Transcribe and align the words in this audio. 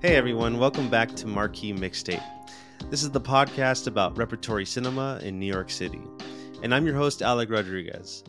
Hey 0.00 0.16
everyone, 0.16 0.58
welcome 0.58 0.88
back 0.88 1.14
to 1.16 1.26
Marquee 1.26 1.72
Mixtape. 1.72 2.22
This 2.90 3.02
is 3.02 3.10
the 3.10 3.20
podcast 3.20 3.86
about 3.86 4.16
repertory 4.16 4.64
cinema 4.64 5.20
in 5.22 5.38
New 5.38 5.46
York 5.46 5.70
City. 5.70 6.00
And 6.62 6.74
I'm 6.74 6.86
your 6.86 6.96
host, 6.96 7.20
Alec 7.20 7.50
Rodriguez. 7.50 8.24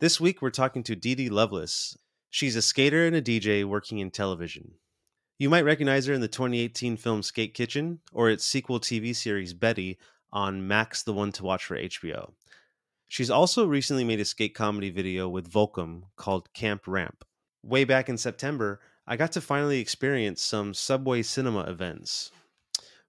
This 0.00 0.20
week 0.20 0.42
we're 0.42 0.50
talking 0.50 0.82
to 0.82 0.96
Dede 0.96 1.30
Lovelace. 1.30 1.96
She's 2.30 2.56
a 2.56 2.62
skater 2.62 3.06
and 3.06 3.14
a 3.14 3.22
DJ 3.22 3.64
working 3.64 3.98
in 3.98 4.10
television. 4.10 4.72
You 5.38 5.48
might 5.50 5.64
recognize 5.64 6.06
her 6.06 6.14
in 6.14 6.20
the 6.20 6.28
2018 6.28 6.96
film 6.96 7.22
Skate 7.22 7.54
Kitchen 7.54 8.00
or 8.12 8.30
its 8.30 8.44
sequel 8.44 8.80
TV 8.80 9.14
series 9.14 9.54
Betty 9.54 9.98
on 10.32 10.66
Max 10.66 11.02
the 11.02 11.12
One 11.12 11.30
to 11.32 11.44
Watch 11.44 11.64
for 11.64 11.76
HBO. 11.76 12.32
She's 13.06 13.30
also 13.30 13.66
recently 13.66 14.04
made 14.04 14.20
a 14.20 14.24
skate 14.24 14.54
comedy 14.54 14.90
video 14.90 15.28
with 15.28 15.52
Volcom 15.52 16.04
called 16.16 16.52
Camp 16.52 16.86
Ramp. 16.86 17.24
Way 17.62 17.84
back 17.84 18.08
in 18.08 18.16
September, 18.16 18.80
I 19.06 19.16
got 19.16 19.32
to 19.32 19.40
finally 19.40 19.80
experience 19.80 20.42
some 20.42 20.74
Subway 20.74 21.22
cinema 21.22 21.60
events. 21.62 22.30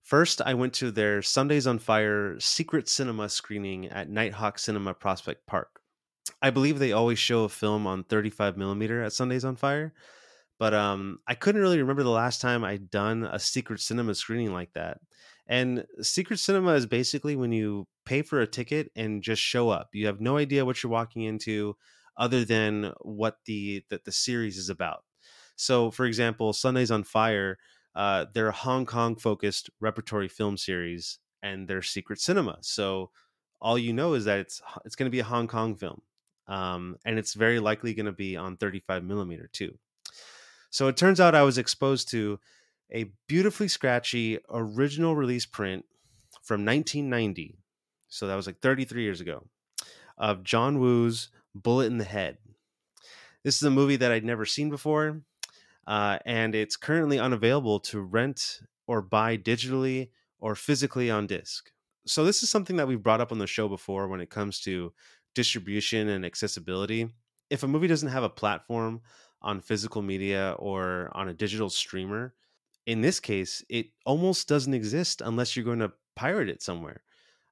First, 0.02 0.42
I 0.42 0.54
went 0.54 0.74
to 0.76 0.92
their 0.92 1.22
Sundays 1.22 1.66
on 1.66 1.80
Fire 1.80 2.40
secret 2.40 2.90
cinema 2.90 3.30
screening 3.30 3.88
at 3.88 4.10
Nitehawk 4.10 4.60
Cinema 4.60 4.94
Prospect 4.94 5.48
Park. 5.48 5.80
I 6.42 6.50
believe 6.50 6.78
they 6.78 6.92
always 6.92 7.20
show 7.20 7.46
a 7.46 7.50
film 7.50 7.88
on 7.88 8.04
35 8.04 8.58
millimeter 8.58 9.02
at 9.02 9.14
Sundays 9.14 9.46
on 9.46 9.56
Fire, 9.56 9.94
but 10.60 10.74
um, 10.74 11.20
I 11.28 11.36
couldn't 11.36 11.62
really 11.62 11.80
remember 11.80 12.04
the 12.04 12.10
last 12.10 12.42
time 12.42 12.64
I'd 12.64 12.90
done 12.90 13.24
a 13.24 13.40
secret 13.40 13.80
cinema 13.80 14.14
screening 14.14 14.54
like 14.54 14.74
that. 14.74 15.00
And 15.48 15.86
secret 16.02 16.40
cinema 16.40 16.74
is 16.74 16.86
basically 16.86 17.36
when 17.36 17.52
you 17.52 17.88
pay 18.06 18.22
for 18.22 18.42
a 18.42 18.48
ticket 18.48 18.92
and 18.96 19.24
just 19.24 19.42
show 19.42 19.70
up. 19.70 19.90
You 19.94 20.08
have 20.08 20.22
no 20.22 20.38
idea 20.38 20.66
what 20.66 20.82
you're 20.84 20.92
walking 20.92 21.24
into, 21.24 21.76
other 22.17 22.45
than 22.45 22.94
what 23.02 23.40
the 23.45 23.83
that 23.89 24.06
the 24.06 24.11
series 24.11 24.58
is 24.58 24.69
about. 24.69 25.03
So, 25.56 25.92
for 25.92 26.06
example, 26.06 26.53
Sundays 26.53 26.92
on 26.92 27.03
Fire 27.03 27.58
uh, 27.95 28.25
they're 28.33 28.47
a 28.47 28.53
Hong 28.53 28.86
Kong 28.86 29.16
focused 29.16 29.70
repertory 29.80 30.28
film 30.28 30.58
series 30.58 31.20
and 31.42 31.67
they're 31.67 31.81
secret 31.81 32.20
cinema. 32.20 32.58
So 32.61 33.11
all 33.61 33.78
you 33.78 33.94
know 33.94 34.14
is 34.14 34.25
that 34.25 34.39
it's 34.39 34.61
it's 34.86 34.95
going 34.95 35.08
to 35.08 35.11
be 35.11 35.20
a 35.20 35.25
Hong 35.25 35.47
Kong 35.47 35.75
film, 35.75 36.02
um, 36.47 36.97
and 37.05 37.17
it's 37.17 37.33
very 37.33 37.59
likely 37.59 37.94
going 37.94 38.08
to 38.08 38.11
be 38.11 38.36
on 38.36 38.58
35 38.58 39.03
millimeter 39.03 39.50
too. 39.52 39.77
So 40.70 40.88
it 40.88 40.98
turns 40.98 41.20
out 41.20 41.36
I 41.36 41.44
was 41.44 41.58
exposed 41.58 42.09
to 42.09 42.39
a 42.92 43.11
beautifully 43.27 43.67
scratchy 43.67 44.39
original 44.50 45.16
release 45.16 45.45
print 45.45 45.86
from 46.42 46.66
1990. 46.66 47.58
So 48.08 48.27
that 48.27 48.36
was 48.36 48.48
like 48.48 48.59
33 48.59 49.03
years 49.03 49.22
ago 49.22 49.48
of 50.17 50.44
John 50.44 50.80
Woo's 50.80 51.30
Bullet 51.56 51.88
in 51.88 51.98
the 51.98 52.04
Head. 52.04 52.38
This 53.44 53.58
is 53.58 53.64
a 53.64 53.72
movie 53.72 53.98
that 53.98 54.12
I'd 54.12 54.23
never 54.23 54.46
seen 54.46 54.70
before 54.70 55.22
uh, 55.88 56.20
and 56.26 56.56
it's 56.56 56.76
currently 56.76 57.20
unavailable 57.20 57.80
to 57.80 58.02
rent 58.02 58.62
or 58.88 59.02
buy 59.02 59.38
digitally 59.38 60.10
or 60.40 60.56
physically 60.56 61.10
on 61.12 61.28
disc. 61.28 61.72
So 62.06 62.26
this 62.26 62.44
is 62.44 62.50
something 62.50 62.78
that 62.78 62.88
we've 62.88 63.04
brought 63.04 63.22
up 63.22 63.32
on 63.32 63.40
the 63.40 63.48
show 63.48 63.68
before 63.68 64.08
when 64.08 64.22
it 64.22 64.30
comes 64.30 64.60
to 64.62 64.94
distribution 65.36 66.10
and 66.10 66.26
accessibility. 66.26 67.10
If 67.50 67.64
a 67.64 67.67
movie 67.67 67.88
doesn't 67.88 68.10
have 68.10 68.23
a 68.23 68.30
platform 68.30 69.02
on 69.42 69.62
physical 69.62 70.02
media 70.02 70.56
or 70.60 71.12
on 71.14 71.30
a 71.30 71.34
digital 71.34 71.70
streamer, 71.70 72.34
in 72.86 73.02
this 73.02 73.20
case, 73.20 73.64
it 73.70 73.88
almost 74.06 74.48
doesn't 74.48 74.73
exist 74.73 75.22
unless 75.22 75.56
you're 75.56 75.66
going 75.66 75.80
to 75.80 75.94
pirate 76.16 76.50
it 76.50 76.62
somewhere. 76.62 77.04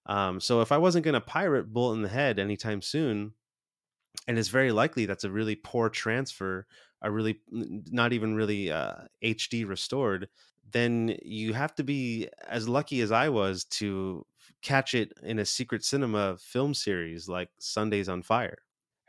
Um, 0.06 0.42
so 0.42 0.62
if 0.62 0.72
I 0.72 0.78
wasn't 0.78 1.06
going 1.06 1.14
to 1.14 1.22
pirate 1.22 1.72
Bullet 1.72 1.96
in 1.96 2.02
the 2.02 2.10
Head 2.10 2.40
anytime 2.40 2.82
soon, 2.82 3.34
and 4.32 4.40
it's 4.40 4.48
very 4.48 4.72
likely 4.72 5.06
that's 5.06 5.26
a 5.26 5.30
really 5.30 5.56
poor 5.56 5.90
transfer 5.90 6.66
a 7.02 7.12
really 7.12 7.40
not 7.52 8.14
even 8.14 8.36
really 8.36 8.72
uh, 8.72 8.94
HD 9.24 9.68
restored, 9.68 10.30
then 10.72 11.18
you 11.24 11.53
have 11.53 11.74
to 11.75 11.84
be 11.84 12.30
as 12.47 12.69
lucky 12.69 13.02
as 13.02 13.12
I 13.12 13.30
was 13.30 13.64
to 13.66 14.25
catch 14.62 14.94
it 14.94 15.12
in 15.24 15.40
a 15.40 15.46
secret 15.46 15.84
cinema 15.84 16.38
film 16.38 16.74
series 16.74 17.28
like 17.28 17.50
Sundays 17.59 18.08
on 18.08 18.22
Fire. 18.22 18.59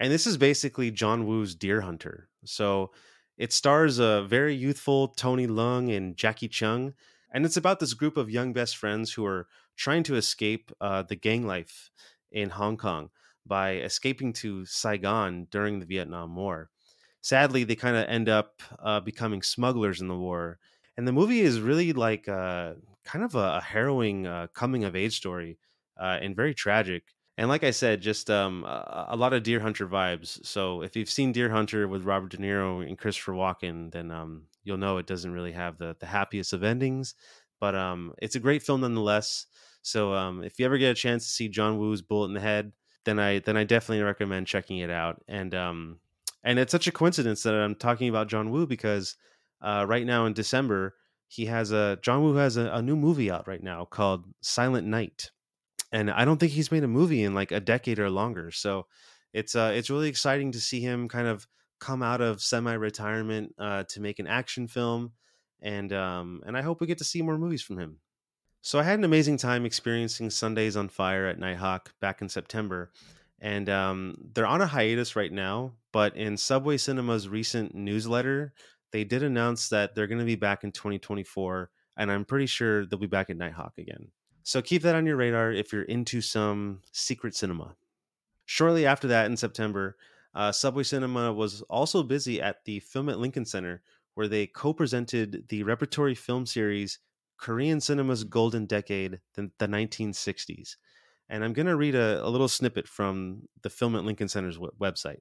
And 0.00 0.10
this 0.10 0.26
is 0.26 0.36
basically 0.36 0.90
John 0.90 1.26
Woo's 1.26 1.54
Deer 1.54 1.82
Hunter. 1.82 2.28
So 2.44 2.92
it 3.36 3.52
stars 3.52 3.98
a 3.98 4.24
very 4.26 4.54
youthful 4.54 5.08
Tony 5.08 5.46
Leung 5.46 5.94
and 5.94 6.16
Jacky 6.16 6.48
Cheung. 6.48 6.94
And 7.32 7.44
it's 7.44 7.56
about 7.56 7.78
this 7.78 7.94
group 7.94 8.16
of 8.16 8.30
young 8.30 8.52
best 8.52 8.76
friends 8.76 9.12
who 9.12 9.24
are 9.26 9.46
trying 9.76 10.02
to 10.04 10.16
escape 10.16 10.72
uh, 10.80 11.02
the 11.02 11.16
gang 11.16 11.46
life 11.46 11.90
in 12.30 12.50
Hong 12.50 12.76
Kong 12.78 13.10
by 13.46 13.76
escaping 13.76 14.32
to 14.34 14.64
Saigon 14.64 15.46
during 15.50 15.80
the 15.80 15.86
Vietnam 15.86 16.34
War 16.36 16.70
sadly, 17.22 17.64
they 17.64 17.76
kind 17.76 17.96
of 17.96 18.06
end 18.08 18.28
up 18.28 18.60
uh, 18.80 19.00
becoming 19.00 19.42
smugglers 19.42 20.00
in 20.00 20.08
the 20.08 20.16
war. 20.16 20.58
And 20.96 21.08
the 21.08 21.12
movie 21.12 21.40
is 21.40 21.60
really 21.60 21.92
like 21.92 22.28
uh, 22.28 22.74
kind 23.04 23.24
of 23.24 23.34
a, 23.34 23.60
harrowing 23.60 24.26
uh, 24.26 24.48
coming 24.48 24.84
of 24.84 24.94
age 24.94 25.16
story 25.16 25.58
uh, 25.98 26.18
and 26.20 26.36
very 26.36 26.52
tragic. 26.52 27.04
And 27.38 27.48
like 27.48 27.64
I 27.64 27.70
said, 27.70 28.02
just 28.02 28.28
um, 28.28 28.64
a, 28.64 29.06
a, 29.10 29.16
lot 29.16 29.32
of 29.32 29.42
Deer 29.42 29.58
Hunter 29.58 29.86
vibes. 29.86 30.44
So 30.44 30.82
if 30.82 30.94
you've 30.94 31.08
seen 31.08 31.32
Deer 31.32 31.48
Hunter 31.48 31.88
with 31.88 32.04
Robert 32.04 32.30
De 32.30 32.36
Niro 32.36 32.86
and 32.86 32.98
Christopher 32.98 33.32
Walken, 33.32 33.90
then 33.90 34.10
um, 34.10 34.42
you'll 34.64 34.76
know 34.76 34.98
it 34.98 35.06
doesn't 35.06 35.32
really 35.32 35.52
have 35.52 35.78
the, 35.78 35.96
the 35.98 36.06
happiest 36.06 36.52
of 36.52 36.62
endings. 36.62 37.14
But 37.58 37.74
um, 37.74 38.12
it's 38.20 38.34
a 38.34 38.40
great 38.40 38.62
film 38.62 38.82
nonetheless. 38.82 39.46
So 39.80 40.12
um, 40.12 40.44
if 40.44 40.58
you 40.58 40.66
ever 40.66 40.76
get 40.76 40.90
a 40.90 40.94
chance 40.94 41.24
to 41.24 41.30
see 41.30 41.48
John 41.48 41.78
Woo's 41.78 42.02
Bullet 42.02 42.28
in 42.28 42.34
the 42.34 42.40
Head, 42.40 42.72
then 43.04 43.18
I 43.18 43.40
then 43.40 43.56
I 43.56 43.64
definitely 43.64 44.02
recommend 44.02 44.46
checking 44.46 44.78
it 44.78 44.90
out. 44.90 45.22
And 45.28 45.54
um, 45.54 45.98
and 46.44 46.58
it's 46.58 46.72
such 46.72 46.86
a 46.86 46.92
coincidence 46.92 47.42
that 47.42 47.54
I'm 47.54 47.74
talking 47.74 48.08
about 48.08 48.28
John 48.28 48.50
Woo 48.50 48.66
because 48.66 49.16
uh, 49.60 49.84
right 49.88 50.06
now 50.06 50.26
in 50.26 50.32
December 50.32 50.94
he 51.28 51.46
has 51.46 51.72
a 51.72 51.98
John 52.02 52.22
Woo 52.22 52.34
has 52.34 52.56
a, 52.56 52.66
a, 52.72 52.82
new 52.82 52.96
movie 52.96 53.30
out 53.30 53.48
right 53.48 53.62
now 53.62 53.84
called 53.84 54.26
Silent 54.42 54.86
Night, 54.86 55.30
and 55.90 56.10
I 56.10 56.24
don't 56.24 56.38
think 56.38 56.52
he's 56.52 56.72
made 56.72 56.84
a 56.84 56.88
movie 56.88 57.22
in 57.22 57.34
like 57.34 57.52
a 57.52 57.60
decade 57.60 57.98
or 57.98 58.10
longer. 58.10 58.50
So 58.50 58.86
it's 59.32 59.54
uh, 59.54 59.72
it's 59.74 59.90
really 59.90 60.08
exciting 60.08 60.52
to 60.52 60.60
see 60.60 60.80
him 60.80 61.08
kind 61.08 61.26
of 61.26 61.46
come 61.80 62.02
out 62.02 62.20
of 62.20 62.40
semi-retirement 62.42 63.54
uh, 63.58 63.84
to 63.88 64.00
make 64.00 64.18
an 64.18 64.26
action 64.26 64.68
film, 64.68 65.12
and 65.60 65.92
um, 65.92 66.42
and 66.44 66.56
I 66.56 66.62
hope 66.62 66.80
we 66.80 66.86
get 66.86 66.98
to 66.98 67.04
see 67.04 67.22
more 67.22 67.38
movies 67.38 67.62
from 67.62 67.78
him. 67.78 67.98
So 68.62 68.78
I 68.78 68.84
had 68.84 68.98
an 68.98 69.04
amazing 69.04 69.36
time 69.36 69.66
experiencing 69.66 70.30
Sundays 70.30 70.76
on 70.76 70.88
Fire 70.88 71.26
at 71.26 71.38
Nitehawk 71.38 71.88
back 72.00 72.22
in 72.22 72.28
September 72.28 72.90
and 73.42 73.68
um, 73.68 74.16
they're 74.32 74.46
on 74.46 74.62
a 74.62 74.66
hiatus 74.66 75.16
right 75.16 75.32
now. 75.32 75.72
But 75.90 76.16
in 76.16 76.36
Subway 76.36 76.78
Cinema's 76.78 77.28
recent 77.28 77.74
newsletter, 77.74 78.54
they 78.92 79.04
did 79.04 79.22
announce 79.22 79.68
that 79.68 79.94
they're 79.94 80.06
going 80.06 80.20
to 80.20 80.24
be 80.24 80.36
back 80.36 80.64
in 80.64 80.70
2024, 80.72 81.70
and 81.96 82.10
I'm 82.10 82.24
pretty 82.24 82.46
sure 82.46 82.86
they'll 82.86 82.98
be 82.98 83.06
back 83.06 83.28
at 83.28 83.36
Nitehawk 83.36 83.76
again. 83.78 84.08
So 84.44 84.62
keep 84.62 84.82
that 84.82 84.94
on 84.94 85.06
your 85.06 85.16
radar 85.16 85.52
if 85.52 85.72
you're 85.72 85.82
into 85.82 86.20
some 86.20 86.80
secret 86.92 87.34
cinema. 87.34 87.74
Shortly 88.46 88.86
after 88.86 89.08
that, 89.08 89.26
in 89.26 89.36
September, 89.36 89.96
uh, 90.34 90.52
Subway 90.52 90.84
Cinema 90.84 91.32
was 91.32 91.62
also 91.62 92.02
busy 92.02 92.40
at 92.40 92.64
the 92.64 92.80
Film 92.80 93.08
at 93.08 93.18
Lincoln 93.18 93.44
Center, 93.44 93.82
where 94.14 94.28
they 94.28 94.46
co 94.46 94.72
presented 94.72 95.44
the 95.48 95.62
repertory 95.62 96.14
film 96.14 96.46
series 96.46 96.98
Korean 97.38 97.80
Cinema's 97.80 98.24
Golden 98.24 98.66
Decade, 98.66 99.20
the, 99.34 99.50
the 99.58 99.66
1960s. 99.66 100.76
And 101.28 101.44
I'm 101.44 101.52
going 101.52 101.66
to 101.66 101.76
read 101.76 101.94
a, 101.94 102.24
a, 102.24 102.28
little 102.28 102.48
snippet 102.48 102.86
from 102.86 103.48
the 103.62 103.70
Film 103.70 103.96
at 103.96 104.04
Lincoln 104.04 104.28
Center's 104.28 104.56
w- 104.56 104.72
website. 104.80 105.20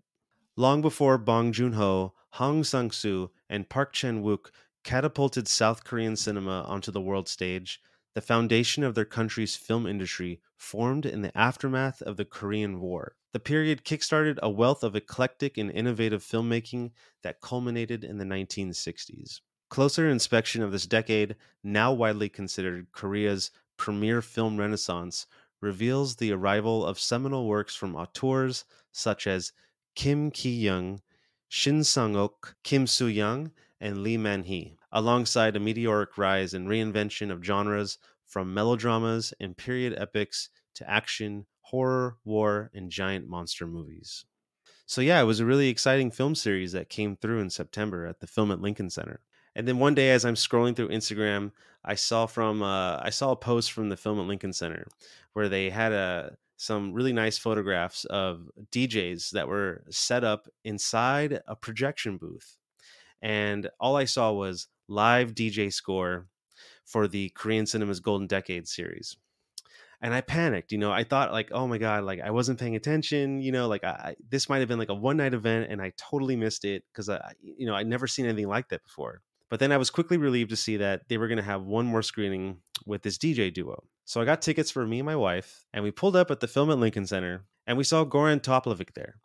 Long 0.57 0.81
before 0.81 1.17
Bong 1.17 1.51
Joon 1.51 1.73
Ho, 1.73 2.13
Hong 2.31 2.63
Sang 2.63 2.91
Soo, 2.91 3.31
and 3.49 3.69
Park 3.69 3.93
Chan 3.93 4.23
Wook 4.23 4.51
catapulted 4.83 5.47
South 5.47 5.83
Korean 5.83 6.15
cinema 6.15 6.63
onto 6.67 6.91
the 6.91 7.01
world 7.01 7.29
stage, 7.29 7.79
the 8.13 8.21
foundation 8.21 8.83
of 8.83 8.93
their 8.93 9.05
country's 9.05 9.55
film 9.55 9.87
industry 9.87 10.41
formed 10.57 11.05
in 11.05 11.21
the 11.21 11.35
aftermath 11.37 12.01
of 12.01 12.17
the 12.17 12.25
Korean 12.25 12.81
War. 12.81 13.15
The 13.33 13.39
period 13.39 13.85
kickstarted 13.85 14.37
a 14.39 14.49
wealth 14.49 14.83
of 14.83 14.95
eclectic 14.95 15.57
and 15.57 15.71
innovative 15.71 16.23
filmmaking 16.23 16.91
that 17.23 17.39
culminated 17.39 18.03
in 18.03 18.17
the 18.17 18.25
1960s. 18.25 19.39
Closer 19.71 20.09
inspection 20.09 20.61
of 20.61 20.73
this 20.73 20.85
decade, 20.85 21.37
now 21.63 21.93
widely 21.93 22.27
considered 22.27 22.91
Korea's 22.91 23.51
premier 23.77 24.21
film 24.21 24.57
renaissance, 24.57 25.27
reveals 25.61 26.17
the 26.17 26.33
arrival 26.33 26.85
of 26.85 26.99
seminal 26.99 27.47
works 27.47 27.73
from 27.73 27.95
auteurs 27.95 28.65
such 28.91 29.27
as 29.27 29.53
Kim 29.95 30.29
Ki 30.29 30.53
Young, 30.53 31.01
Shin 31.47 31.85
Sang 31.85 32.17
Ok, 32.17 32.49
Kim 32.63 32.85
Soo 32.85 33.07
Young, 33.07 33.53
and 33.79 34.03
Lee 34.03 34.17
Man 34.17 34.43
Hee, 34.43 34.75
alongside 34.91 35.55
a 35.55 35.59
meteoric 35.61 36.17
rise 36.17 36.53
and 36.53 36.67
reinvention 36.67 37.31
of 37.31 37.41
genres 37.41 37.97
from 38.25 38.53
melodramas 38.53 39.33
and 39.39 39.55
period 39.55 39.93
epics 39.97 40.49
to 40.73 40.89
action, 40.89 41.45
horror, 41.61 42.17
war, 42.25 42.71
and 42.73 42.91
giant 42.91 43.25
monster 43.25 43.65
movies. 43.65 44.25
So, 44.85 44.99
yeah, 44.99 45.21
it 45.21 45.25
was 45.25 45.39
a 45.39 45.45
really 45.45 45.69
exciting 45.69 46.11
film 46.11 46.35
series 46.35 46.73
that 46.73 46.89
came 46.89 47.15
through 47.15 47.39
in 47.39 47.49
September 47.49 48.05
at 48.05 48.19
the 48.19 48.27
Film 48.27 48.51
at 48.51 48.59
Lincoln 48.59 48.89
Center. 48.89 49.21
And 49.55 49.67
then 49.67 49.79
one 49.79 49.95
day, 49.95 50.11
as 50.11 50.25
I'm 50.25 50.35
scrolling 50.35 50.75
through 50.75 50.89
Instagram, 50.89 51.51
I 51.83 51.95
saw 51.95 52.25
from 52.25 52.61
uh, 52.61 52.99
I 53.01 53.09
saw 53.09 53.31
a 53.31 53.35
post 53.35 53.71
from 53.71 53.89
the 53.89 53.97
Film 53.97 54.19
at 54.19 54.27
Lincoln 54.27 54.53
Center 54.53 54.87
where 55.33 55.49
they 55.49 55.69
had 55.69 55.91
a 55.91 55.95
uh, 55.95 56.29
some 56.57 56.93
really 56.93 57.13
nice 57.13 57.39
photographs 57.39 58.05
of 58.05 58.47
DJs 58.71 59.31
that 59.31 59.47
were 59.47 59.83
set 59.89 60.23
up 60.23 60.47
inside 60.63 61.41
a 61.47 61.55
projection 61.55 62.17
booth. 62.17 62.57
and 63.21 63.69
all 63.79 63.95
I 63.97 64.05
saw 64.05 64.31
was 64.31 64.67
live 64.87 65.33
DJ 65.35 65.73
score 65.73 66.27
for 66.85 67.07
the 67.07 67.29
Korean 67.29 67.65
Cinema's 67.65 67.99
Golden 67.99 68.27
Decade 68.27 68.67
series. 68.67 69.17
And 70.01 70.13
I 70.13 70.21
panicked, 70.21 70.71
you 70.71 70.77
know. 70.79 70.91
I 70.91 71.03
thought 71.03 71.31
like, 71.31 71.49
oh 71.51 71.67
my 71.67 71.77
god, 71.77 72.03
like 72.03 72.19
I 72.21 72.31
wasn't 72.31 72.59
paying 72.59 72.75
attention, 72.75 73.39
you 73.41 73.51
know. 73.51 73.67
Like 73.67 73.83
I, 73.83 74.15
this 74.29 74.49
might 74.49 74.59
have 74.59 74.67
been 74.67 74.79
like 74.79 74.89
a 74.89 74.95
one 74.95 75.17
night 75.17 75.33
event, 75.33 75.71
and 75.71 75.81
I 75.81 75.93
totally 75.97 76.35
missed 76.35 76.65
it 76.65 76.83
because 76.91 77.09
I, 77.09 77.33
you 77.41 77.65
know, 77.67 77.75
I'd 77.75 77.87
never 77.87 78.07
seen 78.07 78.25
anything 78.25 78.47
like 78.47 78.69
that 78.69 78.83
before. 78.83 79.21
But 79.51 79.59
then 79.59 79.73
I 79.73 79.77
was 79.77 79.89
quickly 79.89 80.17
relieved 80.17 80.49
to 80.51 80.55
see 80.55 80.77
that 80.77 81.09
they 81.09 81.17
were 81.17 81.27
going 81.27 81.37
to 81.37 81.43
have 81.43 81.63
one 81.63 81.85
more 81.85 82.01
screening 82.01 82.61
with 82.85 83.03
this 83.03 83.17
DJ 83.17 83.53
duo. 83.53 83.83
So 84.05 84.21
I 84.21 84.25
got 84.25 84.41
tickets 84.41 84.71
for 84.71 84.87
me 84.87 84.99
and 84.99 85.05
my 85.05 85.17
wife, 85.17 85.65
and 85.73 85.83
we 85.83 85.91
pulled 85.91 86.15
up 86.15 86.31
at 86.31 86.39
the 86.39 86.47
film 86.47 86.71
at 86.71 86.79
Lincoln 86.79 87.05
Center, 87.05 87.43
and 87.67 87.77
we 87.77 87.83
saw 87.83 88.05
Goran 88.05 88.41
Topalovic 88.41 88.93
there. 88.93 89.17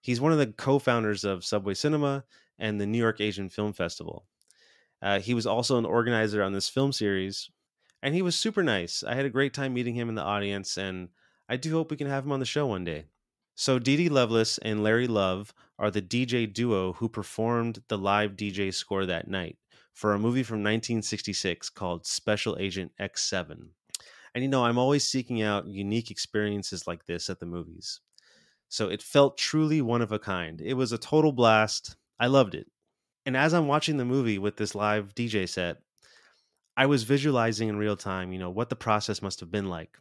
He's 0.00 0.20
one 0.20 0.32
of 0.32 0.38
the 0.38 0.48
co-founders 0.48 1.22
of 1.22 1.44
Subway 1.44 1.74
Cinema 1.74 2.24
and 2.58 2.80
the 2.80 2.86
New 2.86 2.98
York 2.98 3.20
Asian 3.20 3.48
Film 3.48 3.72
Festival. 3.72 4.26
Uh, 5.00 5.20
he 5.20 5.34
was 5.34 5.46
also 5.46 5.78
an 5.78 5.86
organizer 5.86 6.42
on 6.42 6.52
this 6.52 6.68
film 6.68 6.92
series, 6.92 7.48
and 8.02 8.12
he 8.12 8.22
was 8.22 8.36
super 8.36 8.64
nice. 8.64 9.04
I 9.04 9.14
had 9.14 9.24
a 9.24 9.30
great 9.30 9.54
time 9.54 9.72
meeting 9.72 9.94
him 9.94 10.08
in 10.08 10.16
the 10.16 10.22
audience, 10.22 10.76
and 10.78 11.10
I 11.48 11.56
do 11.56 11.72
hope 11.72 11.92
we 11.92 11.96
can 11.96 12.08
have 12.08 12.24
him 12.24 12.32
on 12.32 12.40
the 12.40 12.44
show 12.44 12.66
one 12.66 12.84
day. 12.84 13.04
So, 13.54 13.78
Dede 13.78 14.10
Lovelace 14.10 14.58
and 14.58 14.82
Larry 14.82 15.06
Love 15.06 15.54
are 15.80 15.90
the 15.90 16.02
DJ 16.02 16.52
duo 16.52 16.92
who 16.92 17.08
performed 17.08 17.82
the 17.88 17.96
live 17.96 18.32
DJ 18.32 18.72
score 18.72 19.06
that 19.06 19.28
night 19.28 19.56
for 19.94 20.12
a 20.12 20.18
movie 20.18 20.42
from 20.42 20.58
1966 20.58 21.70
called 21.70 22.06
Special 22.06 22.56
Agent 22.60 22.92
X7. 23.00 23.68
And 24.34 24.44
you 24.44 24.48
know, 24.48 24.64
I'm 24.64 24.78
always 24.78 25.08
seeking 25.08 25.42
out 25.42 25.66
unique 25.66 26.10
experiences 26.10 26.86
like 26.86 27.06
this 27.06 27.30
at 27.30 27.40
the 27.40 27.46
movies. 27.46 28.00
So 28.68 28.88
it 28.88 29.02
felt 29.02 29.38
truly 29.38 29.80
one 29.80 30.02
of 30.02 30.12
a 30.12 30.18
kind. 30.18 30.60
It 30.60 30.74
was 30.74 30.92
a 30.92 30.98
total 30.98 31.32
blast. 31.32 31.96
I 32.20 32.26
loved 32.26 32.54
it. 32.54 32.66
And 33.24 33.36
as 33.36 33.54
I'm 33.54 33.66
watching 33.66 33.96
the 33.96 34.04
movie 34.04 34.38
with 34.38 34.58
this 34.58 34.74
live 34.74 35.14
DJ 35.14 35.48
set, 35.48 35.78
I 36.76 36.86
was 36.86 37.04
visualizing 37.04 37.68
in 37.68 37.78
real 37.78 37.96
time, 37.96 38.32
you 38.32 38.38
know, 38.38 38.50
what 38.50 38.68
the 38.68 38.76
process 38.76 39.22
must 39.22 39.40
have 39.40 39.50
been 39.50 39.68
like 39.68 39.98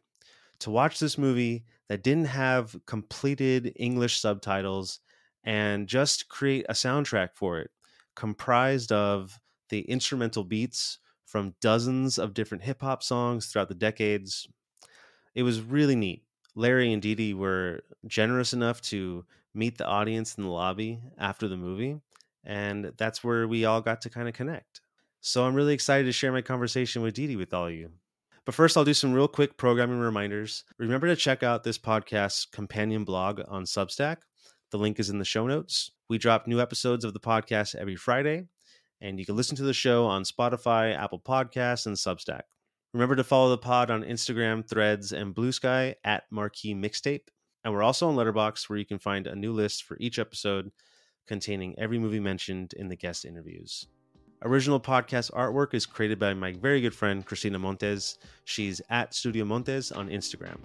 to 0.59 0.69
watch 0.69 0.99
this 0.99 1.17
movie 1.17 1.63
that 1.87 2.03
didn't 2.03 2.25
have 2.25 2.75
completed 2.85 3.71
English 3.77 4.19
subtitles 4.19 4.99
and 5.43 5.87
just 5.87 6.29
create 6.29 6.65
a 6.69 6.73
soundtrack 6.73 7.29
for 7.33 7.59
it 7.59 7.71
comprised 8.19 8.91
of 8.91 9.39
the 9.69 9.79
instrumental 9.81 10.43
beats 10.43 10.99
from 11.25 11.55
dozens 11.61 12.17
of 12.17 12.33
different 12.33 12.63
hip 12.63 12.81
hop 12.81 13.01
songs 13.01 13.45
throughout 13.45 13.69
the 13.69 13.75
decades. 13.75 14.45
It 15.35 15.43
was 15.43 15.61
really 15.61 15.95
neat. 15.95 16.23
Larry 16.53 16.91
and 16.91 17.01
Dede 17.01 17.35
were 17.35 17.81
generous 18.07 18.51
enough 18.51 18.81
to 18.81 19.23
meet 19.53 19.77
the 19.77 19.85
audience 19.85 20.35
in 20.35 20.43
the 20.43 20.49
lobby 20.49 20.99
after 21.17 21.47
the 21.47 21.55
movie, 21.55 22.01
and 22.43 22.91
that's 22.97 23.23
where 23.23 23.47
we 23.47 23.63
all 23.63 23.79
got 23.79 24.01
to 24.01 24.09
kind 24.09 24.27
of 24.27 24.33
connect. 24.33 24.81
So 25.21 25.45
I'm 25.45 25.55
really 25.55 25.73
excited 25.73 26.05
to 26.05 26.11
share 26.11 26.33
my 26.33 26.41
conversation 26.41 27.01
with 27.01 27.13
Dede 27.13 27.37
with 27.37 27.53
all 27.53 27.67
of 27.67 27.73
you. 27.73 27.91
But 28.43 28.55
first, 28.55 28.75
I'll 28.75 28.83
do 28.83 28.93
some 28.93 29.13
real 29.13 29.27
quick 29.27 29.55
programming 29.55 29.99
reminders. 29.99 30.65
Remember 30.77 31.07
to 31.07 31.15
check 31.15 31.43
out 31.43 31.63
this 31.63 31.77
podcast's 31.77 32.45
companion 32.45 33.05
blog 33.05 33.41
on 33.47 33.63
Substack. 33.63 34.17
The 34.71 34.77
link 34.77 34.99
is 34.99 35.09
in 35.09 35.17
the 35.17 35.25
show 35.25 35.47
notes. 35.47 35.91
We 36.09 36.19
drop 36.19 36.45
new 36.45 36.61
episodes 36.61 37.03
of 37.03 37.13
the 37.13 37.19
podcast 37.19 37.73
every 37.73 37.95
Friday, 37.95 38.47
and 39.01 39.19
you 39.19 39.25
can 39.25 39.35
listen 39.35 39.55
to 39.57 39.63
the 39.63 39.73
show 39.73 40.05
on 40.05 40.23
Spotify, 40.23 40.95
Apple 40.95 41.19
Podcasts, 41.19 41.87
and 41.87 41.95
Substack. 41.95 42.41
Remember 42.93 43.15
to 43.15 43.23
follow 43.23 43.49
the 43.49 43.57
pod 43.57 43.89
on 43.89 44.03
Instagram, 44.03 44.67
Threads, 44.67 45.11
and 45.11 45.33
Blue 45.33 45.51
Sky 45.51 45.95
at 46.03 46.23
Marquee 46.29 46.75
Mixtape. 46.75 47.29
And 47.63 47.73
we're 47.73 47.83
also 47.83 48.07
on 48.07 48.15
Letterboxd, 48.15 48.69
where 48.69 48.77
you 48.77 48.85
can 48.85 48.99
find 48.99 49.25
a 49.25 49.35
new 49.35 49.53
list 49.53 49.83
for 49.83 49.97
each 49.99 50.19
episode 50.19 50.71
containing 51.27 51.77
every 51.79 51.97
movie 51.97 52.19
mentioned 52.19 52.73
in 52.73 52.89
the 52.89 52.95
guest 52.95 53.25
interviews. 53.25 53.87
Original 54.43 54.79
podcast 54.79 55.31
artwork 55.31 55.73
is 55.73 55.85
created 55.85 56.17
by 56.19 56.33
my 56.33 56.53
very 56.53 56.79
good 56.79 56.95
friend 56.95 57.25
Cristina 57.25 57.59
Montes. 57.59 58.19
She's 58.45 58.81
at 58.89 59.13
Studio 59.13 59.45
Montes 59.45 59.91
on 59.91 60.09
Instagram. 60.09 60.59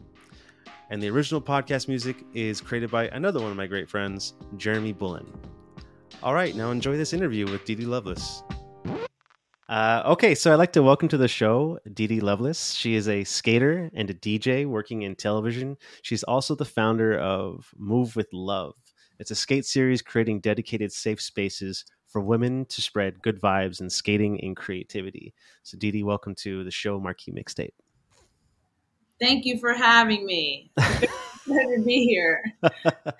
And 0.90 1.02
the 1.02 1.08
original 1.08 1.40
podcast 1.40 1.88
music 1.88 2.16
is 2.34 2.60
created 2.60 2.90
by 2.90 3.08
another 3.08 3.40
one 3.40 3.50
of 3.50 3.56
my 3.56 3.66
great 3.66 3.88
friends, 3.88 4.34
Jeremy 4.58 4.92
Bullen. 4.92 5.26
All 6.22 6.34
right, 6.34 6.54
now 6.54 6.70
enjoy 6.70 6.96
this 6.96 7.12
interview 7.12 7.50
with 7.50 7.64
Dede 7.64 7.84
Lovelace. 7.84 8.42
Uh, 9.66 10.02
okay, 10.04 10.34
so 10.34 10.52
I'd 10.52 10.56
like 10.56 10.74
to 10.74 10.82
welcome 10.82 11.08
to 11.08 11.16
the 11.16 11.26
show 11.26 11.78
Dede 11.94 12.22
Lovelace. 12.22 12.74
She 12.74 12.94
is 12.94 13.08
a 13.08 13.24
skater 13.24 13.90
and 13.94 14.10
a 14.10 14.14
DJ 14.14 14.66
working 14.66 15.02
in 15.02 15.16
television. 15.16 15.78
She's 16.02 16.22
also 16.22 16.54
the 16.54 16.66
founder 16.66 17.18
of 17.18 17.70
Move 17.78 18.14
with 18.14 18.28
Love. 18.34 18.74
It's 19.18 19.30
a 19.30 19.34
skate 19.34 19.64
series 19.64 20.02
creating 20.02 20.40
dedicated 20.40 20.92
safe 20.92 21.20
spaces 21.20 21.86
for 22.08 22.20
women 22.20 22.66
to 22.66 22.82
spread 22.82 23.22
good 23.22 23.40
vibes 23.40 23.80
and 23.80 23.90
skating 23.90 24.38
and 24.42 24.54
creativity. 24.54 25.32
So, 25.62 25.78
Dede, 25.78 26.04
welcome 26.04 26.34
to 26.36 26.62
the 26.62 26.70
show 26.70 27.00
Marquee 27.00 27.32
Mixtape. 27.32 27.72
Thank 29.20 29.44
you 29.44 29.58
for 29.58 29.72
having 29.72 30.26
me. 30.26 30.70
Glad 31.46 31.66
to 31.76 31.82
be 31.84 32.06
here. 32.06 32.42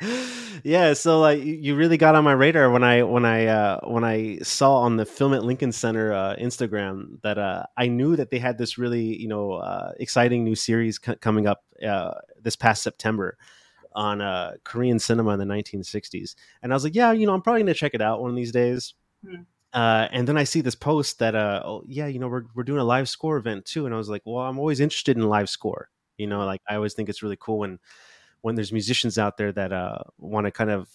yeah, 0.65 0.95
so 0.95 1.21
like 1.21 1.45
you 1.45 1.77
really 1.77 1.99
got 1.99 2.15
on 2.15 2.25
my 2.25 2.33
radar 2.33 2.71
when 2.71 2.83
I 2.83 3.03
when 3.03 3.27
I 3.27 3.47
uh, 3.47 3.81
when 3.85 4.03
I 4.03 4.39
saw 4.39 4.77
on 4.77 4.97
the 4.97 5.05
Film 5.05 5.35
at 5.35 5.45
Lincoln 5.45 5.73
Center 5.73 6.13
uh, 6.13 6.35
Instagram 6.37 7.21
that 7.23 7.37
uh, 7.37 7.65
I 7.77 7.89
knew 7.89 8.17
that 8.17 8.31
they 8.31 8.39
had 8.39 8.57
this 8.57 8.79
really 8.79 9.21
you 9.21 9.29
know 9.29 9.53
uh, 9.53 9.93
exciting 10.01 10.43
new 10.43 10.55
series 10.55 10.99
c- 11.05 11.17
coming 11.17 11.47
up 11.47 11.65
uh, 11.87 12.15
this 12.41 12.57
past 12.57 12.83
September 12.83 13.37
on 13.95 14.21
uh, 14.21 14.55
Korean 14.65 14.99
cinema 14.99 15.31
in 15.31 15.39
the 15.39 15.45
1960s. 15.45 16.35
And 16.63 16.73
I 16.73 16.77
was 16.77 16.85
like, 16.85 16.95
yeah, 16.95 17.13
you 17.13 17.27
know, 17.27 17.35
I'm 17.35 17.43
probably 17.43 17.61
going 17.61 17.73
to 17.73 17.79
check 17.79 17.95
it 17.95 18.03
out 18.03 18.21
one 18.21 18.31
of 18.31 18.37
these 18.37 18.53
days. 18.53 18.95
Hmm. 19.25 19.43
Uh, 19.75 20.09
and 20.13 20.27
then 20.27 20.39
I 20.39 20.45
see 20.45 20.61
this 20.61 20.77
post 20.77 21.19
that, 21.19 21.35
uh, 21.35 21.63
oh, 21.65 21.83
yeah, 21.87 22.07
you 22.07 22.21
know, 22.21 22.29
we're, 22.29 22.45
we're 22.55 22.63
doing 22.63 22.81
a 22.81 22.85
live 22.85 23.09
score 23.09 23.37
event 23.37 23.65
too. 23.65 23.87
And 23.87 23.95
I 23.95 23.99
was 23.99 24.09
like, 24.09 24.23
well, 24.25 24.45
I'm 24.45 24.59
always 24.59 24.81
interested 24.81 25.17
in 25.17 25.29
live 25.29 25.51
score. 25.51 25.91
You 26.17 26.29
know, 26.29 26.45
like 26.47 26.61
I 26.69 26.77
always 26.77 26.95
think 26.95 27.09
it's 27.09 27.23
really 27.23 27.37
cool 27.39 27.59
when, 27.59 27.81
when 28.43 28.55
there's 28.55 28.73
musicians 28.73 29.19
out 29.19 29.37
there 29.37 29.51
that 29.53 29.73
uh, 29.73 29.99
want 30.19 30.47
to 30.47 30.53
kind 30.53 30.71
of 30.71 30.89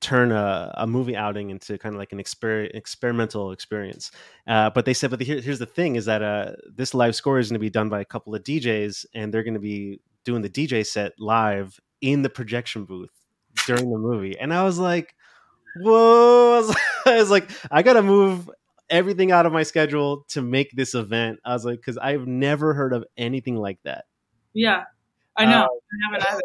turn 0.00 0.32
a, 0.32 0.74
a, 0.78 0.86
movie 0.86 1.14
outing 1.14 1.50
into 1.50 1.78
kind 1.78 1.94
of 1.94 1.98
like 2.00 2.12
an 2.12 2.18
exper- 2.18 2.74
experimental 2.74 3.52
experience. 3.52 4.10
Uh, 4.48 4.68
but 4.68 4.84
they 4.84 4.94
said, 4.94 5.10
but 5.10 5.20
the, 5.20 5.24
here, 5.24 5.40
here's 5.40 5.60
the 5.60 5.66
thing 5.66 5.94
is 5.94 6.06
that 6.06 6.22
uh, 6.22 6.52
this 6.74 6.92
live 6.92 7.14
score 7.14 7.38
is 7.38 7.50
going 7.50 7.54
to 7.54 7.60
be 7.60 7.70
done 7.70 7.88
by 7.88 8.00
a 8.00 8.04
couple 8.04 8.34
of 8.34 8.42
DJs 8.42 9.06
and 9.14 9.32
they're 9.32 9.44
going 9.44 9.54
to 9.54 9.60
be 9.60 10.00
doing 10.24 10.42
the 10.42 10.50
DJ 10.50 10.84
set 10.84 11.12
live 11.20 11.78
in 12.00 12.22
the 12.22 12.30
projection 12.30 12.84
booth 12.84 13.12
during 13.66 13.90
the 13.90 13.98
movie, 13.98 14.36
and 14.38 14.52
I 14.52 14.64
was 14.64 14.78
like, 14.78 15.14
"Whoa!" 15.76 16.72
I 17.06 17.16
was 17.16 17.30
like, 17.30 17.50
"I 17.70 17.82
gotta 17.82 18.02
move 18.02 18.50
everything 18.90 19.32
out 19.32 19.46
of 19.46 19.52
my 19.52 19.62
schedule 19.62 20.24
to 20.30 20.42
make 20.42 20.72
this 20.72 20.94
event." 20.94 21.38
I 21.44 21.52
was 21.52 21.64
like, 21.64 21.80
"Because 21.80 21.98
I've 21.98 22.26
never 22.26 22.74
heard 22.74 22.92
of 22.92 23.04
anything 23.16 23.56
like 23.56 23.78
that." 23.84 24.04
Yeah, 24.52 24.84
I 25.36 25.46
know. 25.46 25.62
Uh, 25.62 25.66
I 25.66 26.18
haven't 26.18 26.32
either. 26.32 26.42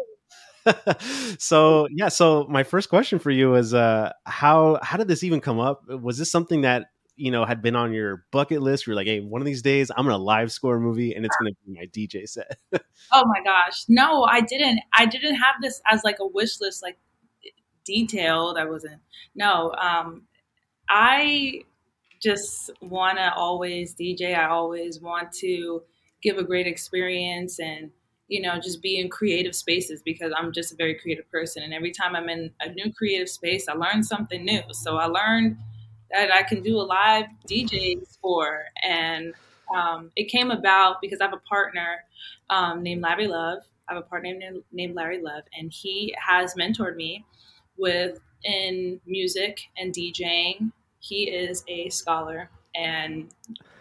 so 1.38 1.88
yeah 1.90 2.08
so 2.08 2.46
my 2.48 2.62
first 2.62 2.88
question 2.88 3.18
for 3.18 3.30
you 3.30 3.54
is 3.54 3.74
uh 3.74 4.12
how 4.24 4.78
how 4.82 4.96
did 4.96 5.08
this 5.08 5.24
even 5.24 5.40
come 5.40 5.58
up 5.58 5.82
was 5.88 6.18
this 6.18 6.30
something 6.30 6.62
that 6.62 6.86
you 7.16 7.30
know 7.30 7.44
had 7.44 7.62
been 7.62 7.76
on 7.76 7.92
your 7.92 8.24
bucket 8.30 8.62
list 8.62 8.86
you're 8.86 8.96
like 8.96 9.06
hey 9.06 9.20
one 9.20 9.40
of 9.40 9.46
these 9.46 9.62
days 9.62 9.90
i'm 9.96 10.04
gonna 10.04 10.18
live 10.18 10.52
score 10.52 10.76
a 10.76 10.80
movie 10.80 11.14
and 11.14 11.24
it's 11.24 11.36
gonna 11.38 11.50
be 11.66 11.72
my 11.74 11.86
dj 11.86 12.28
set 12.28 12.58
oh 13.12 13.24
my 13.26 13.42
gosh 13.42 13.84
no 13.88 14.24
i 14.24 14.40
didn't 14.40 14.80
i 14.96 15.06
didn't 15.06 15.36
have 15.36 15.54
this 15.62 15.80
as 15.90 16.02
like 16.04 16.16
a 16.20 16.26
wish 16.26 16.60
list 16.60 16.82
like 16.82 16.98
detailed 17.88 18.58
i 18.58 18.64
wasn't 18.64 19.00
no 19.34 19.72
um 19.80 20.22
i 20.90 21.60
just 22.22 22.70
want 22.82 23.18
to 23.18 23.34
always 23.34 23.94
dj 23.94 24.36
i 24.36 24.46
always 24.46 25.00
want 25.00 25.32
to 25.32 25.82
give 26.22 26.38
a 26.38 26.44
great 26.44 26.66
experience 26.66 27.58
and 27.58 27.90
you 28.28 28.42
know 28.42 28.58
just 28.60 28.82
be 28.82 28.98
in 29.00 29.08
creative 29.08 29.54
spaces 29.54 30.02
because 30.02 30.32
i'm 30.36 30.52
just 30.52 30.72
a 30.72 30.76
very 30.76 30.94
creative 30.94 31.30
person 31.30 31.62
and 31.62 31.74
every 31.74 31.90
time 31.92 32.14
i'm 32.14 32.28
in 32.28 32.50
a 32.60 32.70
new 32.72 32.92
creative 32.92 33.28
space 33.28 33.68
i 33.68 33.72
learn 33.72 34.02
something 34.02 34.44
new 34.44 34.62
so 34.72 34.96
i 34.98 35.06
learned 35.06 35.56
that 36.10 36.32
I 36.32 36.42
can 36.42 36.62
do 36.62 36.78
a 36.78 36.82
live 36.82 37.26
DJ 37.46 37.96
for. 38.20 38.64
And 38.82 39.34
um, 39.74 40.10
it 40.16 40.24
came 40.24 40.50
about 40.50 41.00
because 41.00 41.20
I 41.20 41.24
have 41.24 41.34
a 41.34 41.48
partner 41.48 42.04
um, 42.50 42.82
named 42.82 43.02
Larry 43.02 43.26
Love. 43.26 43.58
I 43.88 43.94
have 43.94 44.02
a 44.02 44.06
partner 44.06 44.34
named, 44.34 44.62
named 44.72 44.94
Larry 44.94 45.20
Love, 45.22 45.44
and 45.58 45.72
he 45.72 46.14
has 46.18 46.54
mentored 46.54 46.96
me 46.96 47.24
with 47.78 48.20
in 48.44 49.00
music 49.06 49.60
and 49.76 49.92
DJing. 49.94 50.72
He 51.00 51.30
is 51.30 51.64
a 51.68 51.88
scholar 51.88 52.50
and 52.74 53.28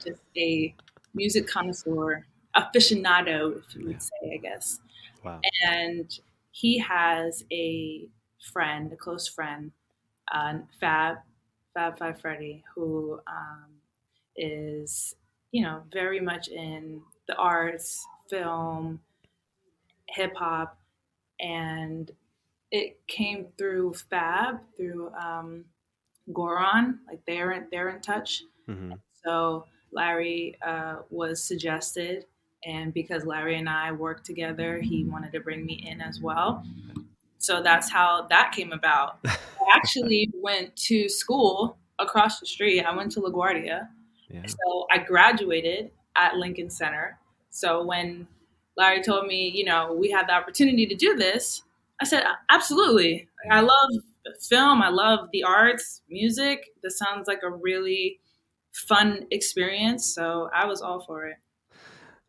just 0.04 0.22
a 0.38 0.74
music 1.14 1.48
connoisseur, 1.48 2.26
aficionado, 2.56 3.58
if 3.58 3.76
you 3.76 3.88
would 3.88 4.02
say, 4.02 4.34
I 4.34 4.38
guess. 4.38 4.80
Wow. 5.24 5.42
And 5.68 6.10
he 6.52 6.80
has 6.80 7.44
a 7.52 8.08
friend, 8.52 8.92
a 8.94 8.96
close 8.96 9.28
friend, 9.28 9.72
uh, 10.32 10.60
Fab, 10.80 11.18
Fab 11.74 11.98
Five 11.98 12.20
Freddy, 12.22 12.64
who 12.74 13.20
um, 13.28 13.68
is, 14.36 15.16
you 15.52 15.64
know, 15.64 15.84
very 15.92 16.20
much 16.20 16.48
in 16.48 17.02
the 17.28 17.36
arts, 17.36 18.06
film, 18.30 19.00
hip 20.08 20.34
hop, 20.36 20.78
and 21.40 22.12
it 22.72 23.00
came 23.08 23.48
through 23.58 23.94
Fab, 24.10 24.60
through 24.76 25.12
um, 25.14 25.66
Goran, 26.32 27.00
like 27.08 27.22
they're 27.26 27.68
they're 27.72 27.90
in 27.90 28.02
touch. 28.02 28.44
hmm 28.68 28.94
So 29.26 29.66
Larry 29.92 30.56
uh, 30.66 30.98
was 31.10 31.44
suggested, 31.44 32.26
and 32.66 32.94
because 32.94 33.26
Larry 33.26 33.58
and 33.58 33.70
I 33.70 33.92
worked 33.92 34.26
together, 34.26 34.80
he 34.82 35.06
wanted 35.06 35.32
to 35.34 35.40
bring 35.40 35.66
me 35.66 35.86
in 35.88 36.02
as 36.02 36.20
well. 36.22 36.66
So 37.38 37.62
that's 37.62 37.90
how 37.90 38.28
that 38.30 38.52
came 38.52 38.74
about. 38.74 39.20
I 39.26 39.38
actually 39.74 40.30
went 40.36 40.76
to 40.88 41.08
school 41.08 41.78
across 42.00 42.40
the 42.40 42.46
street. 42.46 42.84
I 42.84 42.96
went 42.96 43.12
to 43.14 43.22
LaGuardia. 43.22 43.88
Yeah. 44.30 44.46
So 44.46 44.88
I 44.92 44.98
graduated 45.00 45.92
at 46.16 46.36
Lincoln 46.36 46.70
Center. 46.70 47.18
So 47.50 47.84
when 47.86 48.28
Larry 48.76 49.02
told 49.02 49.28
me, 49.28 49.50
you 49.54 49.66
know, 49.66 49.94
we 49.94 50.12
had 50.12 50.28
the 50.28 50.34
opportunity 50.34 50.86
to 50.86 50.96
do 50.96 51.16
this, 51.16 51.64
I 52.02 52.06
said, 52.06 52.24
absolutely. 52.50 53.28
I 53.50 53.62
love 53.62 53.90
film. 54.50 54.82
I 54.82 54.90
love 54.90 55.30
the 55.32 55.44
arts, 55.44 56.02
music. 56.10 56.66
This 56.84 56.98
sounds 56.98 57.28
like 57.28 57.42
a 57.44 57.50
really 57.50 58.20
fun 58.74 59.26
experience. 59.32 60.14
So 60.14 60.50
I 60.54 60.66
was 60.66 60.82
all 60.82 61.04
for 61.06 61.26
it. 61.28 61.38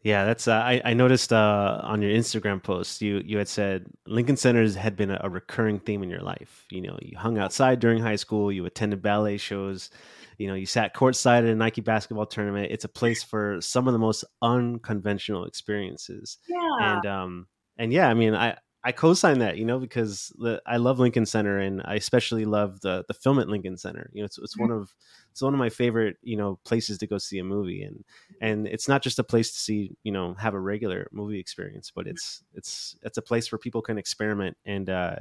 Yeah, 0.03 0.25
that's. 0.25 0.47
Uh, 0.47 0.55
I 0.55 0.81
I 0.85 0.95
noticed 0.95 1.33
uh, 1.33 1.81
on 1.83 2.01
your 2.03 2.13
Instagram 2.13 2.63
post 2.63 3.03
you 3.03 3.21
you 3.25 3.37
had 3.37 3.49
said 3.49 3.87
Lincoln 4.07 4.37
Centers 4.37 4.77
had 4.77 4.97
been 4.97 5.11
a, 5.11 5.21
a 5.25 5.29
recurring 5.29 5.81
theme 5.81 6.05
in 6.05 6.09
your 6.09 6.23
life. 6.23 6.65
You 6.71 6.83
know, 6.83 6.97
you 7.03 7.19
hung 7.19 7.37
outside 7.37 7.81
during 7.81 8.01
high 8.01 8.17
school. 8.17 8.53
You 8.53 8.65
attended 8.65 9.03
ballet 9.03 9.39
shows. 9.39 9.91
You 10.39 10.47
know, 10.47 10.55
you 10.55 10.67
sat 10.67 10.95
courtside 10.95 11.39
at 11.39 11.47
a 11.47 11.55
Nike 11.57 11.81
basketball 11.81 12.27
tournament. 12.27 12.71
It's 12.71 12.85
a 12.85 12.89
place 12.89 13.25
for 13.25 13.61
some 13.61 13.89
of 13.89 13.93
the 13.93 13.99
most 13.99 14.25
unconventional 14.41 15.45
experiences. 15.47 16.39
Yeah. 16.49 16.97
And 16.97 17.07
um 17.07 17.47
and 17.77 17.93
yeah, 17.93 18.09
I 18.09 18.15
mean, 18.15 18.37
I 18.37 18.57
I 18.88 18.92
co-sign 18.92 19.40
that, 19.40 19.59
you 19.59 19.66
know, 19.66 19.78
because 19.78 20.33
the, 20.38 20.62
I 20.66 20.78
love 20.78 20.99
Lincoln 20.99 21.26
Center, 21.26 21.59
and 21.59 21.83
I 21.85 21.97
especially 21.97 22.47
love 22.47 22.80
the 22.80 23.04
the 23.07 23.12
film 23.12 23.38
at 23.38 23.47
Lincoln 23.47 23.76
Center. 23.76 24.09
You 24.14 24.23
know, 24.23 24.25
it's 24.25 24.38
it's 24.38 24.57
one 24.57 24.71
of 24.71 24.95
it's 25.30 25.42
one 25.42 25.52
of 25.52 25.59
my 25.59 25.68
favorite 25.68 26.16
you 26.23 26.38
know 26.38 26.59
places 26.64 26.97
to 26.99 27.07
go 27.07 27.18
see 27.18 27.38
a 27.38 27.45
movie, 27.45 27.83
and 27.83 28.02
and 28.40 28.66
it's 28.66 28.88
not 28.88 29.02
just 29.02 29.18
a 29.18 29.23
place 29.23 29.52
to 29.52 29.59
see 29.59 29.95
you 30.04 30.11
know 30.11 30.33
have 30.38 30.54
a 30.54 30.59
regular 30.59 31.07
movie 31.12 31.38
experience, 31.38 31.92
but 31.95 32.07
it's 32.07 32.42
it's 32.54 32.97
it's 33.02 33.18
a 33.18 33.23
place 33.23 33.52
where 33.52 33.59
people 33.59 33.83
can 33.83 33.99
experiment 33.99 34.57
and 34.64 34.88
uh, 34.88 35.16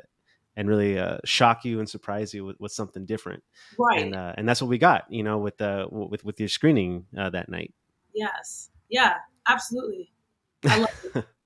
and 0.55 0.69
really 0.69 0.97
uh, 0.97 1.17
shock 1.25 1.65
you 1.65 1.79
and 1.79 1.89
surprise 1.89 2.33
you 2.33 2.45
with, 2.45 2.55
with 2.62 2.71
something 2.71 3.05
different, 3.05 3.43
right. 3.77 4.01
and 4.01 4.15
uh, 4.15 4.31
and 4.38 4.47
that's 4.47 4.62
what 4.62 4.69
we 4.69 4.77
got, 4.77 5.12
you 5.12 5.24
know, 5.24 5.39
with 5.39 5.57
the 5.57 5.88
with 5.91 6.24
with 6.24 6.39
your 6.39 6.47
screening 6.47 7.05
uh, 7.17 7.29
that 7.31 7.50
night. 7.50 7.74
yes. 8.15 8.69
Yeah, 8.89 9.15
absolutely. 9.50 10.13
I 10.63 10.79
love 10.79 11.05
it. 11.15 11.25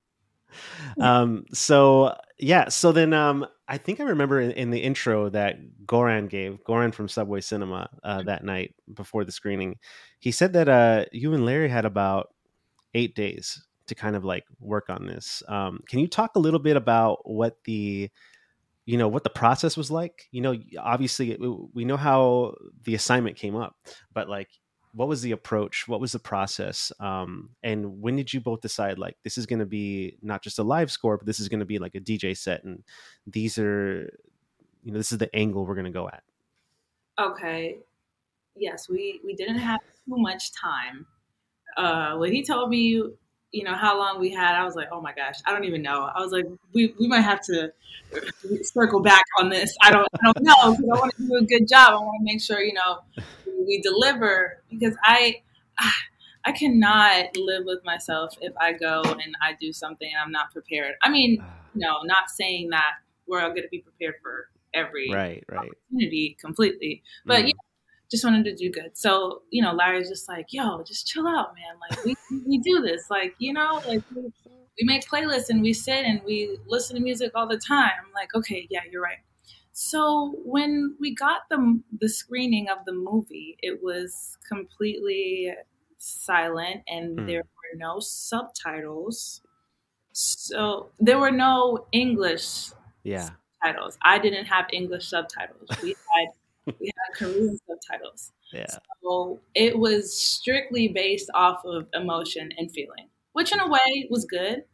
um 1.00 1.44
so 1.52 2.14
yeah 2.38 2.68
so 2.68 2.92
then 2.92 3.12
um 3.12 3.46
i 3.68 3.78
think 3.78 4.00
i 4.00 4.04
remember 4.04 4.40
in, 4.40 4.50
in 4.52 4.70
the 4.70 4.78
intro 4.78 5.28
that 5.28 5.56
goran 5.86 6.28
gave 6.28 6.58
goran 6.64 6.92
from 6.92 7.08
subway 7.08 7.40
cinema 7.40 7.88
uh 8.04 8.22
that 8.22 8.44
night 8.44 8.74
before 8.94 9.24
the 9.24 9.32
screening 9.32 9.76
he 10.18 10.30
said 10.30 10.52
that 10.52 10.68
uh 10.68 11.04
you 11.12 11.34
and 11.34 11.44
larry 11.44 11.68
had 11.68 11.84
about 11.84 12.28
eight 12.94 13.14
days 13.14 13.64
to 13.86 13.94
kind 13.94 14.16
of 14.16 14.24
like 14.24 14.44
work 14.60 14.88
on 14.88 15.06
this. 15.06 15.42
Um 15.48 15.80
can 15.88 15.98
you 15.98 16.06
talk 16.08 16.36
a 16.36 16.40
little 16.40 16.60
bit 16.60 16.76
about 16.76 17.28
what 17.28 17.56
the 17.64 18.10
you 18.84 18.98
know 18.98 19.08
what 19.08 19.24
the 19.24 19.30
process 19.30 19.76
was 19.76 19.90
like? 19.90 20.28
You 20.30 20.40
know 20.40 20.56
obviously 20.78 21.36
we 21.74 21.84
know 21.84 21.96
how 21.96 22.54
the 22.84 22.94
assignment 22.94 23.36
came 23.36 23.56
up 23.56 23.76
but 24.12 24.28
like 24.28 24.48
what 24.94 25.08
was 25.08 25.22
the 25.22 25.32
approach 25.32 25.88
what 25.88 26.00
was 26.00 26.12
the 26.12 26.18
process 26.18 26.92
um, 27.00 27.50
and 27.62 28.00
when 28.00 28.16
did 28.16 28.32
you 28.32 28.40
both 28.40 28.60
decide 28.60 28.98
like 28.98 29.16
this 29.24 29.38
is 29.38 29.46
going 29.46 29.58
to 29.58 29.66
be 29.66 30.16
not 30.22 30.42
just 30.42 30.58
a 30.58 30.62
live 30.62 30.90
score 30.90 31.16
but 31.16 31.26
this 31.26 31.40
is 31.40 31.48
going 31.48 31.60
to 31.60 31.66
be 31.66 31.78
like 31.78 31.94
a 31.94 32.00
dj 32.00 32.36
set 32.36 32.62
and 32.64 32.82
these 33.26 33.58
are 33.58 34.10
you 34.82 34.92
know 34.92 34.98
this 34.98 35.12
is 35.12 35.18
the 35.18 35.34
angle 35.34 35.64
we're 35.64 35.74
going 35.74 35.84
to 35.84 35.90
go 35.90 36.08
at 36.08 36.22
Okay. 37.18 37.78
Yes, 38.56 38.88
we 38.88 39.20
we 39.24 39.34
didn't 39.34 39.58
have 39.58 39.80
too 39.80 40.16
much 40.16 40.52
time. 40.52 41.06
Uh, 41.76 42.16
when 42.16 42.32
he 42.32 42.44
told 42.44 42.68
me, 42.68 43.02
you 43.50 43.64
know, 43.64 43.74
how 43.74 43.98
long 43.98 44.20
we 44.20 44.30
had, 44.30 44.54
I 44.54 44.64
was 44.64 44.74
like, 44.74 44.88
oh 44.92 45.00
my 45.00 45.12
gosh, 45.14 45.36
I 45.46 45.52
don't 45.52 45.64
even 45.64 45.82
know. 45.82 46.10
I 46.14 46.20
was 46.20 46.32
like, 46.32 46.44
we, 46.74 46.94
we 47.00 47.08
might 47.08 47.20
have 47.20 47.40
to 47.42 47.72
circle 48.62 49.00
back 49.00 49.24
on 49.38 49.48
this. 49.48 49.74
I 49.82 49.90
don't 49.90 50.06
I 50.14 50.32
don't 50.32 50.42
know 50.42 50.72
because 50.72 50.90
I 50.92 51.00
want 51.00 51.16
to 51.16 51.22
do 51.26 51.36
a 51.36 51.42
good 51.42 51.66
job. 51.68 51.92
I 51.92 51.96
want 51.96 52.20
to 52.20 52.32
make 52.32 52.42
sure 52.42 52.60
you 52.60 52.74
know 52.74 53.24
we 53.66 53.80
deliver 53.80 54.62
because 54.70 54.96
I 55.02 55.42
I 56.44 56.52
cannot 56.52 57.36
live 57.36 57.64
with 57.64 57.84
myself 57.84 58.34
if 58.40 58.52
I 58.60 58.72
go 58.72 59.02
and 59.02 59.36
I 59.40 59.54
do 59.60 59.72
something 59.72 60.08
and 60.12 60.20
I'm 60.22 60.32
not 60.32 60.52
prepared. 60.52 60.94
I 61.02 61.10
mean, 61.10 61.38
ah. 61.40 61.46
no, 61.74 62.02
not 62.04 62.30
saying 62.30 62.70
that 62.70 62.94
we're 63.26 63.40
all 63.40 63.50
going 63.50 63.62
to 63.62 63.68
be 63.68 63.80
prepared 63.80 64.14
for 64.22 64.48
every 64.74 65.10
right 65.12 65.44
right 65.50 65.70
opportunity 65.90 66.36
completely, 66.40 67.02
but 67.24 67.38
mm-hmm. 67.38 67.48
you 67.48 67.52
know, 67.54 67.60
just 68.10 68.24
wanted 68.24 68.44
to 68.44 68.54
do 68.54 68.70
good. 68.70 68.90
So 68.94 69.42
you 69.50 69.62
know, 69.62 69.72
Larry's 69.72 70.08
just 70.08 70.28
like, 70.28 70.46
"Yo, 70.50 70.82
just 70.82 71.06
chill 71.06 71.26
out, 71.26 71.54
man. 71.54 71.78
Like 71.90 72.04
we 72.04 72.16
we 72.46 72.58
do 72.58 72.80
this, 72.80 73.08
like 73.10 73.34
you 73.38 73.52
know, 73.52 73.82
like 73.86 74.02
we, 74.14 74.22
we 74.22 74.84
make 74.84 75.08
playlists 75.08 75.48
and 75.48 75.62
we 75.62 75.72
sit 75.72 76.04
and 76.04 76.20
we 76.24 76.58
listen 76.66 76.96
to 76.96 77.02
music 77.02 77.32
all 77.34 77.46
the 77.48 77.58
time." 77.58 77.92
I'm 78.04 78.12
like, 78.14 78.34
"Okay, 78.34 78.66
yeah, 78.70 78.80
you're 78.90 79.02
right." 79.02 79.18
So 79.72 80.34
when 80.44 80.96
we 81.00 81.14
got 81.14 81.42
the 81.50 81.82
the 81.98 82.08
screening 82.08 82.68
of 82.68 82.84
the 82.84 82.92
movie, 82.92 83.56
it 83.60 83.82
was 83.82 84.38
completely 84.46 85.54
silent 85.98 86.82
and 86.88 87.18
Hmm. 87.18 87.28
there 87.28 87.42
were 87.42 87.78
no 87.78 88.00
subtitles. 88.00 89.42
So 90.12 90.92
there 91.00 91.18
were 91.18 91.30
no 91.32 91.86
English 91.92 92.70
yeah 93.04 93.36
subtitles. 93.62 93.98
I 94.02 94.18
didn't 94.18 94.46
have 94.46 94.66
English 94.72 95.08
subtitles. 95.08 95.78
We 95.82 95.94
had 96.14 96.28
we 96.80 96.86
had 96.86 97.18
Korean 97.18 97.58
subtitles. 97.66 98.32
yeah 98.52 98.78
So 99.02 99.40
it 99.54 99.78
was 99.78 100.16
strictly 100.16 100.88
based 100.88 101.30
off 101.34 101.64
of 101.64 101.88
emotion 101.94 102.52
and 102.58 102.70
feeling, 102.72 103.10
which 103.32 103.52
in 103.52 103.60
a 103.60 103.68
way 103.68 104.08
was 104.10 104.24
good 104.26 104.64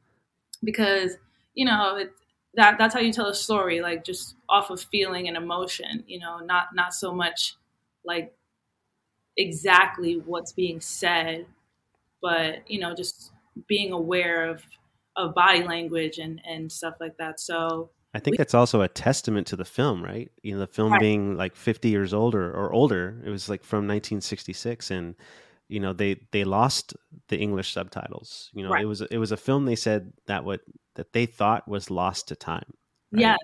because 0.64 1.16
you 1.54 1.64
know 1.64 1.96
it, 1.96 2.12
that 2.58 2.76
that's 2.76 2.92
how 2.92 3.00
you 3.00 3.12
tell 3.12 3.28
a 3.28 3.34
story, 3.34 3.80
like 3.80 4.04
just 4.04 4.34
off 4.48 4.70
of 4.70 4.80
feeling 4.80 5.28
and 5.28 5.36
emotion. 5.36 6.02
You 6.06 6.18
know, 6.18 6.38
not 6.40 6.74
not 6.74 6.92
so 6.92 7.14
much 7.14 7.56
like 8.04 8.34
exactly 9.36 10.14
what's 10.26 10.52
being 10.52 10.80
said, 10.80 11.46
but 12.20 12.68
you 12.70 12.80
know, 12.80 12.94
just 12.94 13.32
being 13.68 13.92
aware 13.92 14.50
of 14.50 14.62
of 15.16 15.34
body 15.34 15.62
language 15.62 16.18
and 16.18 16.40
and 16.44 16.70
stuff 16.70 16.94
like 17.00 17.16
that. 17.18 17.40
So 17.40 17.90
i 18.14 18.18
think 18.18 18.38
that's 18.38 18.54
also 18.54 18.80
a 18.80 18.88
testament 18.88 19.46
to 19.46 19.54
the 19.54 19.66
film 19.66 20.02
right 20.02 20.32
you 20.42 20.54
know 20.54 20.58
the 20.60 20.66
film 20.66 20.92
Right. 20.92 21.00
being 21.00 21.36
like 21.36 21.54
50 21.54 21.90
years 21.90 22.14
older 22.14 22.50
or 22.50 22.72
older 22.72 23.20
it 23.22 23.28
was 23.28 23.50
like 23.50 23.62
from 23.62 23.86
1966 23.86 24.90
and 24.90 25.14
you 25.68 25.78
know 25.78 25.92
they 25.92 26.16
they 26.32 26.44
lost 26.44 26.94
the 27.28 27.36
english 27.36 27.74
subtitles 27.74 28.50
you 28.54 28.62
know 28.64 28.72
Right. 28.72 28.82
it 28.82 28.86
was 28.86 29.02
it 29.02 29.18
was 29.18 29.30
a 29.30 29.36
film 29.36 29.66
they 29.66 29.76
said 29.76 30.10
that 30.26 30.42
what 30.42 30.62
that 30.98 31.12
they 31.14 31.24
thought 31.24 31.66
was 31.66 31.90
lost 31.90 32.28
to 32.28 32.36
time 32.36 32.74
right? 33.12 33.22
yeah, 33.22 33.36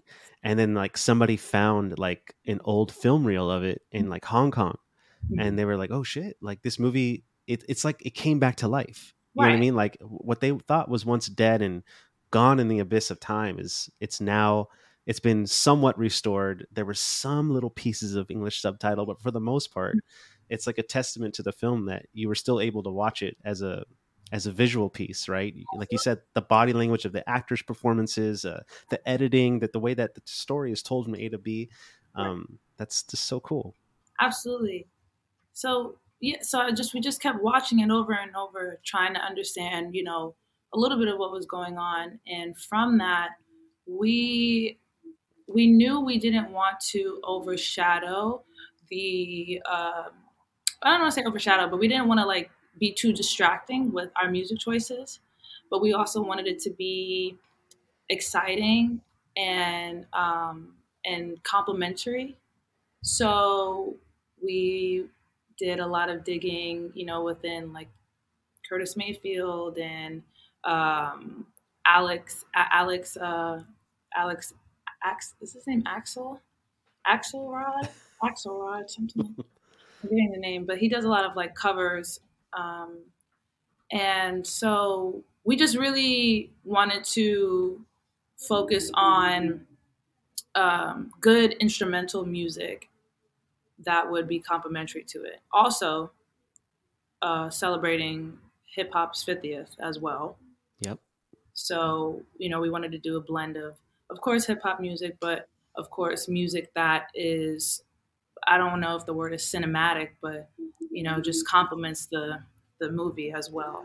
and 0.42 0.58
then 0.58 0.74
like 0.74 0.98
somebody 0.98 1.36
found 1.36 1.98
like 1.98 2.34
an 2.46 2.60
old 2.64 2.92
film 2.92 3.24
reel 3.24 3.50
of 3.50 3.64
it 3.64 3.80
in 3.90 4.10
like 4.10 4.24
hong 4.24 4.50
kong 4.50 4.76
mm-hmm. 5.24 5.40
and 5.40 5.58
they 5.58 5.64
were 5.64 5.76
like 5.76 5.90
oh 5.90 6.02
shit 6.02 6.36
like 6.42 6.62
this 6.62 6.78
movie 6.78 7.24
it, 7.46 7.64
it's 7.68 7.84
like 7.84 8.04
it 8.04 8.14
came 8.14 8.38
back 8.38 8.56
to 8.56 8.68
life. 8.68 9.14
You 9.34 9.42
know 9.42 9.48
what 9.48 9.56
i 9.56 9.60
mean? 9.60 9.74
Like 9.74 9.96
what 10.00 10.40
they 10.40 10.52
thought 10.52 10.88
was 10.88 11.04
once 11.04 11.26
dead 11.26 11.60
and 11.60 11.82
gone 12.30 12.60
in 12.60 12.68
the 12.68 12.78
abyss 12.78 13.10
of 13.10 13.18
time 13.18 13.58
is 13.58 13.90
it's 14.00 14.20
now 14.20 14.68
it's 15.06 15.20
been 15.20 15.46
somewhat 15.46 15.98
restored. 15.98 16.66
There 16.72 16.84
were 16.84 16.94
some 16.94 17.50
little 17.52 17.70
pieces 17.70 18.14
of 18.14 18.30
english 18.30 18.60
subtitle 18.60 19.06
but 19.06 19.20
for 19.20 19.30
the 19.30 19.40
most 19.40 19.72
part 19.72 19.96
mm-hmm. 19.96 20.44
it's 20.50 20.66
like 20.66 20.78
a 20.78 20.82
testament 20.82 21.34
to 21.34 21.42
the 21.42 21.52
film 21.52 21.86
that 21.86 22.06
you 22.12 22.28
were 22.28 22.34
still 22.34 22.60
able 22.60 22.82
to 22.84 22.90
watch 22.90 23.22
it 23.22 23.36
as 23.44 23.60
a 23.60 23.84
as 24.34 24.46
a 24.46 24.52
visual 24.52 24.90
piece 24.90 25.28
right 25.28 25.54
like 25.76 25.88
you 25.90 25.98
said 25.98 26.20
the 26.34 26.42
body 26.42 26.74
language 26.74 27.06
of 27.06 27.12
the 27.12 27.26
actors 27.28 27.62
performances 27.62 28.44
uh, 28.44 28.62
the 28.90 29.08
editing 29.08 29.60
that 29.60 29.72
the 29.72 29.80
way 29.80 29.94
that 29.94 30.14
the 30.14 30.20
story 30.26 30.70
is 30.70 30.82
told 30.82 31.06
from 31.06 31.14
a 31.14 31.28
to 31.30 31.38
b 31.38 31.70
um, 32.16 32.58
that's 32.76 33.02
just 33.04 33.24
so 33.24 33.40
cool 33.40 33.74
absolutely. 34.20 34.86
So 35.52 35.96
yeah, 36.20 36.38
so 36.42 36.60
I 36.60 36.72
just 36.72 36.94
we 36.94 37.00
just 37.00 37.20
kept 37.20 37.42
watching 37.42 37.80
it 37.80 37.90
over 37.90 38.12
and 38.12 38.34
over, 38.36 38.80
trying 38.84 39.14
to 39.14 39.20
understand, 39.20 39.94
you 39.94 40.04
know, 40.04 40.34
a 40.72 40.78
little 40.78 40.98
bit 40.98 41.08
of 41.08 41.18
what 41.18 41.32
was 41.32 41.46
going 41.46 41.78
on, 41.78 42.18
and 42.26 42.56
from 42.58 42.98
that, 42.98 43.30
we 43.86 44.78
we 45.46 45.66
knew 45.66 46.00
we 46.00 46.18
didn't 46.18 46.50
want 46.50 46.80
to 46.92 47.20
overshadow 47.24 48.42
the. 48.90 49.60
Um, 49.70 50.12
I 50.82 50.90
don't 50.90 51.00
want 51.00 51.14
to 51.14 51.20
say 51.20 51.26
overshadow, 51.26 51.68
but 51.68 51.78
we 51.78 51.88
didn't 51.88 52.08
want 52.08 52.20
to 52.20 52.26
like 52.26 52.50
be 52.78 52.92
too 52.92 53.12
distracting 53.12 53.92
with 53.92 54.10
our 54.20 54.30
music 54.30 54.58
choices, 54.58 55.20
but 55.70 55.80
we 55.80 55.92
also 55.92 56.22
wanted 56.22 56.46
it 56.46 56.58
to 56.60 56.70
be 56.70 57.36
exciting 58.08 59.00
and 59.36 60.06
um, 60.12 60.74
and 61.04 61.42
complimentary. 61.42 62.36
So 63.02 63.96
we 64.42 65.06
did 65.58 65.80
a 65.80 65.86
lot 65.86 66.08
of 66.08 66.24
digging, 66.24 66.90
you 66.94 67.06
know, 67.06 67.22
within 67.22 67.72
like 67.72 67.88
Curtis 68.68 68.96
Mayfield 68.96 69.78
and 69.78 70.22
um, 70.64 71.46
Alex, 71.86 72.44
Alex, 72.54 73.16
uh, 73.16 73.60
Alex, 74.16 74.54
Ax, 75.04 75.34
is 75.40 75.52
his 75.52 75.66
name 75.66 75.82
Axel? 75.86 76.40
Axelrod 77.06 77.88
Axelrod, 78.22 78.88
something. 78.88 79.34
I'm 80.02 80.08
getting 80.08 80.32
the 80.32 80.38
name, 80.38 80.64
but 80.64 80.78
he 80.78 80.88
does 80.88 81.04
a 81.04 81.08
lot 81.08 81.24
of 81.24 81.36
like 81.36 81.54
covers. 81.54 82.20
Um, 82.56 82.98
and 83.90 84.46
so 84.46 85.22
we 85.44 85.56
just 85.56 85.76
really 85.76 86.50
wanted 86.64 87.04
to 87.04 87.84
focus 88.36 88.90
on 88.94 89.66
um, 90.54 91.12
good 91.20 91.52
instrumental 91.54 92.24
music 92.24 92.88
that 93.84 94.10
would 94.10 94.28
be 94.28 94.38
complementary 94.38 95.02
to 95.04 95.24
it. 95.24 95.40
Also, 95.52 96.10
uh, 97.22 97.50
celebrating 97.50 98.38
hip 98.66 98.90
hop's 98.92 99.24
50th 99.24 99.76
as 99.80 99.98
well. 99.98 100.36
Yep. 100.80 100.98
So, 101.54 102.22
you 102.38 102.48
know, 102.48 102.60
we 102.60 102.70
wanted 102.70 102.92
to 102.92 102.98
do 102.98 103.16
a 103.16 103.20
blend 103.20 103.56
of, 103.56 103.74
of 104.10 104.20
course, 104.20 104.46
hip 104.46 104.60
hop 104.62 104.80
music, 104.80 105.16
but 105.20 105.48
of 105.76 105.90
course, 105.90 106.28
music 106.28 106.72
that 106.74 107.08
is, 107.14 107.82
I 108.46 108.58
don't 108.58 108.80
know 108.80 108.96
if 108.96 109.06
the 109.06 109.14
word 109.14 109.34
is 109.34 109.42
cinematic, 109.42 110.10
but, 110.22 110.48
you 110.90 111.02
know, 111.02 111.20
just 111.20 111.46
complements 111.46 112.06
the, 112.06 112.38
the 112.80 112.90
movie 112.90 113.32
as 113.32 113.50
well. 113.50 113.84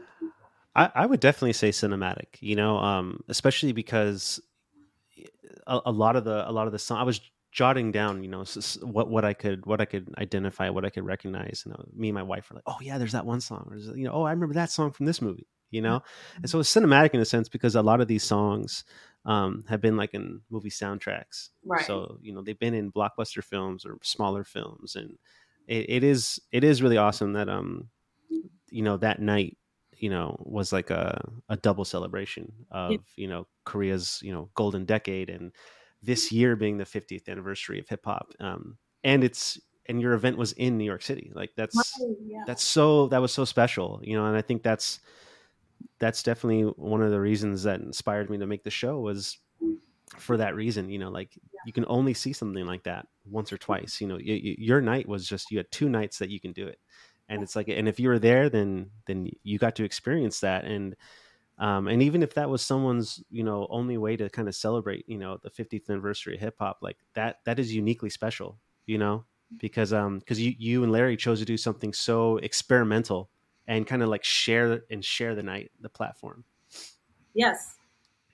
I, 0.75 0.92
I 0.96 1.06
would 1.06 1.20
definitely 1.20 1.54
say 1.54 1.70
cinematic, 1.70 2.28
you 2.39 2.56
know, 2.56 2.78
um, 2.78 3.22
especially 3.28 3.72
because 3.72 4.39
a, 5.68 5.80
a, 5.86 5.92
lot 5.92 6.16
of 6.16 6.24
the, 6.24 6.50
a 6.50 6.51
lot 6.51 6.68
of 6.68 6.74
the 6.74 6.80
song 6.80 6.98
I 6.98 7.04
was 7.04 7.22
jotting 7.51 7.92
down, 7.92 8.24
you 8.24 8.30
know, 8.30 8.44
what, 8.82 9.10
what 9.10 9.25
I 9.25 9.34
could, 9.34 9.66
what 9.66 9.82
I 9.82 9.86
could 9.86 10.13
identify, 10.18 10.70
what 10.70 10.86
I 10.86 10.89
could 10.89 11.06
recognize. 11.06 11.63
You 11.66 11.72
know, 11.72 11.86
me 11.96 12.10
and 12.10 12.16
my 12.16 12.24
wife 12.24 12.50
were 12.50 12.56
like, 12.56 12.63
oh 12.68 12.78
yeah, 12.82 12.98
there's 12.98 13.13
that 13.13 13.25
one 13.25 13.42
song. 13.42 13.68
Or, 13.72 13.78
you 13.96 14.06
know, 14.06 14.13
oh, 14.13 14.24
I 14.24 14.32
remember 14.32 14.54
that 14.56 14.72
song 14.72 14.92
from 14.92 15.06
this 15.06 15.22
movie 15.22 15.48
you 15.71 15.81
know? 15.81 16.01
And 16.38 16.49
so 16.49 16.59
it's 16.59 16.73
cinematic 16.73 17.13
in 17.13 17.19
a 17.19 17.25
sense 17.25 17.49
because 17.49 17.75
a 17.75 17.81
lot 17.81 18.01
of 18.01 18.07
these 18.07 18.23
songs 18.23 18.83
um, 19.25 19.65
have 19.69 19.81
been 19.81 19.97
like 19.97 20.13
in 20.13 20.41
movie 20.49 20.69
soundtracks. 20.69 21.49
Right. 21.65 21.85
So 21.85 22.17
you 22.21 22.33
know 22.33 22.41
they've 22.41 22.59
been 22.59 22.73
in 22.73 22.91
blockbuster 22.91 23.43
films 23.43 23.85
or 23.85 23.97
smaller 24.01 24.43
films 24.43 24.95
and 24.95 25.17
it, 25.69 25.85
it 25.89 26.03
is 26.03 26.41
it 26.51 26.63
is 26.65 26.81
really 26.81 26.97
awesome 26.97 27.33
that 27.33 27.47
um 27.47 27.88
you 28.69 28.81
know 28.81 28.97
that 28.97 29.21
night 29.21 29.57
you 29.95 30.09
know 30.09 30.35
was 30.39 30.73
like 30.73 30.89
a, 30.89 31.21
a 31.47 31.55
double 31.57 31.85
celebration 31.85 32.51
of 32.71 32.95
you 33.15 33.27
know 33.27 33.47
korea's 33.65 34.19
you 34.23 34.33
know 34.33 34.49
golden 34.55 34.83
decade 34.85 35.29
and 35.29 35.53
this 36.01 36.31
year 36.31 36.55
being 36.55 36.77
the 36.77 36.85
50th 36.85 37.27
anniversary 37.29 37.79
of 37.79 37.88
hip-hop 37.88 38.33
um 38.39 38.77
and 39.03 39.23
it's 39.23 39.59
and 39.88 40.01
your 40.01 40.13
event 40.13 40.38
was 40.38 40.51
in 40.53 40.77
new 40.77 40.83
york 40.83 41.01
city. 41.01 41.31
Like 41.33 41.51
that's 41.55 41.75
right, 41.75 42.15
yeah. 42.25 42.43
that's 42.45 42.63
so 42.63 43.07
that 43.07 43.21
was 43.21 43.31
so 43.31 43.45
special 43.45 43.99
you 44.03 44.15
know 44.15 44.25
and 44.25 44.35
i 44.35 44.41
think 44.41 44.63
that's 44.63 44.99
that's 46.00 46.24
definitely 46.24 46.63
one 46.63 47.01
of 47.01 47.12
the 47.12 47.19
reasons 47.19 47.63
that 47.63 47.81
inspired 47.81 48.29
me 48.29 48.38
to 48.38 48.48
make 48.48 48.63
the 48.63 48.69
show 48.69 49.00
was 49.00 49.38
for 50.17 50.38
that 50.38 50.55
reason 50.55 50.89
you 50.89 50.98
know 50.98 51.09
like 51.09 51.36
yeah. 51.36 51.59
you 51.65 51.74
can 51.74 51.86
only 51.88 52.13
see 52.13 52.33
something 52.33 52.65
like 52.65 52.83
that 52.83 53.05
once 53.29 53.53
or 53.53 53.57
twice 53.57 54.01
you 54.01 54.07
know 54.07 54.17
your 54.19 54.81
night 54.81 55.07
was 55.07 55.27
just 55.27 55.51
you 55.51 55.57
had 55.57 55.69
two 55.71 55.88
nights 55.88 56.17
that 56.17 56.29
you 56.29 56.39
can 56.39 56.51
do 56.51 56.67
it 56.67 56.79
and 57.27 57.43
it's 57.43 57.55
like 57.55 57.67
and 57.67 57.88
if 57.88 58.00
you 58.00 58.09
were 58.09 58.19
there 58.19 58.50
then 58.50 58.89
then 59.05 59.29
you 59.43 59.59
got 59.59 59.75
to 59.75 59.83
experience 59.83 60.39
that 60.39 60.65
and 60.65 60.95
um, 61.59 61.89
and 61.89 62.01
even 62.01 62.24
if 62.24 62.33
that 62.36 62.50
was 62.50 62.62
someone's 62.62 63.21
you 63.29 63.43
know 63.43 63.67
only 63.69 63.98
way 63.98 64.15
to 64.15 64.29
kind 64.29 64.48
of 64.48 64.55
celebrate 64.55 65.07
you 65.07 65.17
know 65.17 65.38
the 65.43 65.50
50th 65.51 65.89
anniversary 65.89 66.36
of 66.36 66.41
hip 66.41 66.55
hop 66.59 66.79
like 66.81 66.98
that 67.13 67.39
that 67.45 67.59
is 67.59 67.74
uniquely 67.74 68.09
special 68.09 68.57
you 68.88 68.98
know 68.98 69.25
because 69.57 69.93
um 69.93 70.19
because 70.19 70.39
you 70.39 70.53
you 70.57 70.83
and 70.83 70.91
Larry 70.91 71.17
chose 71.17 71.39
to 71.39 71.45
do 71.45 71.57
something 71.57 71.93
so 71.93 72.38
experimental 72.38 73.29
and 73.69 73.85
kind 73.85 74.01
of 74.01 74.09
like 74.09 74.23
share 74.25 74.81
and 74.89 75.05
share 75.05 75.35
the 75.35 75.43
night, 75.43 75.71
the 75.79 75.89
platform. 75.89 76.43
Yes, 77.35 77.75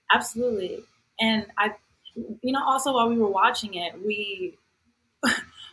absolutely. 0.10 0.80
And 1.20 1.46
I, 1.58 1.74
you 2.16 2.54
know, 2.54 2.64
also 2.66 2.94
while 2.94 3.10
we 3.10 3.18
were 3.18 3.30
watching 3.30 3.74
it, 3.74 3.94
we, 4.04 4.58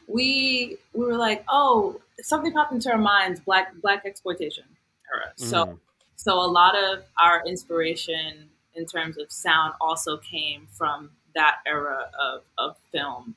we, 0.09 0.77
we 0.93 1.05
were 1.07 1.17
like, 1.17 1.45
oh, 1.49 2.01
something 2.21 2.53
popped 2.53 2.73
into 2.73 2.91
our 2.91 2.99
minds: 2.99 3.39
black 3.41 3.73
blaxploitation 3.77 4.67
era. 5.15 5.33
Mm. 5.39 5.45
So, 5.45 5.79
so 6.17 6.35
a 6.35 6.51
lot 6.51 6.77
of 6.77 7.05
our 7.23 7.47
inspiration 7.47 8.49
in 8.75 8.85
terms 8.85 9.17
of 9.17 9.31
sound 9.31 9.75
also 9.81 10.17
came 10.17 10.67
from 10.73 11.11
that 11.37 11.59
era 11.67 12.11
of 12.21 12.43
of 12.59 12.77
film. 12.91 13.37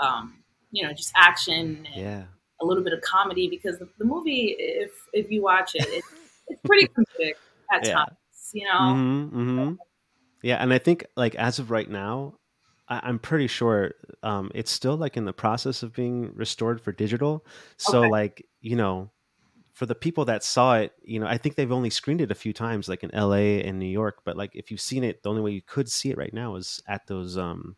Um, 0.00 0.36
you 0.70 0.84
know, 0.84 0.92
just 0.92 1.12
action 1.16 1.86
and 1.92 1.96
yeah 1.96 2.22
a 2.60 2.64
little 2.66 2.84
bit 2.84 2.92
of 2.92 3.00
comedy 3.02 3.48
because 3.48 3.78
the, 3.78 3.88
the 3.98 4.04
movie, 4.04 4.54
if 4.58 4.92
if 5.12 5.30
you 5.30 5.42
watch 5.42 5.74
it, 5.74 5.86
it 5.88 6.04
it's 6.48 6.60
pretty 6.64 6.86
comedic 6.98 7.34
at 7.72 7.86
yeah. 7.86 7.94
times. 7.94 8.16
You 8.52 8.64
know. 8.64 8.80
Mm-hmm, 8.80 9.40
mm-hmm. 9.40 9.74
Yeah, 10.42 10.56
and 10.56 10.72
I 10.72 10.78
think 10.78 11.06
like 11.16 11.34
as 11.34 11.58
of 11.58 11.70
right 11.70 11.88
now, 11.88 12.34
I, 12.88 13.08
am 13.08 13.18
pretty 13.18 13.46
sure 13.46 13.92
um, 14.22 14.50
it's 14.54 14.70
still 14.70 14.96
like 14.96 15.16
in 15.16 15.24
the 15.24 15.32
process 15.32 15.82
of 15.82 15.94
being 15.94 16.32
restored 16.34 16.80
for 16.80 16.92
digital. 16.92 17.46
So 17.78 18.00
okay. 18.00 18.10
like 18.10 18.46
you 18.60 18.76
know, 18.76 19.10
for 19.72 19.86
the 19.86 19.94
people 19.94 20.26
that 20.26 20.44
saw 20.44 20.76
it, 20.76 20.92
you 21.02 21.18
know, 21.18 21.26
I 21.26 21.38
think 21.38 21.56
they've 21.56 21.72
only 21.72 21.90
screened 21.90 22.20
it 22.20 22.30
a 22.30 22.34
few 22.34 22.52
times, 22.52 22.88
like 22.88 23.02
in 23.02 23.14
L.A. 23.14 23.62
and 23.62 23.78
New 23.78 23.86
York. 23.86 24.18
But 24.24 24.36
like 24.36 24.54
if 24.54 24.70
you've 24.70 24.80
seen 24.80 25.02
it, 25.02 25.22
the 25.22 25.30
only 25.30 25.42
way 25.42 25.52
you 25.52 25.62
could 25.62 25.90
see 25.90 26.10
it 26.10 26.18
right 26.18 26.32
now 26.32 26.56
is 26.56 26.82
at 26.86 27.06
those 27.06 27.38
um, 27.38 27.76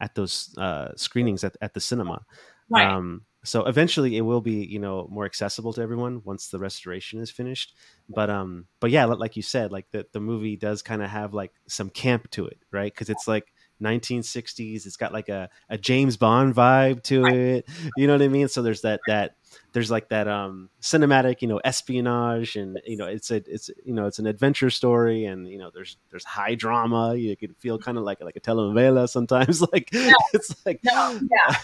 at 0.00 0.14
those 0.14 0.54
uh, 0.58 0.92
screenings 0.96 1.42
at 1.42 1.56
at 1.60 1.74
the 1.74 1.80
cinema. 1.80 2.24
Right. 2.70 2.86
Um, 2.86 3.22
so 3.44 3.64
eventually 3.64 4.16
it 4.16 4.22
will 4.22 4.40
be 4.40 4.64
you 4.64 4.78
know 4.78 5.06
more 5.10 5.24
accessible 5.24 5.72
to 5.74 5.82
everyone 5.82 6.22
once 6.24 6.48
the 6.48 6.58
restoration 6.58 7.20
is 7.20 7.30
finished. 7.30 7.74
But 8.08 8.30
um 8.30 8.66
but 8.80 8.90
yeah 8.90 9.04
like 9.04 9.36
you 9.36 9.42
said 9.42 9.70
like 9.70 9.90
the, 9.90 10.06
the 10.12 10.20
movie 10.20 10.56
does 10.56 10.82
kind 10.82 11.02
of 11.02 11.10
have 11.10 11.34
like 11.34 11.52
some 11.68 11.90
camp 11.90 12.30
to 12.32 12.46
it 12.46 12.58
right? 12.72 12.92
Because 12.92 13.10
it's 13.10 13.28
like 13.28 13.52
1960s 13.82 14.86
it's 14.86 14.96
got 14.96 15.12
like 15.12 15.28
a, 15.28 15.50
a 15.68 15.76
james 15.76 16.16
bond 16.16 16.54
vibe 16.54 17.02
to 17.02 17.26
it 17.26 17.68
you 17.96 18.06
know 18.06 18.14
what 18.14 18.22
i 18.22 18.28
mean? 18.28 18.46
So 18.46 18.62
there's 18.62 18.82
that 18.82 19.00
that 19.08 19.34
there's 19.72 19.90
like 19.90 20.08
that 20.08 20.28
um 20.28 20.70
cinematic 20.80 21.42
you 21.42 21.48
know 21.48 21.60
espionage 21.64 22.56
and 22.56 22.80
you 22.86 22.96
know 22.96 23.06
it's 23.06 23.30
a 23.30 23.36
it's 23.46 23.70
you 23.84 23.92
know 23.92 24.06
it's 24.06 24.18
an 24.18 24.26
adventure 24.26 24.70
story 24.70 25.24
and 25.24 25.48
you 25.48 25.58
know 25.58 25.70
there's 25.74 25.96
there's 26.10 26.24
high 26.24 26.54
drama. 26.54 27.14
You 27.14 27.36
can 27.36 27.54
feel 27.54 27.78
kind 27.78 27.98
of 27.98 28.04
like 28.04 28.20
like 28.20 28.36
a 28.36 28.40
telenovela 28.40 29.08
sometimes. 29.08 29.62
Like 29.72 29.88
no. 29.92 30.12
it's 30.32 30.54
like 30.64 30.80
no, 30.84 31.20
yeah 31.30 31.56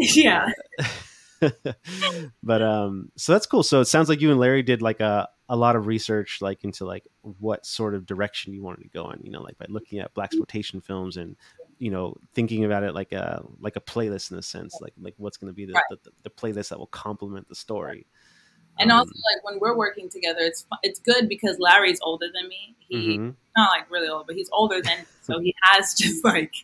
yeah. 0.14 0.50
but 2.42 2.62
um 2.62 3.10
so 3.16 3.32
that's 3.32 3.46
cool. 3.46 3.62
So 3.62 3.80
it 3.80 3.86
sounds 3.86 4.08
like 4.08 4.20
you 4.20 4.30
and 4.30 4.38
Larry 4.38 4.62
did 4.62 4.82
like 4.82 5.00
a 5.00 5.28
a 5.48 5.56
lot 5.56 5.74
of 5.74 5.86
research 5.86 6.38
like 6.40 6.64
into 6.64 6.84
like 6.84 7.04
what 7.22 7.64
sort 7.66 7.94
of 7.94 8.06
direction 8.06 8.52
you 8.52 8.62
wanted 8.62 8.82
to 8.82 8.88
go 8.88 9.10
in, 9.10 9.20
you 9.22 9.30
know, 9.30 9.40
like 9.40 9.58
by 9.58 9.66
looking 9.68 9.98
at 9.98 10.14
blaxploitation 10.14 10.84
films 10.84 11.16
and 11.16 11.36
you 11.78 11.90
know 11.90 12.14
thinking 12.34 12.64
about 12.64 12.82
it 12.82 12.94
like 12.94 13.12
a 13.12 13.42
like 13.58 13.76
a 13.76 13.80
playlist 13.80 14.30
in 14.30 14.38
a 14.38 14.42
sense, 14.42 14.76
like 14.80 14.92
like 15.00 15.14
what's 15.16 15.36
going 15.36 15.50
to 15.50 15.54
be 15.54 15.64
the, 15.64 15.72
right. 15.72 15.84
the, 15.90 16.10
the 16.24 16.30
playlist 16.30 16.68
that 16.68 16.78
will 16.78 16.86
complement 16.86 17.48
the 17.48 17.54
story. 17.54 18.06
And 18.78 18.90
um, 18.90 19.00
also, 19.00 19.12
like 19.12 19.44
when 19.44 19.58
we're 19.60 19.76
working 19.76 20.08
together, 20.08 20.40
it's 20.40 20.66
it's 20.82 21.00
good 21.00 21.28
because 21.28 21.58
Larry's 21.58 22.00
older 22.02 22.26
than 22.32 22.48
me. 22.48 22.76
He 22.88 23.18
mm-hmm. 23.18 23.30
not 23.56 23.70
like 23.70 23.90
really 23.90 24.08
old, 24.08 24.26
but 24.26 24.36
he's 24.36 24.48
older 24.52 24.80
than, 24.80 25.04
so 25.22 25.38
he 25.38 25.54
has 25.62 25.94
just 25.98 26.24
like 26.24 26.54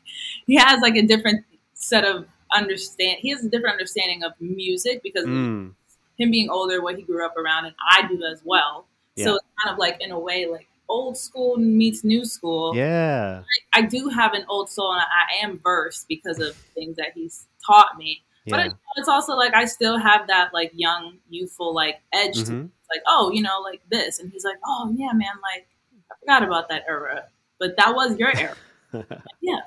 he 0.47 0.57
has 0.57 0.81
like 0.81 0.97
a 0.97 1.03
different 1.03 1.45
set 1.75 2.05
of 2.05 2.27
understand 2.55 3.19
he 3.21 3.31
has 3.31 3.45
a 3.45 3.49
different 3.49 3.75
understanding 3.75 4.23
of 4.23 4.33
music 4.41 5.03
because 5.03 5.25
mm. 5.25 5.73
him 6.19 6.31
being 6.31 6.51
older, 6.51 6.83
what 6.83 6.97
he 6.97 7.03
grew 7.03 7.25
up 7.25 7.37
around, 7.37 7.67
and 7.67 7.75
I 7.91 8.07
do 8.09 8.23
as 8.25 8.41
well. 8.45 8.87
Yeah. 9.17 9.25
So 9.25 9.35
it's 9.37 9.47
kind 9.63 9.73
of 9.73 9.79
like 9.79 9.97
in 10.01 10.11
a 10.11 10.19
way 10.19 10.47
like 10.47 10.69
old 10.89 11.17
school 11.17 11.57
meets 11.57 12.05
new 12.05 12.25
school. 12.25 12.77
Yeah. 12.77 13.43
I, 13.75 13.79
I 13.79 13.83
do 13.83 14.09
have 14.09 14.35
an 14.35 14.45
old 14.49 14.69
soul 14.69 14.93
and 14.93 15.03
I 15.03 15.45
am 15.45 15.59
versed 15.63 16.07
because 16.09 16.39
of 16.39 16.55
things 16.75 16.97
that 16.97 17.13
he's 17.15 17.47
taught 17.65 17.97
me. 17.99 18.23
Yeah. 18.45 18.57
But 18.57 18.77
it's 18.97 19.09
also 19.09 19.33
like 19.35 19.55
I 19.55 19.65
still 19.65 19.99
have 19.99 20.29
that 20.29 20.55
like 20.55 20.71
young, 20.75 21.19
youthful 21.29 21.75
like 21.75 21.97
edge 22.13 22.37
mm-hmm. 22.37 22.63
to 22.63 22.71
like, 22.91 23.03
oh, 23.07 23.33
you 23.33 23.43
know, 23.43 23.61
like 23.63 23.83
this. 23.91 24.21
And 24.21 24.31
he's 24.31 24.45
like, 24.45 24.59
oh 24.65 24.95
yeah, 24.97 25.13
man, 25.13 25.35
like 25.43 25.67
I 26.11 26.15
forgot 26.21 26.45
about 26.45 26.69
that 26.69 26.85
era. 26.89 27.25
But 27.59 27.77
that 27.79 27.95
was 27.95 28.17
your 28.19 28.37
era. 28.37 28.57
yeah. 29.41 29.61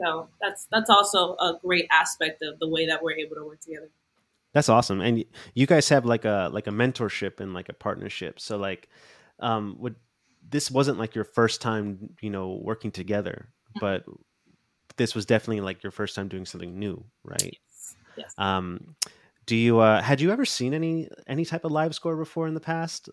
So 0.00 0.28
that's 0.40 0.66
that's 0.70 0.90
also 0.90 1.34
a 1.36 1.58
great 1.60 1.86
aspect 1.90 2.42
of 2.42 2.58
the 2.58 2.68
way 2.68 2.86
that 2.86 3.02
we're 3.02 3.16
able 3.16 3.36
to 3.36 3.44
work 3.44 3.60
together. 3.60 3.90
That's 4.54 4.68
awesome. 4.68 5.00
And 5.00 5.24
you 5.54 5.66
guys 5.66 5.88
have 5.88 6.04
like 6.04 6.24
a 6.24 6.50
like 6.52 6.66
a 6.66 6.70
mentorship 6.70 7.40
and 7.40 7.52
like 7.52 7.68
a 7.68 7.74
partnership. 7.74 8.40
So 8.40 8.56
like 8.56 8.88
um 9.40 9.76
would 9.80 9.96
this 10.48 10.70
wasn't 10.70 10.98
like 10.98 11.14
your 11.14 11.24
first 11.24 11.60
time, 11.60 12.10
you 12.20 12.30
know, 12.30 12.60
working 12.62 12.90
together, 12.90 13.48
mm-hmm. 13.76 13.80
but 13.80 14.04
this 14.96 15.14
was 15.14 15.26
definitely 15.26 15.60
like 15.60 15.82
your 15.82 15.92
first 15.92 16.14
time 16.14 16.28
doing 16.28 16.46
something 16.46 16.78
new, 16.78 17.04
right? 17.24 17.58
Yes. 17.66 17.96
yes. 18.16 18.34
Um 18.38 18.94
do 19.46 19.56
you 19.56 19.80
uh 19.80 20.00
had 20.00 20.20
you 20.20 20.30
ever 20.30 20.44
seen 20.44 20.74
any 20.74 21.08
any 21.26 21.44
type 21.44 21.64
of 21.64 21.72
live 21.72 21.94
score 21.94 22.16
before 22.16 22.46
in 22.46 22.54
the 22.54 22.60
past? 22.60 23.08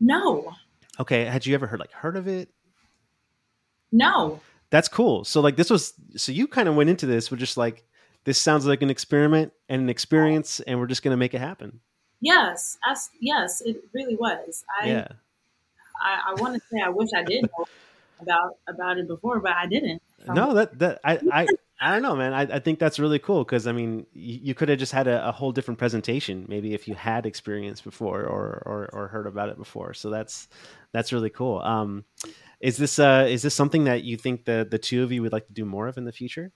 No. 0.00 0.52
Okay, 1.00 1.24
had 1.24 1.46
you 1.46 1.54
ever 1.54 1.66
heard 1.66 1.80
like 1.80 1.92
heard 1.92 2.16
of 2.16 2.28
it? 2.28 2.48
No 3.90 4.40
that's 4.70 4.88
cool. 4.88 5.24
So 5.24 5.40
like 5.40 5.56
this 5.56 5.70
was 5.70 5.94
so 6.16 6.32
you 6.32 6.46
kind 6.46 6.68
of 6.68 6.74
went 6.74 6.90
into 6.90 7.06
this 7.06 7.30
with 7.30 7.40
just 7.40 7.56
like 7.56 7.84
this 8.24 8.38
sounds 8.38 8.66
like 8.66 8.82
an 8.82 8.90
experiment 8.90 9.52
and 9.68 9.82
an 9.82 9.88
experience, 9.88 10.60
and 10.60 10.78
we're 10.78 10.86
just 10.86 11.02
gonna 11.02 11.16
make 11.16 11.34
it 11.34 11.40
happen. 11.40 11.80
Yes, 12.20 12.78
yes, 13.20 13.60
it 13.64 13.82
really 13.92 14.16
was. 14.16 14.64
I, 14.80 14.88
yeah. 14.88 15.08
I, 16.00 16.30
I 16.30 16.34
want 16.40 16.54
to 16.54 16.60
say 16.70 16.80
I 16.80 16.88
wish 16.88 17.10
I 17.14 17.22
did 17.22 17.42
know 17.42 17.66
about 18.20 18.56
about 18.66 18.98
it 18.98 19.06
before, 19.06 19.40
but 19.40 19.52
I 19.52 19.66
didn't. 19.66 20.02
no, 20.26 20.54
that 20.54 20.78
that 20.78 21.00
I 21.04 21.18
I 21.32 21.46
I 21.80 21.92
don't 21.92 22.02
know, 22.02 22.16
man. 22.16 22.32
I, 22.32 22.42
I 22.42 22.58
think 22.58 22.78
that's 22.78 22.98
really 22.98 23.18
cool 23.18 23.44
because 23.44 23.66
I 23.66 23.72
mean, 23.72 24.06
you, 24.14 24.40
you 24.42 24.54
could 24.54 24.70
have 24.70 24.78
just 24.78 24.92
had 24.92 25.06
a, 25.06 25.28
a, 25.28 25.32
whole 25.32 25.52
different 25.52 25.78
presentation, 25.78 26.46
maybe 26.48 26.72
if 26.72 26.88
you 26.88 26.94
had 26.94 27.26
experience 27.26 27.82
before 27.82 28.22
or, 28.22 28.62
or, 28.64 28.88
or 28.94 29.08
heard 29.08 29.26
about 29.26 29.50
it 29.50 29.58
before. 29.58 29.92
So 29.92 30.08
that's 30.08 30.48
that's 30.92 31.12
really 31.12 31.28
cool. 31.28 31.58
Um, 31.58 32.04
is 32.60 32.76
this 32.76 32.98
uh, 32.98 33.26
is 33.28 33.42
this 33.42 33.54
something 33.54 33.84
that 33.84 34.04
you 34.04 34.16
think 34.16 34.44
the 34.44 34.66
the 34.68 34.78
two 34.78 35.02
of 35.02 35.12
you 35.12 35.22
would 35.22 35.32
like 35.32 35.46
to 35.46 35.52
do 35.52 35.64
more 35.64 35.88
of 35.88 35.96
in 35.98 36.04
the 36.04 36.12
future? 36.12 36.52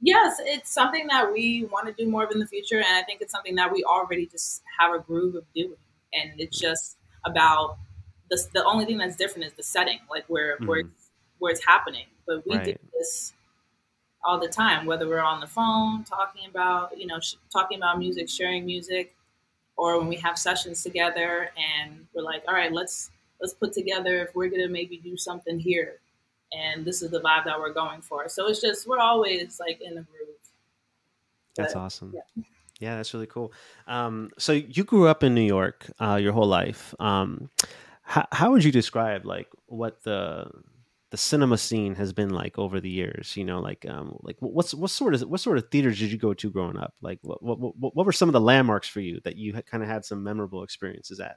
Yes, 0.00 0.36
it's 0.40 0.70
something 0.70 1.06
that 1.08 1.32
we 1.32 1.64
want 1.72 1.86
to 1.86 1.92
do 1.92 2.08
more 2.08 2.24
of 2.24 2.30
in 2.30 2.38
the 2.38 2.46
future, 2.46 2.76
and 2.76 2.96
I 2.96 3.02
think 3.02 3.20
it's 3.20 3.32
something 3.32 3.54
that 3.54 3.72
we 3.72 3.84
already 3.84 4.26
just 4.26 4.62
have 4.78 4.94
a 4.94 4.98
groove 4.98 5.34
of 5.34 5.44
doing, 5.54 5.76
and 6.12 6.32
it's 6.38 6.58
just 6.58 6.98
about 7.24 7.78
the 8.30 8.42
the 8.52 8.64
only 8.64 8.84
thing 8.84 8.98
that's 8.98 9.16
different 9.16 9.46
is 9.46 9.54
the 9.54 9.62
setting, 9.62 9.98
like 10.10 10.24
where 10.28 10.56
mm-hmm. 10.56 10.66
where 10.66 10.78
it's, 10.80 11.10
where 11.38 11.52
it's 11.52 11.64
happening. 11.64 12.06
But 12.26 12.46
we 12.46 12.56
right. 12.56 12.64
did 12.64 12.78
this 12.92 13.32
all 14.24 14.38
the 14.38 14.48
time, 14.48 14.86
whether 14.86 15.06
we're 15.06 15.20
on 15.20 15.40
the 15.40 15.46
phone 15.46 16.04
talking 16.04 16.48
about, 16.48 16.98
you 16.98 17.06
know, 17.06 17.20
sh- 17.20 17.34
talking 17.52 17.78
about 17.78 17.98
music, 17.98 18.28
sharing 18.28 18.64
music, 18.64 19.14
or 19.76 19.98
when 19.98 20.08
we 20.08 20.16
have 20.16 20.38
sessions 20.38 20.82
together 20.82 21.50
and 21.56 22.06
we're 22.14 22.22
like, 22.22 22.42
all 22.48 22.54
right, 22.54 22.72
let's 22.72 23.10
let's 23.44 23.52
put 23.52 23.74
together 23.74 24.22
if 24.22 24.34
we're 24.34 24.48
gonna 24.48 24.68
maybe 24.68 24.96
do 24.96 25.18
something 25.18 25.58
here, 25.58 26.00
and 26.52 26.82
this 26.82 27.02
is 27.02 27.10
the 27.10 27.20
vibe 27.20 27.44
that 27.44 27.58
we're 27.58 27.74
going 27.74 28.00
for. 28.00 28.26
So 28.30 28.48
it's 28.48 28.62
just 28.62 28.88
we're 28.88 28.98
always 28.98 29.60
like 29.60 29.82
in 29.82 29.96
the 29.96 30.00
groove. 30.02 30.28
That's 31.54 31.74
but, 31.74 31.80
awesome. 31.80 32.14
Yeah. 32.14 32.44
yeah. 32.80 32.96
that's 32.96 33.12
really 33.12 33.26
cool. 33.26 33.52
Um, 33.86 34.30
so 34.38 34.52
you 34.52 34.82
grew 34.82 35.06
up 35.08 35.22
in 35.22 35.34
New 35.34 35.42
York 35.42 35.90
uh, 36.00 36.14
your 36.14 36.32
whole 36.32 36.46
life. 36.48 36.94
Um, 36.98 37.50
how, 38.02 38.26
how 38.32 38.50
would 38.52 38.64
you 38.64 38.72
describe 38.72 39.26
like 39.26 39.48
what 39.66 40.02
the 40.04 40.50
the 41.10 41.18
cinema 41.18 41.58
scene 41.58 41.94
has 41.94 42.12
been 42.14 42.30
like 42.30 42.58
over 42.58 42.80
the 42.80 42.90
years 42.90 43.36
you 43.36 43.44
know 43.44 43.60
like 43.60 43.86
um 43.88 44.18
like 44.22 44.36
what's 44.40 44.74
what 44.74 44.90
sort 44.90 45.14
of 45.14 45.20
what 45.22 45.38
sort 45.38 45.58
of 45.58 45.70
theaters 45.70 46.00
did 46.00 46.10
you 46.10 46.18
go 46.18 46.34
to 46.34 46.50
growing 46.50 46.76
up 46.76 46.92
like 47.02 47.20
what 47.22 47.40
what, 47.40 47.60
what, 47.60 47.94
what 47.94 48.04
were 48.04 48.10
some 48.10 48.28
of 48.28 48.32
the 48.32 48.40
landmarks 48.40 48.88
for 48.88 48.98
you 48.98 49.20
that 49.22 49.36
you 49.36 49.52
kind 49.52 49.84
of 49.84 49.88
had 49.88 50.04
some 50.04 50.24
memorable 50.24 50.64
experiences 50.64 51.20
at 51.20 51.36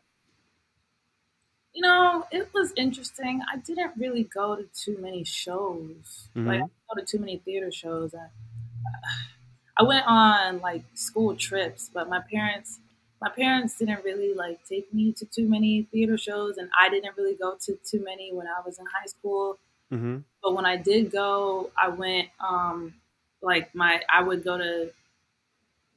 you 1.77 1.81
know 1.81 2.25
it 2.31 2.49
was 2.53 2.73
interesting 2.75 3.41
i 3.53 3.57
didn't 3.57 3.91
really 3.97 4.23
go 4.23 4.55
to 4.55 4.67
too 4.73 4.97
many 4.99 5.23
shows 5.23 6.29
mm-hmm. 6.35 6.47
like 6.47 6.61
i 6.61 6.65
go 6.95 6.99
to 6.99 7.05
too 7.05 7.19
many 7.19 7.37
theater 7.37 7.71
shows 7.71 8.15
I, 8.15 8.27
I 9.77 9.83
went 9.83 10.05
on 10.07 10.59
like 10.59 10.83
school 10.95 11.35
trips 11.35 11.89
but 11.93 12.09
my 12.09 12.21
parents 12.33 12.79
my 13.21 13.29
parents 13.29 13.77
didn't 13.77 14.03
really 14.03 14.33
like 14.33 14.59
take 14.67 14.91
me 14.93 15.11
to 15.13 15.25
too 15.25 15.47
many 15.47 15.87
theater 15.91 16.17
shows 16.17 16.57
and 16.57 16.69
i 16.79 16.89
didn't 16.89 17.15
really 17.17 17.35
go 17.35 17.55
to 17.65 17.77
too 17.89 18.03
many 18.03 18.33
when 18.33 18.47
i 18.47 18.59
was 18.65 18.79
in 18.79 18.85
high 18.85 19.07
school 19.07 19.59
Mm-hmm. 19.91 20.17
But 20.43 20.53
when 20.53 20.65
I 20.65 20.77
did 20.77 21.11
go, 21.11 21.71
I 21.77 21.89
went 21.89 22.29
um, 22.39 22.93
like 23.41 23.73
my 23.73 24.01
I 24.11 24.23
would 24.23 24.43
go 24.43 24.57
to 24.57 24.91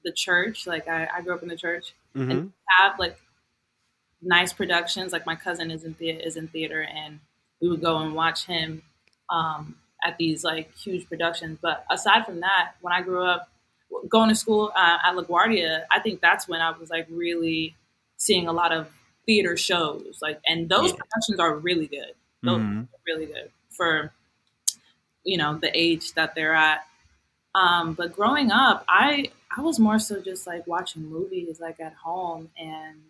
the 0.05 0.13
church. 0.13 0.67
Like 0.67 0.89
I, 0.89 1.09
I 1.15 1.23
grew 1.23 1.35
up 1.35 1.43
in 1.43 1.49
the 1.49 1.57
church 1.57 1.95
mm-hmm. 2.15 2.31
and 2.31 2.53
have 2.79 2.99
like 2.99 3.19
nice 4.23 4.53
productions. 4.53 5.13
Like 5.13 5.27
my 5.27 5.37
cousin 5.37 5.71
is 5.71 5.85
in 5.85 5.95
theater, 5.95 6.21
is 6.21 6.37
in 6.37 6.49
theater, 6.49 6.83
and 6.83 7.21
we 7.61 7.69
would 7.69 7.81
go 7.81 7.99
and 7.99 8.15
watch 8.15 8.47
him 8.47 8.83
um, 9.29 9.77
at 10.05 10.17
these 10.19 10.45
like 10.45 10.75
huge 10.77 11.09
productions. 11.09 11.59
But 11.61 11.85
aside 11.91 12.25
from 12.25 12.41
that, 12.41 12.73
when 12.81 12.93
I 12.93 13.03
grew 13.03 13.25
up 13.25 13.49
going 14.09 14.29
to 14.29 14.35
school 14.35 14.73
uh, 14.75 14.99
at 15.05 15.15
LaGuardia, 15.15 15.85
I 15.91 16.01
think 16.01 16.21
that's 16.21 16.49
when 16.49 16.61
I 16.61 16.71
was 16.71 16.91
like 16.91 17.07
really 17.11 17.75
seeing 18.17 18.49
a 18.49 18.53
lot 18.53 18.73
of 18.73 18.89
theater 19.27 19.57
shows. 19.57 20.19
Like, 20.23 20.41
and 20.47 20.69
those 20.69 20.91
yeah. 20.91 20.97
productions 20.97 21.41
are 21.41 21.57
really 21.57 21.87
good. 21.87 22.13
Those 22.43 22.61
mm-hmm. 22.61 22.81
are 22.81 22.87
really 23.07 23.27
good 23.27 23.51
for 23.71 24.13
you 25.25 25.37
know 25.37 25.59
the 25.59 25.71
age 25.75 26.15
that 26.15 26.35
they're 26.35 26.55
at. 26.55 26.87
Um, 27.55 27.95
but 27.95 28.15
growing 28.15 28.51
up, 28.51 28.85
I 28.89 29.31
I 29.57 29.63
was 29.63 29.79
more 29.79 29.99
so 29.99 30.21
just 30.21 30.47
like 30.47 30.67
watching 30.67 31.05
movies 31.05 31.61
like 31.61 31.81
at 31.81 31.95
home, 31.95 32.51
and 32.59 33.01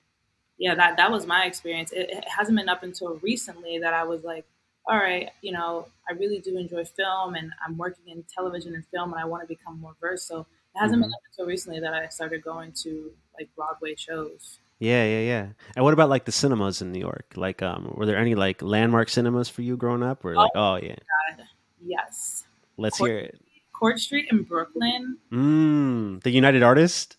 yeah, 0.61 0.75
that 0.75 0.99
that 0.99 1.11
was 1.11 1.27
my 1.27 1.47
experience. 1.47 1.91
It, 1.91 2.11
it 2.11 2.25
hasn't 2.29 2.57
been 2.57 2.69
up 2.69 2.83
until 2.83 3.17
recently 3.23 3.79
that 3.79 3.95
I 3.95 4.05
was 4.05 4.23
like, 4.23 4.45
all 4.87 4.99
right, 4.99 5.31
you 5.41 5.53
know, 5.53 5.87
I 6.09 6.13
really 6.13 6.39
do 6.39 6.59
enjoy 6.59 6.85
film, 6.85 7.35
and 7.35 7.51
I'm 7.67 7.79
working 7.79 8.09
in 8.09 8.23
television 8.33 8.75
and 8.75 8.85
film, 8.87 9.13
and 9.13 9.21
I 9.21 9.25
want 9.25 9.43
to 9.43 9.49
become 9.49 9.81
more 9.81 9.97
versed. 10.01 10.29
So 10.29 10.41
it 10.41 10.47
hasn't 10.79 11.01
mm-hmm. 11.01 11.09
been 11.09 11.13
up 11.13 11.21
until 11.31 11.47
recently 11.47 11.81
that 11.81 11.95
I 11.95 12.09
started 12.09 12.45
going 12.45 12.73
to 12.83 13.11
like 13.39 13.49
Broadway 13.57 13.95
shows. 13.97 14.59
Yeah, 14.81 15.05
yeah, 15.05 15.21
yeah. 15.21 15.47
And 15.77 15.85
what 15.85 15.95
about 15.95 16.11
like 16.11 16.27
the 16.27 16.33
cinemas 16.33 16.83
in 16.83 16.93
New 16.93 17.01
York? 17.01 17.33
Like, 17.37 17.63
um, 17.63 17.95
were 17.97 18.05
there 18.05 18.19
any 18.19 18.35
like 18.35 18.61
landmark 18.61 19.09
cinemas 19.09 19.49
for 19.49 19.63
you 19.63 19.79
growing 19.79 20.03
up? 20.03 20.27
Or 20.27 20.35
like, 20.35 20.51
oh, 20.55 20.75
oh 20.75 20.77
yeah, 20.77 20.97
God. 21.37 21.47
yes. 21.83 22.45
Let's 22.77 22.99
Court, 22.99 23.11
hear 23.11 23.19
it. 23.19 23.41
Court 23.73 23.99
Street 23.99 24.29
in 24.31 24.43
Brooklyn. 24.43 25.17
Mm, 25.33 26.23
the 26.23 26.31
United 26.31 26.63
Artist. 26.63 27.17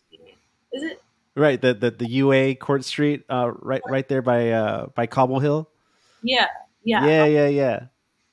Is 0.74 0.84
it? 0.84 1.02
Right, 1.36 1.62
the 1.62 1.74
the, 1.74 1.92
the 1.92 2.08
UA 2.08 2.56
Court 2.56 2.84
Street, 2.84 3.24
uh, 3.30 3.52
right 3.60 3.82
right 3.88 4.08
there 4.08 4.22
by 4.22 4.52
uh 4.52 4.88
by 4.88 5.08
Cobble 5.08 5.40
Hill. 5.40 5.70
Yeah, 6.24 6.48
yeah, 6.84 7.06
yeah, 7.06 7.26
yeah, 7.26 7.48
yeah. 7.48 7.80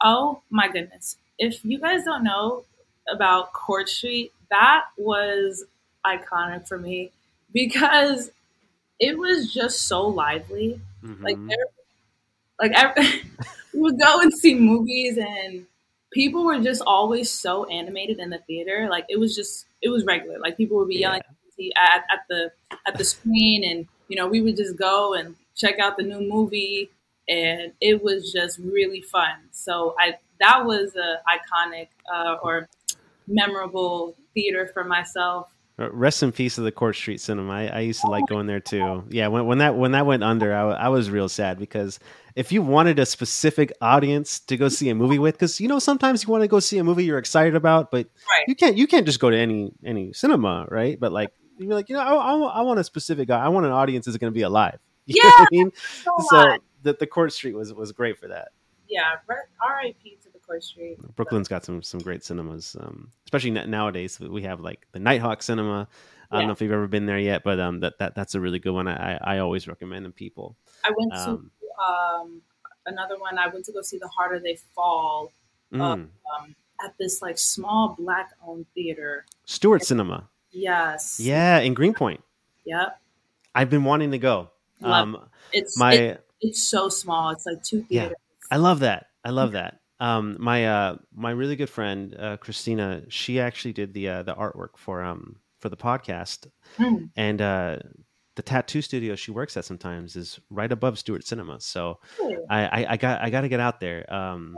Oh 0.03 0.43
my 0.51 0.69
goodness! 0.69 1.17
If 1.39 1.65
you 1.65 1.79
guys 1.79 2.05
don't 2.05 2.25
know 2.25 2.65
about 3.09 3.53
Court 3.53 3.89
Street, 3.89 4.33
that 4.51 4.87
was 4.97 5.65
iconic 6.05 6.67
for 6.67 6.77
me 6.77 7.13
because 7.53 8.33
it 8.99 9.17
was 9.17 9.53
just 9.53 9.83
so 9.83 10.07
lively. 10.07 10.81
Mm-hmm. 11.05 11.23
Like 11.23 11.47
there, 11.47 11.67
like 12.61 12.73
I, 12.75 13.23
we 13.75 13.81
would 13.81 14.01
go 14.01 14.21
and 14.21 14.33
see 14.33 14.57
movies, 14.57 15.19
and 15.19 15.67
people 16.13 16.45
were 16.45 16.59
just 16.59 16.83
always 16.85 17.31
so 17.31 17.65
animated 17.67 18.19
in 18.19 18.31
the 18.31 18.39
theater. 18.39 18.89
Like 18.91 19.05
it 19.09 19.21
was 19.21 19.37
just 19.37 19.67
it 19.83 19.89
was 19.89 20.05
regular. 20.05 20.39
Like 20.41 20.57
people 20.57 20.79
would 20.79 20.89
be 20.89 20.97
yelling 20.97 21.23
yeah. 21.25 21.35
At, 21.77 22.05
at 22.13 22.21
the 22.29 22.51
at 22.87 22.99
the 22.99 23.05
screen, 23.05 23.65
and 23.65 23.87
you 24.09 24.17
know 24.17 24.27
we 24.27 24.41
would 24.41 24.57
just 24.57 24.77
go 24.77 25.15
and 25.15 25.35
check 25.57 25.79
out 25.79 25.97
the 25.97 26.03
new 26.03 26.21
movie, 26.21 26.91
and 27.29 27.73
it 27.81 28.03
was 28.03 28.33
just 28.33 28.59
really 28.59 29.03
fun. 29.03 29.35
So 29.51 29.95
I 29.99 30.15
that 30.41 30.65
was 30.65 30.95
a 30.97 31.21
iconic 31.29 31.89
uh, 32.13 32.37
or 32.43 32.69
memorable 33.27 34.17
theater 34.35 34.71
for 34.73 34.85
myself. 34.85 35.51
Uh, 35.81 35.89
rest 35.93 36.25
in 36.25 36.33
peace 36.33 36.59
of 36.59 36.65
the 36.65 36.73
Court 36.73 36.97
Street 36.97 37.21
Cinema. 37.21 37.53
I, 37.53 37.67
I 37.67 37.81
used 37.81 38.01
to 38.01 38.09
like 38.09 38.27
going 38.29 38.47
there 38.47 38.59
too. 38.59 39.05
Yeah, 39.11 39.29
when, 39.29 39.47
when 39.47 39.59
that 39.59 39.77
when 39.77 39.93
that 39.93 40.07
went 40.07 40.25
under, 40.25 40.53
I, 40.53 40.71
I 40.73 40.89
was 40.89 41.09
real 41.09 41.29
sad 41.29 41.59
because 41.59 42.01
if 42.35 42.51
you 42.51 42.63
wanted 42.63 42.99
a 42.99 43.07
specific 43.07 43.73
audience 43.81 44.41
to 44.41 44.57
go 44.57 44.69
see 44.69 44.89
a 44.89 44.95
movie 44.95 45.21
with, 45.21 45.35
because 45.35 45.61
you 45.61 45.69
know 45.69 45.79
sometimes 45.79 46.25
you 46.25 46.31
want 46.31 46.43
to 46.43 46.49
go 46.49 46.59
see 46.59 46.79
a 46.79 46.85
movie 46.85 47.05
you're 47.05 47.19
excited 47.19 47.55
about, 47.55 47.93
but 47.93 48.07
right. 48.07 48.45
you 48.49 48.57
can't 48.57 48.77
you 48.77 48.89
can't 48.89 49.07
just 49.07 49.21
go 49.21 49.31
to 49.31 49.37
any 49.37 49.73
any 49.85 50.13
cinema, 50.13 50.67
right? 50.69 50.99
But 50.99 51.13
like 51.13 51.31
you're 51.59 51.75
like 51.75 51.89
you 51.89 51.97
know 51.97 52.03
I, 52.03 52.15
I, 52.15 52.35
I 52.35 52.63
want 52.63 52.81
a 52.81 52.85
specific 52.85 53.29
guy. 53.29 53.45
I 53.45 53.49
want 53.49 53.67
an 53.67 53.73
audience 53.73 54.07
that's 54.07 54.19
going 54.19 54.33
to 54.33 54.35
be 54.37 54.43
alive. 54.43 54.79
You 55.11 55.23
yeah, 55.25 55.31
I 55.39 55.47
mean? 55.51 55.73
so, 56.05 56.13
so 56.29 56.59
the 56.83 56.93
the 56.93 57.07
Court 57.07 57.33
Street 57.33 57.55
was 57.55 57.73
was 57.73 57.93
great 57.93 58.19
for 58.19 58.29
that. 58.29 58.49
Yeah, 58.89 59.13
R.I.P. 59.63 60.19
to 60.23 60.31
the 60.31 60.39
Court 60.39 60.63
Street. 60.63 60.99
Brooklyn's 61.17 61.49
got 61.49 61.65
some 61.65 61.83
some 61.83 62.01
great 62.01 62.23
cinemas, 62.23 62.77
um, 62.79 63.11
especially 63.25 63.53
nowadays. 63.53 64.21
We 64.21 64.43
have 64.43 64.61
like 64.61 64.87
the 64.93 64.99
Nitehawk 64.99 65.43
Cinema. 65.43 65.89
I 66.31 66.39
don't 66.39 66.47
know 66.47 66.53
if 66.53 66.61
you've 66.61 66.73
ever 66.73 66.87
been 66.87 67.07
there 67.07 67.19
yet, 67.19 67.43
but 67.43 67.59
um, 67.59 67.81
that, 67.81 67.99
that 67.99 68.15
that's 68.15 68.35
a 68.35 68.41
really 68.41 68.59
good 68.59 68.73
one. 68.73 68.87
I, 68.87 69.17
I 69.17 69.39
always 69.39 69.67
recommend 69.67 70.05
them 70.05 70.13
people. 70.13 70.57
I 70.85 70.93
went 70.97 71.13
to 71.13 71.31
um, 71.31 71.51
um, 71.83 72.43
another 72.87 73.19
one. 73.19 73.39
I 73.39 73.49
went 73.49 73.65
to 73.67 73.73
go 73.73 73.81
see 73.83 73.99
The 73.99 74.09
Harder 74.09 74.39
They 74.39 74.59
Fall 74.75 75.33
mm. 75.73 75.81
um, 75.81 76.11
at 76.85 76.95
this 76.99 77.23
like 77.23 77.39
small 77.39 77.97
black 77.99 78.33
owned 78.47 78.67
theater. 78.75 79.25
Stewart 79.47 79.85
Cinema. 79.85 80.29
Yes. 80.51 81.21
Yeah, 81.21 81.59
in 81.59 81.75
Greenpoint. 81.75 82.23
Yep. 82.65 83.01
I've 83.55 83.71
been 83.71 83.85
wanting 83.85 84.13
to 84.13 84.19
go. 84.19 84.51
Um, 84.83 85.19
it's 85.53 85.79
my 85.79 85.93
it, 85.95 86.27
it's 86.41 86.63
so 86.63 86.89
small. 86.89 87.31
It's 87.31 87.47
like 87.47 87.63
two 87.63 87.83
theaters. 87.83 88.17
Yeah, 88.19 88.57
I 88.57 88.59
love 88.59 88.81
that. 88.81 89.07
I 89.25 89.31
love 89.31 89.53
that 89.53 89.81
um, 90.01 90.37
my 90.39 90.67
uh, 90.67 90.97
my 91.15 91.31
really 91.31 91.57
good 91.57 91.71
friend 91.71 92.15
uh, 92.19 92.37
Cristina, 92.37 93.03
she 93.09 93.41
actually 93.41 93.73
did 93.73 93.95
the 93.95 94.09
uh, 94.09 94.23
the 94.23 94.35
artwork 94.35 94.77
for 94.77 95.03
um 95.03 95.37
for 95.61 95.69
the 95.69 95.77
podcast, 95.77 96.47
mm. 96.79 97.11
and 97.17 97.43
uh, 97.43 97.79
the 98.37 98.43
tattoo 98.43 98.81
studio 98.81 99.17
she 99.17 99.33
works 99.33 99.57
at 99.57 99.65
sometimes 99.65 100.15
is 100.15 100.39
right 100.51 100.71
above 100.71 100.99
Stewart 100.99 101.27
Cinema. 101.27 101.61
So 101.61 101.99
I, 102.49 102.67
I, 102.67 102.87
I, 102.91 102.97
got 102.97 103.21
I 103.21 103.31
got 103.31 103.41
to 103.41 103.49
get 103.49 103.59
out 103.59 103.81
there. 103.81 104.13
Um, 104.13 104.57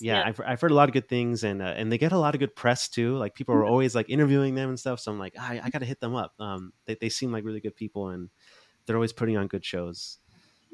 yeah, 0.00 0.18
yeah. 0.18 0.22
I've, 0.26 0.40
I've 0.46 0.60
heard 0.60 0.70
a 0.70 0.74
lot 0.74 0.88
of 0.88 0.92
good 0.92 1.08
things, 1.08 1.44
and 1.44 1.62
uh, 1.62 1.74
and 1.76 1.90
they 1.90 1.98
get 1.98 2.12
a 2.12 2.18
lot 2.18 2.34
of 2.34 2.40
good 2.40 2.54
press 2.54 2.88
too. 2.88 3.16
Like 3.16 3.34
people 3.34 3.54
are 3.54 3.64
always 3.64 3.94
like 3.94 4.08
interviewing 4.08 4.54
them 4.54 4.68
and 4.68 4.78
stuff. 4.78 5.00
So 5.00 5.12
I'm 5.12 5.18
like, 5.18 5.34
I, 5.38 5.60
I 5.64 5.70
got 5.70 5.80
to 5.80 5.86
hit 5.86 6.00
them 6.00 6.14
up. 6.14 6.34
Um, 6.38 6.72
they 6.86 6.96
they 7.00 7.08
seem 7.08 7.32
like 7.32 7.44
really 7.44 7.60
good 7.60 7.76
people, 7.76 8.08
and 8.08 8.30
they're 8.86 8.96
always 8.96 9.12
putting 9.12 9.36
on 9.36 9.46
good 9.46 9.64
shows. 9.64 10.18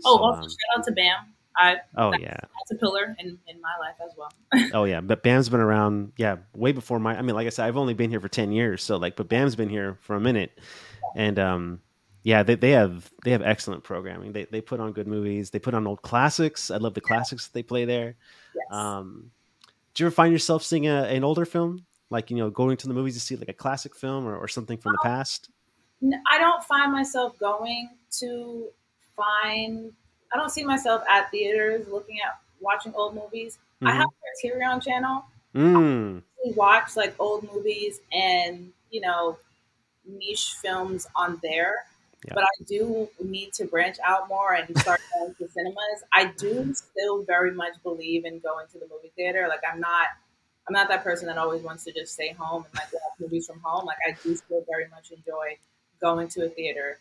Oh, 0.04 0.16
so, 0.16 0.22
also 0.22 0.42
um, 0.42 0.48
shout 0.48 0.78
out 0.78 0.84
to 0.84 0.92
Bam. 0.92 1.16
I 1.58 1.76
oh 1.96 2.12
yeah, 2.12 2.36
that's 2.36 2.70
a 2.72 2.74
pillar 2.76 3.16
in, 3.18 3.38
in 3.46 3.60
my 3.60 3.72
life 3.80 3.96
as 4.04 4.12
well. 4.16 4.70
oh 4.74 4.84
yeah, 4.84 5.00
but 5.00 5.22
Bam's 5.22 5.48
been 5.48 5.60
around 5.60 6.12
yeah 6.16 6.36
way 6.54 6.72
before 6.72 6.98
my. 6.98 7.16
I 7.16 7.22
mean, 7.22 7.34
like 7.34 7.46
I 7.46 7.50
said, 7.50 7.66
I've 7.66 7.76
only 7.76 7.94
been 7.94 8.10
here 8.10 8.20
for 8.20 8.28
ten 8.28 8.52
years, 8.52 8.82
so 8.82 8.96
like, 8.96 9.16
but 9.16 9.28
Bam's 9.28 9.56
been 9.56 9.70
here 9.70 9.96
for 10.02 10.16
a 10.16 10.20
minute, 10.20 10.58
and 11.16 11.38
um, 11.38 11.80
yeah, 12.26 12.42
they, 12.42 12.56
they 12.56 12.72
have 12.72 13.08
they 13.24 13.30
have 13.30 13.42
excellent 13.42 13.84
programming. 13.84 14.32
They 14.32 14.46
they 14.46 14.60
put 14.60 14.80
on 14.80 14.90
good 14.92 15.06
movies. 15.06 15.50
They 15.50 15.60
put 15.60 15.74
on 15.74 15.86
old 15.86 16.02
classics. 16.02 16.72
I 16.72 16.78
love 16.78 16.94
the 16.94 17.00
classics 17.00 17.46
that 17.46 17.54
they 17.54 17.62
play 17.62 17.84
there. 17.84 18.16
Yes. 18.52 18.66
Um, 18.76 19.30
do 19.94 20.02
you 20.02 20.08
ever 20.08 20.14
find 20.14 20.32
yourself 20.32 20.64
seeing 20.64 20.88
a, 20.88 21.04
an 21.04 21.22
older 21.22 21.44
film 21.44 21.86
Like 22.10 22.28
you 22.32 22.36
know, 22.36 22.50
going 22.50 22.76
to 22.78 22.88
the 22.88 22.94
movies 22.94 23.14
to 23.14 23.20
see 23.20 23.36
like 23.36 23.48
a 23.48 23.52
classic 23.54 23.94
film 23.94 24.26
or, 24.26 24.36
or 24.36 24.48
something 24.48 24.76
from 24.76 24.92
the 24.92 24.98
past. 25.04 25.50
I 26.32 26.38
don't 26.38 26.64
find 26.64 26.90
myself 26.92 27.38
going 27.38 27.90
to 28.18 28.66
find. 29.16 29.92
I 30.34 30.36
don't 30.36 30.50
see 30.50 30.64
myself 30.64 31.04
at 31.08 31.30
theaters 31.30 31.86
looking 31.86 32.18
at 32.26 32.40
watching 32.60 32.92
old 32.96 33.14
movies. 33.14 33.58
I 33.82 33.92
Mhm. 33.92 33.96
have 33.98 34.08
a 34.08 34.48
Criterion 34.48 34.80
channel. 34.80 35.24
Mm. 35.54 36.22
We 36.44 36.52
watch 36.54 36.96
like 36.96 37.14
old 37.20 37.44
movies 37.54 38.00
and 38.12 38.72
you 38.90 39.00
know 39.00 39.38
niche 40.04 40.56
films 40.60 41.06
on 41.14 41.38
there. 41.40 41.86
Yeah. 42.24 42.34
But 42.34 42.44
I 42.44 42.64
do 42.66 43.08
need 43.22 43.52
to 43.54 43.66
branch 43.66 43.98
out 44.04 44.28
more 44.28 44.54
and 44.54 44.76
start 44.78 45.00
going 45.14 45.34
to 45.34 45.48
cinemas. 45.48 46.02
I 46.12 46.26
do 46.26 46.72
still 46.74 47.22
very 47.24 47.52
much 47.52 47.74
believe 47.82 48.24
in 48.24 48.40
going 48.40 48.66
to 48.72 48.78
the 48.78 48.86
movie 48.90 49.12
theater. 49.16 49.46
Like 49.48 49.60
I'm 49.70 49.80
not 49.80 50.08
I'm 50.66 50.72
not 50.72 50.88
that 50.88 51.04
person 51.04 51.26
that 51.26 51.38
always 51.38 51.62
wants 51.62 51.84
to 51.84 51.92
just 51.92 52.14
stay 52.14 52.32
home 52.32 52.64
and 52.64 52.74
like 52.74 52.92
watch 52.92 53.20
movies 53.20 53.46
from 53.46 53.60
home. 53.60 53.84
Like 53.86 53.98
I 54.06 54.16
do 54.22 54.34
still 54.34 54.64
very 54.68 54.88
much 54.88 55.12
enjoy 55.12 55.58
going 56.00 56.28
to 56.28 56.46
a 56.46 56.48
theater. 56.48 56.98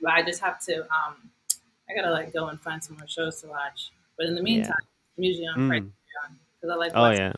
But 0.00 0.12
I 0.12 0.22
just 0.22 0.40
have 0.40 0.60
to 0.66 0.82
um 0.82 1.30
I 1.88 1.94
gotta 1.94 2.10
like 2.10 2.32
go 2.32 2.48
and 2.48 2.60
find 2.60 2.82
some 2.82 2.96
more 2.96 3.08
shows 3.08 3.40
to 3.40 3.48
watch. 3.48 3.90
But 4.16 4.26
in 4.26 4.34
the 4.34 4.42
meantime, 4.42 4.74
I'm 5.16 5.24
usually 5.24 5.46
on 5.46 5.58
Mm. 5.58 5.90
Because 6.60 6.74
I 6.74 6.76
like 6.76 6.92
Oh 6.94 7.10
yeah, 7.10 7.32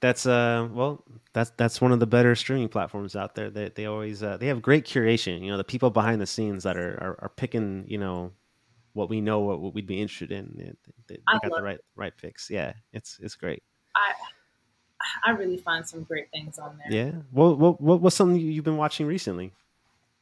that's 0.00 0.26
uh 0.26 0.68
well 0.70 1.02
that's 1.32 1.50
that's 1.56 1.80
one 1.80 1.92
of 1.92 2.00
the 2.00 2.06
better 2.06 2.34
streaming 2.34 2.68
platforms 2.68 3.16
out 3.16 3.34
there. 3.34 3.50
They 3.50 3.70
they 3.70 3.86
always 3.86 4.22
uh, 4.22 4.36
they 4.36 4.46
have 4.48 4.60
great 4.60 4.84
curation. 4.84 5.42
You 5.42 5.50
know, 5.50 5.56
the 5.56 5.64
people 5.64 5.90
behind 5.90 6.20
the 6.20 6.26
scenes 6.26 6.64
that 6.64 6.76
are 6.76 6.94
are, 7.00 7.18
are 7.22 7.32
picking 7.36 7.84
you 7.86 7.98
know 7.98 8.32
what 8.92 9.08
we 9.08 9.20
know 9.22 9.40
what, 9.40 9.60
what 9.60 9.74
we'd 9.74 9.86
be 9.86 10.00
interested 10.00 10.30
in. 10.30 10.52
They, 11.08 11.14
they, 11.14 11.20
got 11.26 11.56
the 11.56 11.62
right 11.62 11.80
right 11.96 12.12
picks. 12.16 12.50
Yeah, 12.50 12.74
it's 12.92 13.18
it's 13.22 13.34
great. 13.34 13.62
I 13.96 14.12
I 15.24 15.30
really 15.30 15.56
find 15.56 15.86
some 15.86 16.02
great 16.02 16.30
things 16.30 16.58
on 16.58 16.78
there. 16.78 17.06
Yeah. 17.06 17.12
What 17.30 17.58
what 17.58 17.80
what 17.80 18.00
what's 18.02 18.16
something 18.16 18.38
you- 18.38 18.50
you've 18.50 18.64
been 18.64 18.76
watching 18.76 19.06
recently? 19.06 19.52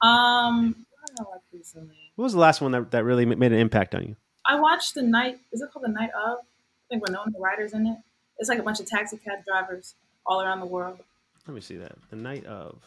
Um, 0.02 0.86
what 1.00 1.06
did 1.08 1.20
I 1.20 1.22
watch 1.28 1.42
recently? 1.52 2.12
What 2.14 2.22
was 2.24 2.32
the 2.32 2.38
last 2.38 2.60
one 2.60 2.72
that, 2.72 2.90
that 2.92 3.04
really 3.04 3.26
made 3.26 3.52
an 3.52 3.58
impact 3.58 3.94
on 3.94 4.02
you? 4.02 4.16
I 4.46 4.58
watched 4.58 4.94
the 4.94 5.02
night. 5.02 5.40
Is 5.52 5.60
it 5.60 5.70
called 5.72 5.84
the 5.84 5.90
night 5.92 6.10
of? 6.10 6.38
I 6.38 6.88
think 6.88 7.06
Winona 7.06 7.38
Ryder's 7.38 7.72
in 7.72 7.86
it. 7.86 7.98
It's 8.38 8.48
like 8.48 8.58
a 8.58 8.62
bunch 8.62 8.80
of 8.80 8.86
taxi 8.86 9.18
cab 9.18 9.44
drivers 9.44 9.94
all 10.30 10.40
around 10.40 10.60
the 10.60 10.66
world. 10.66 10.98
Let 11.46 11.54
me 11.54 11.60
see 11.60 11.76
that. 11.76 11.92
The 12.10 12.16
night 12.16 12.46
of. 12.46 12.80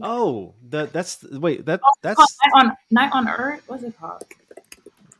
Oh, 0.00 0.54
the 0.66 0.86
that's 0.86 1.22
wait 1.24 1.66
that 1.66 1.80
Oh, 1.84 1.92
that's 2.02 2.18
night 2.18 2.52
on 2.54 2.76
Night 2.90 3.10
on 3.12 3.28
Earth. 3.28 3.62
What's 3.66 3.82
it 3.82 3.98
called? 3.98 4.22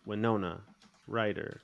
Winona 0.05 0.61
Ryder. 1.07 1.61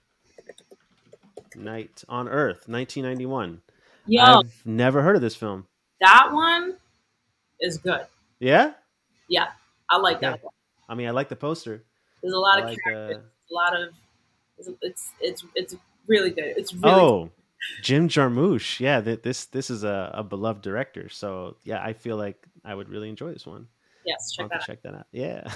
Night 1.55 2.03
on 2.09 2.29
Earth, 2.29 2.67
1991. 2.69 3.61
Yo, 4.07 4.23
I've 4.23 4.63
never 4.65 5.03
heard 5.03 5.17
of 5.17 5.23
this 5.23 5.37
film. 5.37 5.67
that 6.01 6.31
one 6.33 6.77
is 7.61 7.77
good. 7.79 8.07
Yeah, 8.41 8.73
Yeah, 9.29 9.49
I 9.89 9.99
like 9.99 10.21
that 10.21 10.43
one. 10.43 10.53
I 10.89 10.95
mean, 10.95 11.07
I 11.07 11.11
like 11.13 11.29
the 11.29 11.37
poster. 11.37 11.85
There's 12.23 12.35
a 12.35 12.39
lot 12.39 12.59
I 12.59 12.63
of 12.63 12.69
like, 12.71 12.79
characters. 12.85 13.17
uh, 13.19 13.21
A 13.51 13.55
lot 13.55 13.81
of 13.81 13.95
it's 14.83 15.13
it's 15.21 15.45
it's, 15.55 15.77
really 16.07 16.31
good. 16.31 16.55
It's 16.57 16.75
really 16.75 17.01
oh, 17.01 17.31
Jim 17.83 18.09
Jarmusch. 18.09 18.81
Yeah, 18.81 19.01
th- 19.01 19.23
this 19.23 19.47
this 19.47 19.71
is 19.71 19.85
a, 19.85 20.11
a 20.15 20.23
beloved 20.25 20.63
director. 20.63 21.09
So 21.09 21.57
yeah, 21.65 21.83
I 21.83 21.93
feel 21.93 22.17
like 22.17 22.47
I 22.65 22.75
would 22.75 22.89
really 22.89 23.09
enjoy 23.09 23.33
this 23.33 23.47
one. 23.47 23.69
yes. 24.05 24.33
Check 24.33 24.49
that 24.51 24.57
out. 24.57 24.67
check 24.67 24.83
that 24.83 24.95
out. 24.95 25.07
Yeah, 25.13 25.53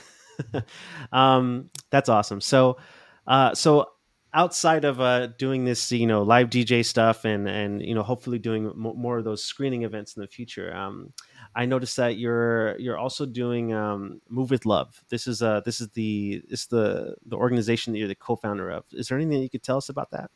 um, 1.13 1.71
that's 1.91 2.09
awesome. 2.09 2.41
So, 2.41 2.79
uh, 3.27 3.55
so 3.55 3.91
outside 4.35 4.85
of 4.85 5.01
uh, 5.01 5.29
doing 5.29 5.65
this, 5.65 5.91
you 5.91 6.07
know, 6.07 6.23
live 6.23 6.51
DJ 6.51 6.85
stuff 6.85 7.25
and 7.25 7.49
and 7.49 7.83
you 7.83 7.95
know, 7.95 8.03
hopefully 8.03 8.39
doing 8.39 8.71
mo- 8.75 8.95
more 8.95 9.19
of 9.19 9.25
those 9.25 9.43
screening 9.43 9.83
events 9.83 10.17
in 10.17 10.21
the 10.21 10.29
future. 10.29 10.75
Um, 10.75 11.13
I 11.55 11.65
noticed 11.67 11.97
that 11.97 12.19
you're 12.19 12.79
you're 12.79 12.99
also 12.99 13.25
doing 13.27 13.73
um, 13.73 14.21
Move 14.29 14.51
with 14.51 14.67
Love. 14.67 15.03
This 15.09 15.27
is 15.27 15.43
uh 15.43 15.61
this 15.61 15.81
is 15.81 15.89
the 15.91 16.43
this 16.49 16.61
is 16.63 16.67
the 16.67 17.17
the 17.27 17.37
organization 17.37 17.93
that 17.93 17.99
you're 17.99 18.09
the 18.09 18.15
co-founder 18.15 18.71
of. 18.71 18.85
Is 18.93 19.09
there 19.09 19.19
anything 19.19 19.43
you 19.43 19.51
could 19.51 19.63
tell 19.63 19.79
us 19.79 19.89
about 19.89 20.11
that? 20.11 20.31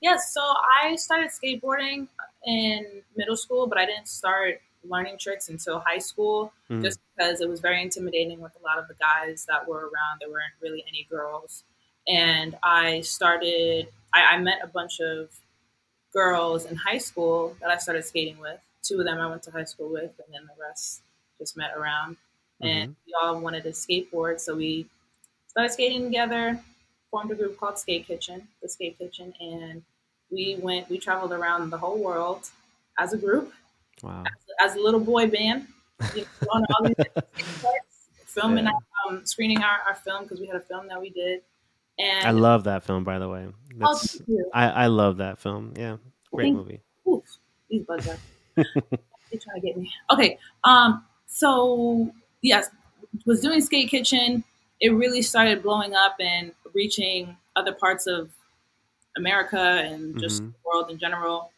Yes, 0.00 0.32
so 0.32 0.40
I 0.40 0.96
started 0.96 1.30
skateboarding 1.30 2.08
in 2.46 3.02
middle 3.16 3.36
school, 3.36 3.66
but 3.66 3.78
I 3.78 3.86
didn't 3.86 4.08
start 4.08 4.60
learning 4.84 5.18
tricks 5.18 5.48
until 5.48 5.80
high 5.80 5.98
school 5.98 6.52
Mhm. 6.70 6.82
just 6.82 7.00
because 7.16 7.40
it 7.40 7.48
was 7.48 7.60
very 7.60 7.82
intimidating 7.82 8.40
with 8.40 8.54
a 8.56 8.62
lot 8.62 8.78
of 8.78 8.86
the 8.86 8.94
guys 8.94 9.44
that 9.46 9.66
were 9.66 9.88
around. 9.88 10.20
There 10.20 10.30
weren't 10.30 10.54
really 10.60 10.84
any 10.88 11.04
girls. 11.10 11.64
And 12.06 12.56
I 12.62 13.00
started, 13.00 13.88
I, 14.14 14.36
I 14.36 14.38
met 14.38 14.60
a 14.62 14.68
bunch 14.68 15.00
of 15.00 15.30
girls 16.12 16.64
in 16.64 16.76
high 16.76 16.98
school 16.98 17.56
that 17.60 17.70
I 17.70 17.76
started 17.76 18.04
skating 18.04 18.38
with. 18.38 18.60
Two 18.82 19.00
of 19.00 19.04
them 19.04 19.18
I 19.18 19.26
went 19.26 19.42
to 19.44 19.50
high 19.50 19.64
school 19.64 19.88
with, 19.88 20.12
and 20.24 20.32
then 20.32 20.46
the 20.46 20.62
rest 20.62 21.02
just 21.38 21.56
met 21.56 21.76
around. 21.76 22.16
And 22.60 22.96
we 23.06 23.14
all 23.20 23.40
wanted 23.40 23.64
to 23.64 23.70
skateboard, 23.70 24.40
so 24.40 24.56
we 24.56 24.88
started 25.48 25.72
skating 25.72 26.04
together, 26.04 26.62
formed 27.10 27.30
a 27.30 27.34
group 27.34 27.58
called 27.58 27.78
Skate 27.78 28.06
Kitchen, 28.06 28.46
the 28.62 28.68
Skate 28.68 28.98
Kitchen, 28.98 29.32
and 29.40 29.82
we 30.30 30.58
went, 30.60 30.88
we 30.90 30.98
traveled 30.98 31.32
around 31.32 31.70
the 31.70 31.78
whole 31.78 31.98
world 31.98 32.48
as 32.98 33.12
a 33.12 33.18
group, 33.18 33.52
Wow. 34.02 34.24
as 34.62 34.74
a 34.76 34.80
little 34.80 35.00
boy 35.00 35.28
band, 35.28 35.66
you 36.14 36.22
know, 36.22 36.26
going 36.52 36.64
all 36.70 36.84
these 36.86 36.96
different 36.96 37.28
skate 37.34 37.62
parks, 37.62 38.08
filming, 38.26 38.64
Yeah. 38.64 38.72
um, 39.08 39.24
screening 39.24 39.62
our, 39.62 39.78
our 39.86 39.94
film 39.94 40.24
because 40.24 40.40
we 40.40 40.46
had 40.46 40.56
a 40.56 40.60
film 40.60 40.86
that 40.88 41.00
we 41.00 41.10
did. 41.10 41.42
And 41.98 42.26
I 42.26 42.30
love 42.30 42.64
that 42.64 42.84
film, 42.84 43.02
by 43.04 43.18
the 43.18 43.28
way. 43.28 43.46
oh, 43.48 43.54
That's. 43.94 44.20
I, 44.54 44.68
I 44.68 44.86
love 44.86 45.16
that 45.16 45.38
film. 45.40 45.72
Yeah, 45.76 45.96
great 46.32 46.52
movie. 46.54 46.80
Oof, 47.08 47.24
these 47.68 47.84
bugs 47.84 48.06
are 48.06 48.16
they 48.56 48.62
trying 49.38 49.60
to 49.60 49.66
get 49.66 49.76
me. 49.76 49.90
Okay, 50.12 50.38
um, 50.62 51.04
so 51.26 52.12
yes, 52.42 52.68
was 53.26 53.40
doing 53.40 53.60
Skate 53.60 53.88
Kitchen. 53.88 54.44
It 54.80 54.90
really 54.90 55.22
started 55.22 55.62
blowing 55.62 55.94
up 55.94 56.16
and 56.20 56.52
reaching 56.74 57.36
other 57.56 57.72
parts 57.72 58.06
of 58.06 58.30
America 59.16 59.58
and 59.60 60.18
just 60.18 60.42
Mhm. 60.42 60.52
the 60.52 60.58
world 60.64 60.90
in 60.90 60.98
general. 60.98 61.50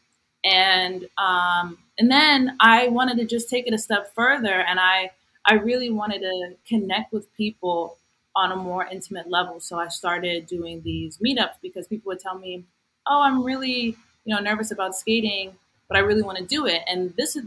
And 0.44 1.08
um, 1.18 1.78
and 1.98 2.10
then 2.10 2.56
I 2.60 2.88
wanted 2.88 3.18
to 3.18 3.26
just 3.26 3.50
take 3.50 3.66
it 3.66 3.74
a 3.74 3.78
step 3.78 4.14
further, 4.14 4.60
and 4.60 4.80
I 4.80 5.10
I 5.44 5.54
really 5.54 5.90
wanted 5.90 6.20
to 6.20 6.56
connect 6.66 7.12
with 7.12 7.32
people 7.36 7.98
on 8.36 8.52
a 8.52 8.56
more 8.56 8.86
intimate 8.86 9.28
level. 9.28 9.60
So 9.60 9.78
I 9.78 9.88
started 9.88 10.46
doing 10.46 10.82
these 10.82 11.18
meetups 11.18 11.56
because 11.60 11.86
people 11.88 12.08
would 12.10 12.20
tell 12.20 12.38
me, 12.38 12.64
"Oh, 13.06 13.20
I'm 13.20 13.44
really 13.44 13.96
you 14.24 14.34
know 14.34 14.40
nervous 14.40 14.70
about 14.70 14.96
skating, 14.96 15.58
but 15.88 15.96
I 15.98 16.00
really 16.00 16.22
want 16.22 16.38
to 16.38 16.44
do 16.44 16.66
it." 16.66 16.82
And 16.86 17.14
this 17.16 17.36
is 17.36 17.44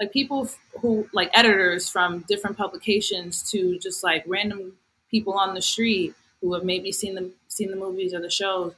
like 0.00 0.12
people 0.12 0.48
who 0.80 1.08
like 1.12 1.30
editors 1.34 1.88
from 1.90 2.20
different 2.28 2.56
publications 2.56 3.50
to 3.50 3.78
just 3.78 4.02
like 4.02 4.24
random 4.26 4.76
people 5.12 5.34
on 5.34 5.54
the 5.54 5.62
street 5.62 6.14
who 6.40 6.52
have 6.54 6.64
maybe 6.64 6.90
seen 6.90 7.14
the 7.14 7.30
seen 7.46 7.70
the 7.70 7.76
movies 7.76 8.12
or 8.12 8.20
the 8.20 8.30
shows. 8.30 8.72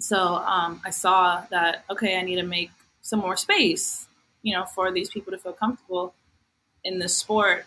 So 0.00 0.18
um, 0.18 0.82
I 0.84 0.90
saw 0.90 1.44
that 1.50 1.84
okay, 1.90 2.18
I 2.18 2.22
need 2.22 2.36
to 2.36 2.42
make 2.42 2.70
some 3.00 3.20
more 3.20 3.36
space, 3.36 4.06
you 4.42 4.54
know, 4.54 4.66
for 4.66 4.92
these 4.92 5.08
people 5.08 5.32
to 5.32 5.38
feel 5.38 5.54
comfortable 5.54 6.14
in 6.84 6.98
this 6.98 7.16
sport, 7.16 7.64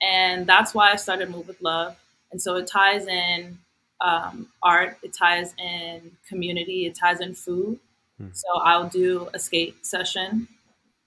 and 0.00 0.46
that's 0.46 0.74
why 0.74 0.90
I 0.90 0.96
started 0.96 1.30
Move 1.30 1.46
with 1.46 1.62
Love. 1.62 1.96
And 2.32 2.40
so 2.40 2.56
it 2.56 2.66
ties 2.66 3.06
in 3.06 3.58
um, 4.00 4.48
art, 4.62 4.96
it 5.02 5.12
ties 5.12 5.54
in 5.58 6.12
community, 6.28 6.86
it 6.86 6.96
ties 6.96 7.20
in 7.20 7.34
food. 7.34 7.78
Hmm. 8.18 8.28
So 8.32 8.48
I'll 8.60 8.88
do 8.88 9.28
a 9.32 9.38
skate 9.38 9.86
session, 9.86 10.48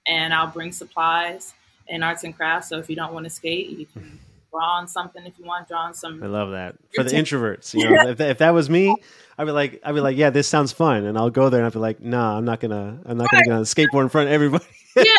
and 0.06 0.32
I'll 0.32 0.46
bring 0.46 0.72
supplies 0.72 1.52
and 1.88 2.02
arts 2.02 2.24
and 2.24 2.34
crafts. 2.34 2.68
So 2.68 2.78
if 2.78 2.88
you 2.88 2.96
don't 2.96 3.12
want 3.12 3.24
to 3.24 3.30
skate, 3.30 3.68
you 3.70 3.86
can 3.86 4.18
draw 4.56 4.78
on 4.78 4.88
something. 4.88 5.24
If 5.24 5.38
you 5.38 5.44
want, 5.44 5.68
draw 5.68 5.80
on 5.80 5.94
some 5.94 6.22
I 6.22 6.26
love 6.26 6.50
that 6.52 6.76
for 6.94 7.04
the 7.04 7.10
introverts. 7.10 7.74
You 7.74 7.90
know, 7.90 8.10
if, 8.10 8.18
that, 8.18 8.30
if 8.30 8.38
that 8.38 8.50
was 8.50 8.70
me, 8.70 8.94
I'd 9.38 9.44
be 9.44 9.50
like, 9.50 9.80
I'd 9.84 9.94
be 9.94 10.00
like, 10.00 10.16
yeah, 10.16 10.30
this 10.30 10.48
sounds 10.48 10.72
fun, 10.72 11.04
and 11.04 11.18
I'll 11.18 11.30
go 11.30 11.50
there 11.50 11.60
and 11.60 11.66
I'd 11.66 11.72
be 11.72 11.78
like, 11.78 12.00
no, 12.00 12.20
I'm 12.20 12.44
not 12.44 12.60
gonna, 12.60 13.00
I'm 13.04 13.18
not 13.18 13.30
gonna 13.30 13.44
get 13.44 13.52
on 13.52 13.60
a 13.60 13.62
skateboard 13.62 14.02
in 14.02 14.08
front 14.08 14.28
of 14.28 14.32
everybody. 14.32 14.64
yeah, 14.96 15.02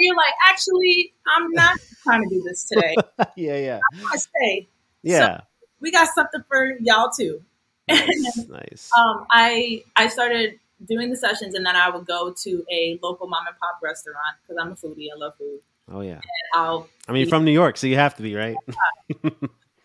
you're 0.00 0.16
like, 0.16 0.34
actually, 0.46 1.12
I'm 1.36 1.50
not 1.52 1.78
trying 2.02 2.22
to 2.22 2.28
do 2.28 2.42
this 2.42 2.64
today. 2.64 2.94
yeah, 3.36 3.56
yeah, 3.56 3.80
I 3.94 4.12
to 4.12 4.18
stay. 4.18 4.68
yeah. 5.02 5.40
We 5.80 5.92
got 5.92 6.08
something 6.12 6.42
for 6.48 6.76
y'all 6.80 7.10
too. 7.16 7.42
nice, 7.88 8.46
nice. 8.48 8.90
um, 8.98 9.26
I 9.30 9.84
I 9.96 10.08
started 10.08 10.58
doing 10.86 11.10
the 11.10 11.16
sessions, 11.16 11.54
and 11.54 11.64
then 11.64 11.76
I 11.76 11.88
would 11.88 12.06
go 12.06 12.34
to 12.42 12.64
a 12.70 12.98
local 13.02 13.26
mom 13.26 13.46
and 13.46 13.56
pop 13.58 13.78
restaurant 13.82 14.36
because 14.42 14.60
I'm 14.60 14.72
a 14.72 14.74
foodie. 14.74 15.06
I 15.12 15.16
love 15.16 15.34
food. 15.38 15.60
Oh 15.92 16.00
yeah. 16.00 16.20
I 16.54 16.82
mean, 17.08 17.20
you're 17.22 17.28
from 17.28 17.44
New 17.44 17.52
York, 17.52 17.76
so 17.76 17.86
you 17.86 17.96
have 17.96 18.16
to 18.16 18.22
be 18.22 18.34
right. 18.34 18.56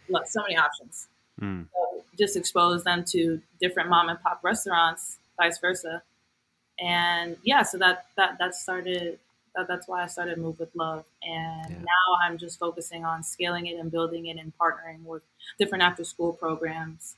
love 0.09 0.27
so 0.27 0.41
many 0.41 0.57
options. 0.57 1.07
Mm. 1.41 1.67
So 1.71 2.03
just 2.17 2.35
expose 2.35 2.83
them 2.83 3.03
to 3.09 3.41
different 3.59 3.89
mom 3.89 4.09
and 4.09 4.21
pop 4.21 4.39
restaurants, 4.43 5.17
vice 5.37 5.59
versa. 5.59 6.03
And 6.79 7.37
yeah, 7.43 7.63
so 7.63 7.77
that 7.77 8.05
that 8.17 8.37
that 8.39 8.55
started. 8.55 9.19
That, 9.55 9.67
that's 9.67 9.87
why 9.87 10.01
I 10.01 10.07
started 10.07 10.39
Move 10.39 10.59
with 10.59 10.75
Love, 10.75 11.05
and 11.21 11.69
Yeah. 11.69 11.77
now 11.77 12.17
I'm 12.23 12.39
just 12.39 12.57
focusing 12.57 13.05
on 13.05 13.21
scaling 13.21 13.67
it 13.67 13.77
and 13.79 13.91
building 13.91 14.25
it 14.25 14.37
and 14.39 14.51
partnering 14.57 15.03
with 15.03 15.21
different 15.59 15.83
after 15.83 16.03
school 16.03 16.33
programs. 16.33 17.13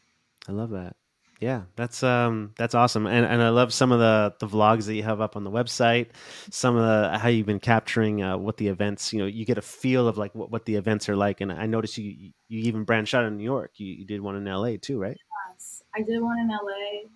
I 0.45 0.52
love 0.52 0.71
that. 0.71 0.98
Yeah, 1.39 1.63
that's 1.76 2.02
um 2.02 2.54
that's 2.58 2.76
awesome, 2.76 3.08
and 3.08 3.26
and 3.26 3.41
I 3.41 3.50
love 3.50 3.74
some 3.74 3.91
of 3.91 4.00
the 4.00 4.34
the 4.39 4.48
vlogs 4.48 4.86
that 4.86 4.95
you 4.95 5.04
have 5.04 5.19
up 5.19 5.36
on 5.36 5.43
the 5.43 5.52
website. 5.52 6.08
Some 6.50 6.78
of 6.78 6.84
the 6.84 7.17
how 7.17 7.28
you've 7.28 7.45
been 7.45 7.60
capturing 7.60 8.24
uh, 8.24 8.38
what 8.38 8.58
the 8.58 8.69
events. 8.69 9.12
You 9.12 9.19
know, 9.19 9.26
you 9.26 9.45
get 9.45 9.58
a 9.58 9.62
feel 9.62 10.08
of 10.08 10.17
like 10.17 10.34
what, 10.34 10.50
what 10.50 10.65
the 10.65 10.76
events 10.76 11.10
are 11.10 11.15
like, 11.15 11.41
and 11.41 11.52
I 11.52 11.65
noticed 11.65 11.98
you 11.98 12.32
you 12.48 12.60
even 12.60 12.84
branched 12.84 13.13
out 13.13 13.26
in 13.26 13.38
New 13.38 13.43
York. 13.43 13.71
You, 13.76 13.88
you 13.88 14.06
did 14.06 14.21
one 14.21 14.36
in 14.38 14.48
L.A. 14.48 14.78
too, 14.78 14.98
right? 14.98 15.17
Yes, 15.52 15.84
I 15.93 16.02
did 16.04 16.21
one 16.21 16.39
in 16.39 16.50
L.A. 16.50 17.08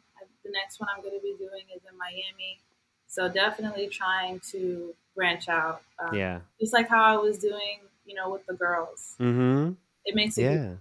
The 0.44 0.52
next 0.52 0.80
one 0.80 0.90
I'm 0.96 1.02
going 1.02 1.16
to 1.16 1.22
be 1.22 1.36
doing 1.38 1.64
is 1.76 1.82
in 1.90 1.98
Miami. 1.98 2.60
So 3.08 3.30
definitely 3.30 3.88
trying 3.88 4.42
to 4.52 4.94
branch 5.16 5.48
out. 5.48 5.82
Um, 5.98 6.14
yeah, 6.14 6.40
just 6.60 6.74
like 6.74 6.90
how 6.90 7.04
I 7.04 7.16
was 7.18 7.38
doing, 7.38 7.80
you 8.06 8.16
know, 8.16 8.30
with 8.30 8.46
the 8.48 8.54
girls. 8.54 9.16
Mm-hmm. 9.20 9.74
It 10.06 10.16
makes 10.16 10.38
it 10.38 10.44
yeah 10.44 10.74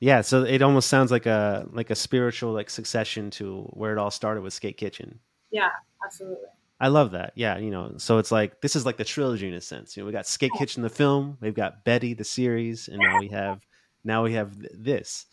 yeah 0.00 0.20
so 0.22 0.42
it 0.42 0.62
almost 0.62 0.88
sounds 0.88 1.10
like 1.10 1.26
a 1.26 1.66
like 1.72 1.90
a 1.90 1.94
spiritual 1.94 2.52
like 2.52 2.70
succession 2.70 3.30
to 3.30 3.62
where 3.74 3.92
it 3.92 3.98
all 3.98 4.10
started 4.10 4.42
with 4.42 4.52
skate 4.52 4.76
kitchen. 4.76 5.20
Yeah 5.50 5.68
absolutely. 6.04 6.46
I 6.80 6.88
love 6.88 7.10
that. 7.12 7.32
Yeah 7.36 7.58
you 7.58 7.70
know 7.70 7.94
so 7.98 8.18
it's 8.18 8.32
like 8.32 8.60
this 8.60 8.74
is 8.76 8.86
like 8.86 8.96
the 8.96 9.04
trilogy 9.04 9.48
in 9.48 9.54
a 9.54 9.60
sense. 9.60 9.96
You 9.96 10.02
know 10.02 10.06
we 10.06 10.12
got 10.12 10.26
skate 10.26 10.52
kitchen 10.58 10.82
the 10.82 10.88
film 10.88 11.36
we've 11.40 11.54
got 11.54 11.84
betty 11.84 12.14
the 12.14 12.24
series 12.24 12.88
and 12.88 12.98
now 12.98 13.18
we 13.18 13.28
have 13.28 13.60
now 14.04 14.24
we 14.24 14.32
have 14.34 14.58
th- 14.58 14.72
this. 14.74 15.26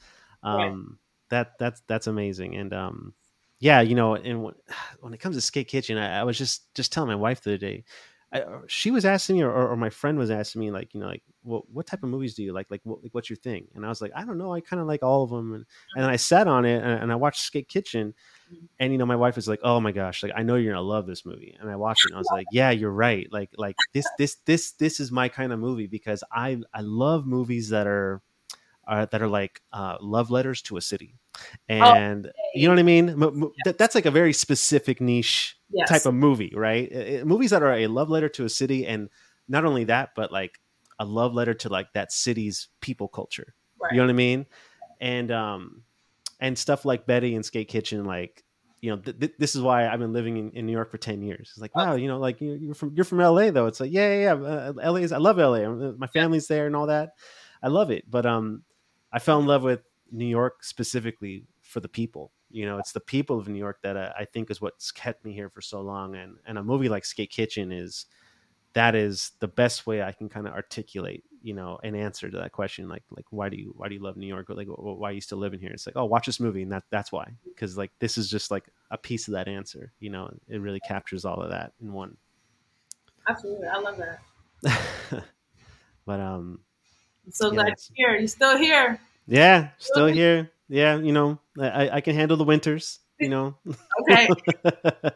Um 0.44 0.58
right. 0.60 0.98
that 1.30 1.60
that's 1.60 1.82
that's 1.88 2.08
amazing 2.08 2.56
and 2.56 2.74
um 2.74 3.14
yeah 3.60 3.82
you 3.82 3.96
know 3.96 4.16
and 4.16 4.44
when, 4.44 4.54
when 5.00 5.14
it 5.14 5.20
comes 5.20 5.36
to 5.36 5.42
skate 5.42 5.68
kitchen 5.68 5.98
I, 5.98 6.20
I 6.20 6.24
was 6.24 6.38
just 6.38 6.74
just 6.76 6.92
telling 6.92 7.10
my 7.10 7.16
wife 7.16 7.42
the 7.42 7.52
other 7.52 7.58
day 7.58 7.86
I, 8.34 8.44
she 8.68 8.92
was 8.92 9.06
asking 9.06 9.38
me, 9.38 9.44
or, 9.44 9.52
or, 9.52 9.78
my 9.78 9.90
friend 9.90 10.18
was 10.18 10.30
asking 10.30 10.60
me, 10.60 10.70
like, 10.70 10.94
you 10.94 11.00
know, 11.00 11.08
like, 11.08 11.24
well, 11.44 11.64
what 11.72 11.88
type 11.88 12.04
of 12.04 12.10
movies 12.10 12.36
do 12.36 12.44
you 12.44 12.52
like? 12.52 12.70
Like, 12.70 12.82
what, 12.84 13.02
like, 13.02 13.14
what's 13.14 13.30
your 13.30 13.38
thing? 13.38 13.68
And 13.74 13.86
I 13.86 13.90
was 13.90 14.02
like, 14.02 14.12
I 14.14 14.26
don't 14.26 14.38
know. 14.38 14.54
I 14.54 14.60
kind 14.60 14.82
of 14.82 14.88
like 14.88 15.02
all 15.02 15.24
of 15.24 15.30
them. 15.30 15.54
And, 15.54 15.66
and 15.96 16.04
then 16.04 16.10
I 16.10 16.18
sat 16.18 16.46
on 16.46 16.66
it 16.66 16.84
and, 16.84 17.04
and, 17.04 17.12
I 17.12 17.16
watched 17.16 17.42
Skate 17.42 17.70
Kitchen. 17.70 18.14
Mm-hmm. 18.52 18.66
And, 18.82 18.92
you 18.92 18.98
know, 18.98 19.06
my 19.06 19.16
wife 19.16 19.38
was 19.38 19.48
like, 19.48 19.62
oh 19.64 19.80
my 19.80 19.94
gosh, 19.94 20.24
like, 20.24 20.34
I 20.36 20.44
know 20.44 20.56
you're 20.56 20.74
going 20.74 20.84
to 20.84 20.88
love 20.88 21.08
this 21.08 21.26
movie. 21.26 21.56
And 21.58 21.70
I 21.70 21.78
watched 21.78 22.04
it 22.04 22.10
and 22.10 22.16
I 22.16 22.20
was 22.20 22.30
like, 22.30 22.48
yeah, 22.52 22.72
you're 22.72 22.92
right. 22.92 23.28
Like, 23.32 23.50
like 23.58 23.78
this, 23.94 24.06
this, 24.18 24.36
this, 24.46 24.72
this 24.72 25.00
is 25.00 25.10
my 25.10 25.30
kind 25.30 25.54
of 25.54 25.60
movie 25.60 25.88
because 25.88 26.22
I, 26.30 26.60
I 26.74 26.82
love 26.82 27.26
movies 27.26 27.70
that 27.70 27.88
are, 27.88 28.22
uh, 28.88 29.06
that 29.06 29.22
are 29.22 29.28
like 29.28 29.62
uh, 29.72 29.98
love 30.02 30.32
letters 30.32 30.62
to 30.64 30.78
a 30.78 30.82
city. 30.82 31.16
Oh, 31.70 31.74
and 31.74 32.26
oh, 32.26 32.30
okay. 32.30 32.40
you 32.56 32.68
know 32.68 32.74
what 32.74 32.80
I 32.80 32.84
mean? 32.84 33.10
M- 33.10 33.52
yes. 33.66 33.76
that's 33.78 33.96
like 33.96 34.06
a 34.06 34.12
very 34.12 34.34
specific 34.34 35.00
niche 35.00 35.57
yes. 35.72 35.90
type 35.90 36.06
of 36.06 36.14
movie, 36.14 36.54
right? 36.56 36.92
It, 36.92 37.28
movies 37.28 37.52
that 37.52 37.64
are 37.64 37.74
a 37.74 37.88
love 37.88 38.10
letter 38.10 38.30
to 38.30 38.46
a 38.46 38.50
city, 38.50 38.86
and 38.86 39.10
not 39.48 39.66
only 39.66 39.86
that, 39.86 40.10
but 40.16 40.32
like 40.32 40.60
a 41.00 41.06
love 41.06 41.34
letter 41.34 41.54
to 41.54 41.70
like 41.70 41.94
that 41.94 42.12
city's 42.12 42.70
people 42.82 43.08
culture. 43.08 43.54
Right. 43.82 43.92
You 43.92 43.98
know 43.98 44.06
what 44.06 44.12
I 44.12 44.14
mean? 44.14 44.46
And 45.00 45.32
um, 45.32 45.84
and 46.40 46.58
stuff 46.58 46.86
like 46.86 47.06
Betty 47.06 47.36
and 47.36 47.46
Skate 47.46 47.68
Kitchen, 47.68 48.06
like 48.06 48.44
you 48.82 48.92
know, 48.92 48.98
th- 48.98 49.20
th- 49.20 49.34
this 49.40 49.56
is 49.56 49.62
why 49.62 49.88
I've 49.88 50.00
been 50.00 50.14
living 50.14 50.38
in, 50.38 50.52
in, 50.52 50.66
New 50.66 50.72
York 50.72 50.92
for 50.92 50.98
ten 50.98 51.22
years. 51.22 51.50
It's 51.52 51.62
like, 51.62 51.76
wow, 51.76 51.96
you 51.96 52.08
know, 52.08 52.20
like 52.20 52.40
you're, 52.40 52.76
from 52.76 52.94
you're 52.96 53.06
from 53.06 53.20
LA 53.20 53.52
though. 53.52 53.66
It's 53.66 53.80
like, 53.80 53.92
yeah, 53.92 54.14
yeah, 54.14 54.34
yeah. 54.34 54.34
Uh, 54.34 54.74
LA 54.76 54.98
is 54.98 55.12
I 55.12 55.18
love 55.18 55.38
LA. 55.38 55.64
Uh, 55.64 55.94
my 55.98 56.08
family's 56.08 56.48
there 56.48 56.68
and 56.68 56.76
all 56.76 56.88
that. 56.88 57.12
I 57.62 57.70
love 57.70 57.90
it, 57.90 58.10
but 58.10 58.26
um, 58.26 58.64
I 59.12 59.20
fell 59.20 59.40
in 59.40 59.48
love 59.48 59.64
with 59.64 59.82
New 60.12 60.28
York 60.28 60.64
specifically 60.64 61.46
for 61.68 61.80
the 61.80 61.90
people. 61.90 62.32
You 62.50 62.66
know 62.66 62.78
it's 62.78 62.94
the 62.94 63.02
people 63.02 63.38
of 63.38 63.48
new 63.50 63.60
york 63.60 63.80
that 63.84 63.98
I, 63.98 64.14
I, 64.20 64.26
think 64.26 64.50
is 64.50 64.62
what's 64.62 64.90
kept 64.92 65.26
me 65.26 65.34
here 65.34 65.50
for 65.50 65.62
so 65.62 65.82
long. 65.82 66.16
And 66.16 66.38
and 66.46 66.58
a 66.58 66.64
movie 66.64 66.88
like 66.88 67.04
skate 67.04 67.30
kitchen 67.30 67.72
is 67.72 68.06
that 68.74 68.96
is 68.96 69.32
the 69.40 69.48
best 69.48 69.88
way 69.88 70.04
i 70.04 70.12
can 70.12 70.30
kind 70.30 70.46
of 70.46 70.54
articulate 70.54 71.24
you 71.42 71.54
know 71.54 71.80
an 71.84 71.96
answer 71.96 72.30
to 72.30 72.38
that 72.38 72.52
question 72.52 72.88
like 72.88 73.04
like 73.16 73.26
why 73.32 73.50
do 73.50 73.58
you 73.58 73.74
why 73.76 73.88
do 73.88 73.96
you 73.96 74.02
love 74.02 74.18
new 74.18 74.28
york? 74.28 74.50
Or 74.50 74.54
like 74.56 74.68
why 74.68 75.10
are 75.10 75.14
you 75.14 75.22
still 75.22 75.38
living 75.38 75.60
here? 75.60 75.72
It's 75.72 75.88
like 75.88 75.96
oh 75.96 76.06
watch 76.06 76.26
this 76.26 76.40
movie 76.40 76.64
and 76.64 76.72
that 76.72 76.84
that's 76.90 77.12
why. 77.12 77.26
Because 77.46 77.78
like 77.78 77.92
this 78.00 78.18
is 78.18 78.30
just 78.30 78.52
like 78.52 78.70
a 78.92 78.98
piece 78.98 79.28
of 79.28 79.34
that 79.34 79.48
answer 79.48 79.92
you 80.00 80.10
know 80.10 80.30
it 80.48 80.62
really 80.62 80.80
captures 80.82 81.26
all 81.26 81.42
of 81.42 81.50
that 81.52 81.74
in 81.82 81.94
one. 81.94 82.18
Absolutely. 83.28 83.68
I 83.68 83.80
love 83.80 83.98
that. 83.98 85.24
But 86.06 86.22
um 86.22 86.60
I'm 87.26 87.32
so 87.34 87.48
yeah, 87.48 87.54
glad 87.54 87.68
you're 87.68 88.10
here. 88.10 88.20
You're 88.20 88.28
still 88.28 88.58
here. 88.58 89.00
Yeah 89.28 89.70
still 89.78 90.08
here 90.08 90.52
yeah, 90.70 90.98
you 90.98 91.12
know, 91.12 91.40
I, 91.60 91.90
I 91.90 92.02
can 92.02 92.16
handle 92.16 92.38
the 92.38 92.44
winters, 92.44 93.00
you 93.20 93.30
know. 93.30 93.58
okay. 94.02 94.28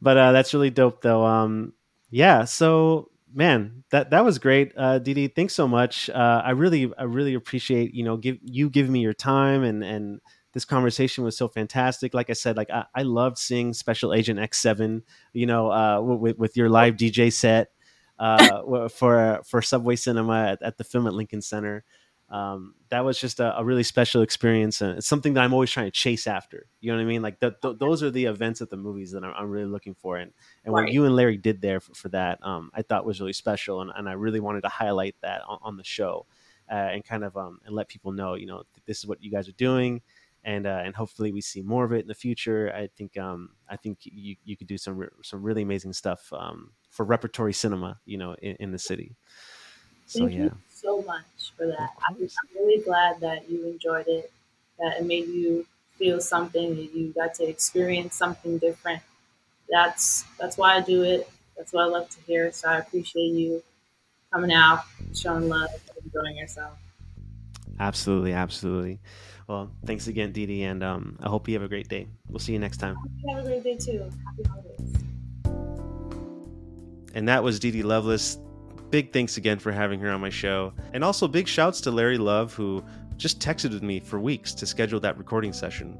but 0.00 0.16
uh, 0.16 0.32
that's 0.32 0.54
really 0.54 0.70
dope, 0.70 1.02
though. 1.02 1.24
Um, 1.24 1.72
yeah. 2.10 2.44
So, 2.44 3.10
man, 3.34 3.84
that 3.90 4.10
that 4.10 4.24
was 4.24 4.38
great, 4.38 4.72
uh, 4.76 4.98
Dede. 4.98 5.34
Thanks 5.34 5.54
so 5.54 5.66
much. 5.66 6.10
Uh, 6.10 6.42
I 6.44 6.50
really, 6.50 6.92
I 6.96 7.04
really 7.04 7.34
appreciate 7.34 7.94
you 7.94 8.04
know, 8.04 8.16
give 8.16 8.38
you 8.42 8.70
giving 8.70 8.92
me 8.92 9.00
your 9.00 9.14
time 9.14 9.62
and 9.62 9.82
and 9.82 10.20
this 10.52 10.64
conversation 10.64 11.24
was 11.24 11.36
so 11.36 11.48
fantastic. 11.48 12.12
Like 12.14 12.28
I 12.30 12.34
said, 12.34 12.56
like 12.56 12.70
I, 12.70 12.84
I 12.94 13.02
loved 13.02 13.38
seeing 13.38 13.72
Special 13.72 14.12
Agent 14.12 14.38
X 14.38 14.58
Seven, 14.58 15.02
you 15.32 15.46
know, 15.46 15.70
uh, 15.70 16.00
with 16.00 16.38
with 16.38 16.56
your 16.56 16.68
live 16.68 16.96
DJ 16.96 17.32
set 17.32 17.70
uh, 18.18 18.88
for 18.88 19.40
for 19.44 19.62
Subway 19.62 19.96
Cinema 19.96 20.50
at, 20.50 20.62
at 20.62 20.78
the 20.78 20.84
film 20.84 21.06
at 21.06 21.14
Lincoln 21.14 21.42
Center 21.42 21.84
um, 22.32 22.74
that 22.88 23.04
was 23.04 23.20
just 23.20 23.40
a, 23.40 23.58
a, 23.58 23.64
really 23.64 23.82
special 23.82 24.22
experience 24.22 24.80
and 24.80 24.96
it's 24.96 25.06
something 25.06 25.34
that 25.34 25.44
i'm 25.44 25.52
always 25.52 25.70
trying 25.70 25.86
to 25.86 25.92
chase 25.92 26.26
after. 26.26 26.66
You 26.80 26.90
know 26.90 26.96
what 26.96 27.02
i 27.02 27.06
mean? 27.06 27.20
Like 27.20 27.38
the, 27.40 27.54
those 27.78 28.02
are 28.02 28.10
the 28.10 28.24
events 28.24 28.62
at 28.62 28.70
the 28.70 28.76
movies 28.76 29.12
that 29.12 29.22
i'm, 29.22 29.34
I'm 29.36 29.50
really 29.50 29.66
looking 29.66 29.94
for 29.94 30.16
and, 30.16 30.32
and 30.64 30.74
right. 30.74 30.84
what 30.84 30.92
you 30.92 31.04
and 31.04 31.14
larry 31.14 31.36
did 31.36 31.60
there 31.60 31.78
for, 31.78 31.94
for 31.94 32.08
that 32.08 32.38
um, 32.42 32.70
i 32.74 32.82
thought 32.82 33.04
was 33.04 33.20
really 33.20 33.34
special 33.34 33.82
and, 33.82 33.92
and, 33.94 34.08
i 34.08 34.12
really 34.12 34.40
wanted 34.40 34.62
to 34.62 34.68
highlight 34.68 35.14
that 35.20 35.42
on, 35.46 35.58
on 35.62 35.76
the 35.76 35.84
show 35.84 36.26
uh, 36.70 36.74
and 36.74 37.04
kind 37.04 37.22
of 37.22 37.36
um, 37.36 37.60
and 37.66 37.74
let 37.74 37.88
people 37.88 38.12
know 38.12 38.34
you 38.34 38.46
know 38.46 38.62
this 38.86 38.98
is 38.98 39.06
what 39.06 39.22
you 39.22 39.30
guys 39.30 39.46
are 39.46 39.52
doing 39.52 40.00
and 40.44 40.66
uh, 40.66 40.80
and 40.84 40.96
hopefully 40.96 41.32
we 41.32 41.40
see 41.40 41.60
more 41.60 41.84
of 41.84 41.92
it 41.92 42.00
in 42.00 42.08
the 42.08 42.14
future. 42.16 42.72
I 42.74 42.88
think 42.96 43.16
um, 43.16 43.50
i 43.68 43.76
think 43.76 43.98
you, 44.02 44.34
you 44.42 44.56
could 44.56 44.66
do 44.66 44.76
some 44.76 44.96
re- 44.96 45.08
some 45.22 45.40
really 45.40 45.62
amazing 45.62 45.92
stuff 45.92 46.32
um, 46.32 46.72
for 46.90 47.04
repertory 47.04 47.52
cinema 47.52 48.00
you 48.06 48.18
know 48.18 48.34
in, 48.42 48.56
in 48.58 48.72
the 48.72 48.78
city. 48.78 49.14
So 50.06 50.26
Thank 50.26 50.32
yeah 50.38 50.48
so 50.82 51.02
much 51.02 51.52
for 51.56 51.66
that. 51.66 51.90
I'm, 52.08 52.16
I'm 52.16 52.56
really 52.56 52.82
glad 52.82 53.20
that 53.20 53.50
you 53.50 53.66
enjoyed 53.66 54.08
it, 54.08 54.32
that 54.78 54.98
it 54.98 55.06
made 55.06 55.28
you 55.28 55.66
feel 55.96 56.20
something, 56.20 56.74
that 56.76 56.94
you 56.94 57.12
got 57.12 57.34
to 57.34 57.44
experience 57.44 58.16
something 58.16 58.58
different. 58.58 59.02
That's 59.70 60.24
that's 60.38 60.58
why 60.58 60.76
I 60.76 60.80
do 60.80 61.02
it. 61.02 61.28
That's 61.56 61.72
what 61.72 61.84
I 61.84 61.86
love 61.86 62.10
to 62.10 62.20
hear. 62.26 62.50
So 62.52 62.68
I 62.68 62.78
appreciate 62.78 63.32
you 63.32 63.62
coming 64.32 64.52
out, 64.52 64.80
showing 65.14 65.48
love, 65.48 65.70
enjoying 66.04 66.36
yourself. 66.36 66.76
Absolutely, 67.78 68.32
absolutely. 68.32 69.00
Well, 69.48 69.70
thanks 69.84 70.06
again, 70.06 70.32
Dede, 70.32 70.66
and 70.66 70.82
um, 70.82 71.18
I 71.22 71.28
hope 71.28 71.48
you 71.48 71.54
have 71.54 71.62
a 71.62 71.68
great 71.68 71.88
day. 71.88 72.06
We'll 72.28 72.38
see 72.38 72.52
you 72.52 72.58
next 72.58 72.78
time. 72.78 72.96
You 73.24 73.34
have 73.34 73.44
a 73.44 73.48
great 73.48 73.64
day 73.64 73.76
too. 73.76 74.10
Happy 74.24 74.42
holidays. 74.48 74.94
And 77.14 77.28
that 77.28 77.42
was 77.42 77.58
Dede 77.60 77.84
Lovelace 77.84 78.38
big 78.92 79.10
thanks 79.10 79.38
again 79.38 79.58
for 79.58 79.72
having 79.72 79.98
her 79.98 80.10
on 80.10 80.20
my 80.20 80.28
show. 80.28 80.72
And 80.92 81.02
also 81.02 81.26
big 81.26 81.48
shouts 81.48 81.80
to 81.80 81.90
Larry 81.90 82.18
Love, 82.18 82.52
who 82.52 82.84
just 83.16 83.40
texted 83.40 83.70
with 83.72 83.82
me 83.82 83.98
for 83.98 84.20
weeks 84.20 84.52
to 84.52 84.66
schedule 84.66 85.00
that 85.00 85.16
recording 85.16 85.52
session. 85.52 85.98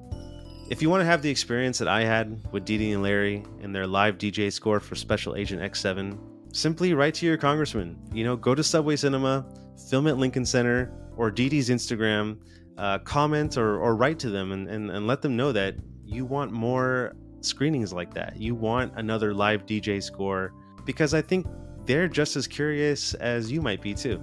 If 0.68 0.82
you 0.82 0.90
want 0.90 1.00
to 1.00 1.06
have 1.06 1.22
the 1.22 1.30
experience 1.30 1.78
that 1.78 1.88
I 1.88 2.04
had 2.04 2.38
with 2.52 2.66
Dede 2.66 2.92
and 2.92 3.02
Larry 3.02 3.44
and 3.62 3.74
their 3.74 3.86
live 3.86 4.18
DJ 4.18 4.52
score 4.52 4.78
for 4.78 4.94
Special 4.94 5.34
Agent 5.36 5.62
X7, 5.62 6.18
simply 6.54 6.92
write 6.92 7.14
to 7.14 7.26
your 7.26 7.38
congressman. 7.38 7.98
You 8.12 8.24
know, 8.24 8.36
go 8.36 8.54
to 8.54 8.62
Subway 8.62 8.96
Cinema, 8.96 9.46
film 9.88 10.06
at 10.06 10.18
Lincoln 10.18 10.44
Center 10.44 10.92
or 11.16 11.30
Dede's 11.30 11.70
Instagram, 11.70 12.38
uh, 12.76 12.98
comment 12.98 13.56
or, 13.56 13.78
or 13.78 13.96
write 13.96 14.18
to 14.18 14.28
them 14.28 14.52
and, 14.52 14.68
and, 14.68 14.90
and 14.90 15.06
let 15.06 15.22
them 15.22 15.34
know 15.34 15.50
that 15.52 15.76
you 16.04 16.26
want 16.26 16.52
more 16.52 17.14
screenings 17.40 17.92
like 17.92 18.12
that. 18.14 18.36
You 18.36 18.54
want 18.54 18.92
another 18.96 19.32
live 19.32 19.64
DJ 19.64 20.02
score 20.02 20.52
because 20.84 21.14
I 21.14 21.22
think 21.22 21.46
they're 21.86 22.08
just 22.08 22.36
as 22.36 22.46
curious 22.46 23.14
as 23.14 23.50
you 23.50 23.60
might 23.60 23.80
be 23.80 23.94
too. 23.94 24.22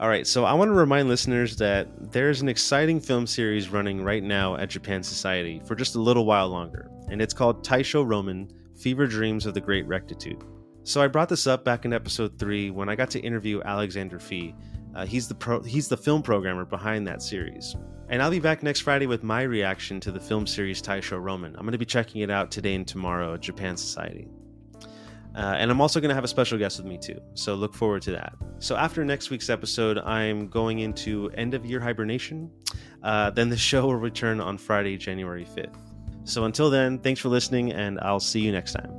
All 0.00 0.08
right, 0.08 0.26
so 0.26 0.44
I 0.44 0.52
want 0.52 0.68
to 0.68 0.74
remind 0.74 1.08
listeners 1.08 1.56
that 1.56 1.88
there's 2.12 2.40
an 2.40 2.48
exciting 2.48 3.00
film 3.00 3.26
series 3.26 3.68
running 3.68 4.04
right 4.04 4.22
now 4.22 4.56
at 4.56 4.70
Japan 4.70 5.02
Society 5.02 5.60
for 5.64 5.74
just 5.74 5.96
a 5.96 6.00
little 6.00 6.24
while 6.24 6.48
longer, 6.48 6.88
and 7.10 7.20
it's 7.20 7.34
called 7.34 7.66
Taisho 7.66 8.08
Roman 8.08 8.48
Fever 8.76 9.08
Dreams 9.08 9.44
of 9.44 9.54
the 9.54 9.60
Great 9.60 9.88
Rectitude. 9.88 10.44
So 10.84 11.02
I 11.02 11.08
brought 11.08 11.28
this 11.28 11.48
up 11.48 11.64
back 11.64 11.84
in 11.84 11.92
episode 11.92 12.38
3 12.38 12.70
when 12.70 12.88
I 12.88 12.94
got 12.94 13.10
to 13.10 13.20
interview 13.20 13.60
Alexander 13.64 14.20
Fee. 14.20 14.54
Uh, 14.94 15.04
he's 15.04 15.26
the 15.26 15.34
pro- 15.34 15.62
he's 15.62 15.88
the 15.88 15.96
film 15.96 16.22
programmer 16.22 16.64
behind 16.64 17.06
that 17.08 17.20
series. 17.20 17.74
And 18.08 18.22
I'll 18.22 18.30
be 18.30 18.38
back 18.38 18.62
next 18.62 18.80
Friday 18.80 19.06
with 19.06 19.22
my 19.22 19.42
reaction 19.42 20.00
to 20.00 20.12
the 20.12 20.20
film 20.20 20.46
series 20.46 20.80
Taisho 20.80 21.20
Roman. 21.20 21.54
I'm 21.56 21.62
going 21.62 21.72
to 21.72 21.78
be 21.78 21.84
checking 21.84 22.22
it 22.22 22.30
out 22.30 22.50
today 22.50 22.74
and 22.74 22.86
tomorrow 22.86 23.34
at 23.34 23.40
Japan 23.40 23.76
Society. 23.76 24.28
Uh, 25.38 25.54
and 25.56 25.70
I'm 25.70 25.80
also 25.80 26.00
going 26.00 26.08
to 26.08 26.16
have 26.16 26.24
a 26.24 26.28
special 26.28 26.58
guest 26.58 26.78
with 26.78 26.86
me 26.86 26.98
too. 26.98 27.20
So 27.34 27.54
look 27.54 27.72
forward 27.72 28.02
to 28.02 28.10
that. 28.10 28.34
So 28.58 28.74
after 28.74 29.04
next 29.04 29.30
week's 29.30 29.48
episode, 29.48 29.98
I'm 29.98 30.48
going 30.48 30.80
into 30.80 31.30
end 31.34 31.54
of 31.54 31.64
year 31.64 31.78
hibernation. 31.78 32.50
Uh, 33.04 33.30
then 33.30 33.48
the 33.48 33.56
show 33.70 33.82
will 33.86 33.94
return 33.94 34.40
on 34.40 34.58
Friday, 34.58 34.96
January 34.96 35.44
5th. 35.44 35.78
So 36.24 36.44
until 36.44 36.70
then, 36.70 36.98
thanks 36.98 37.20
for 37.20 37.28
listening, 37.28 37.72
and 37.72 38.00
I'll 38.02 38.18
see 38.18 38.40
you 38.40 38.50
next 38.50 38.72
time. 38.72 38.90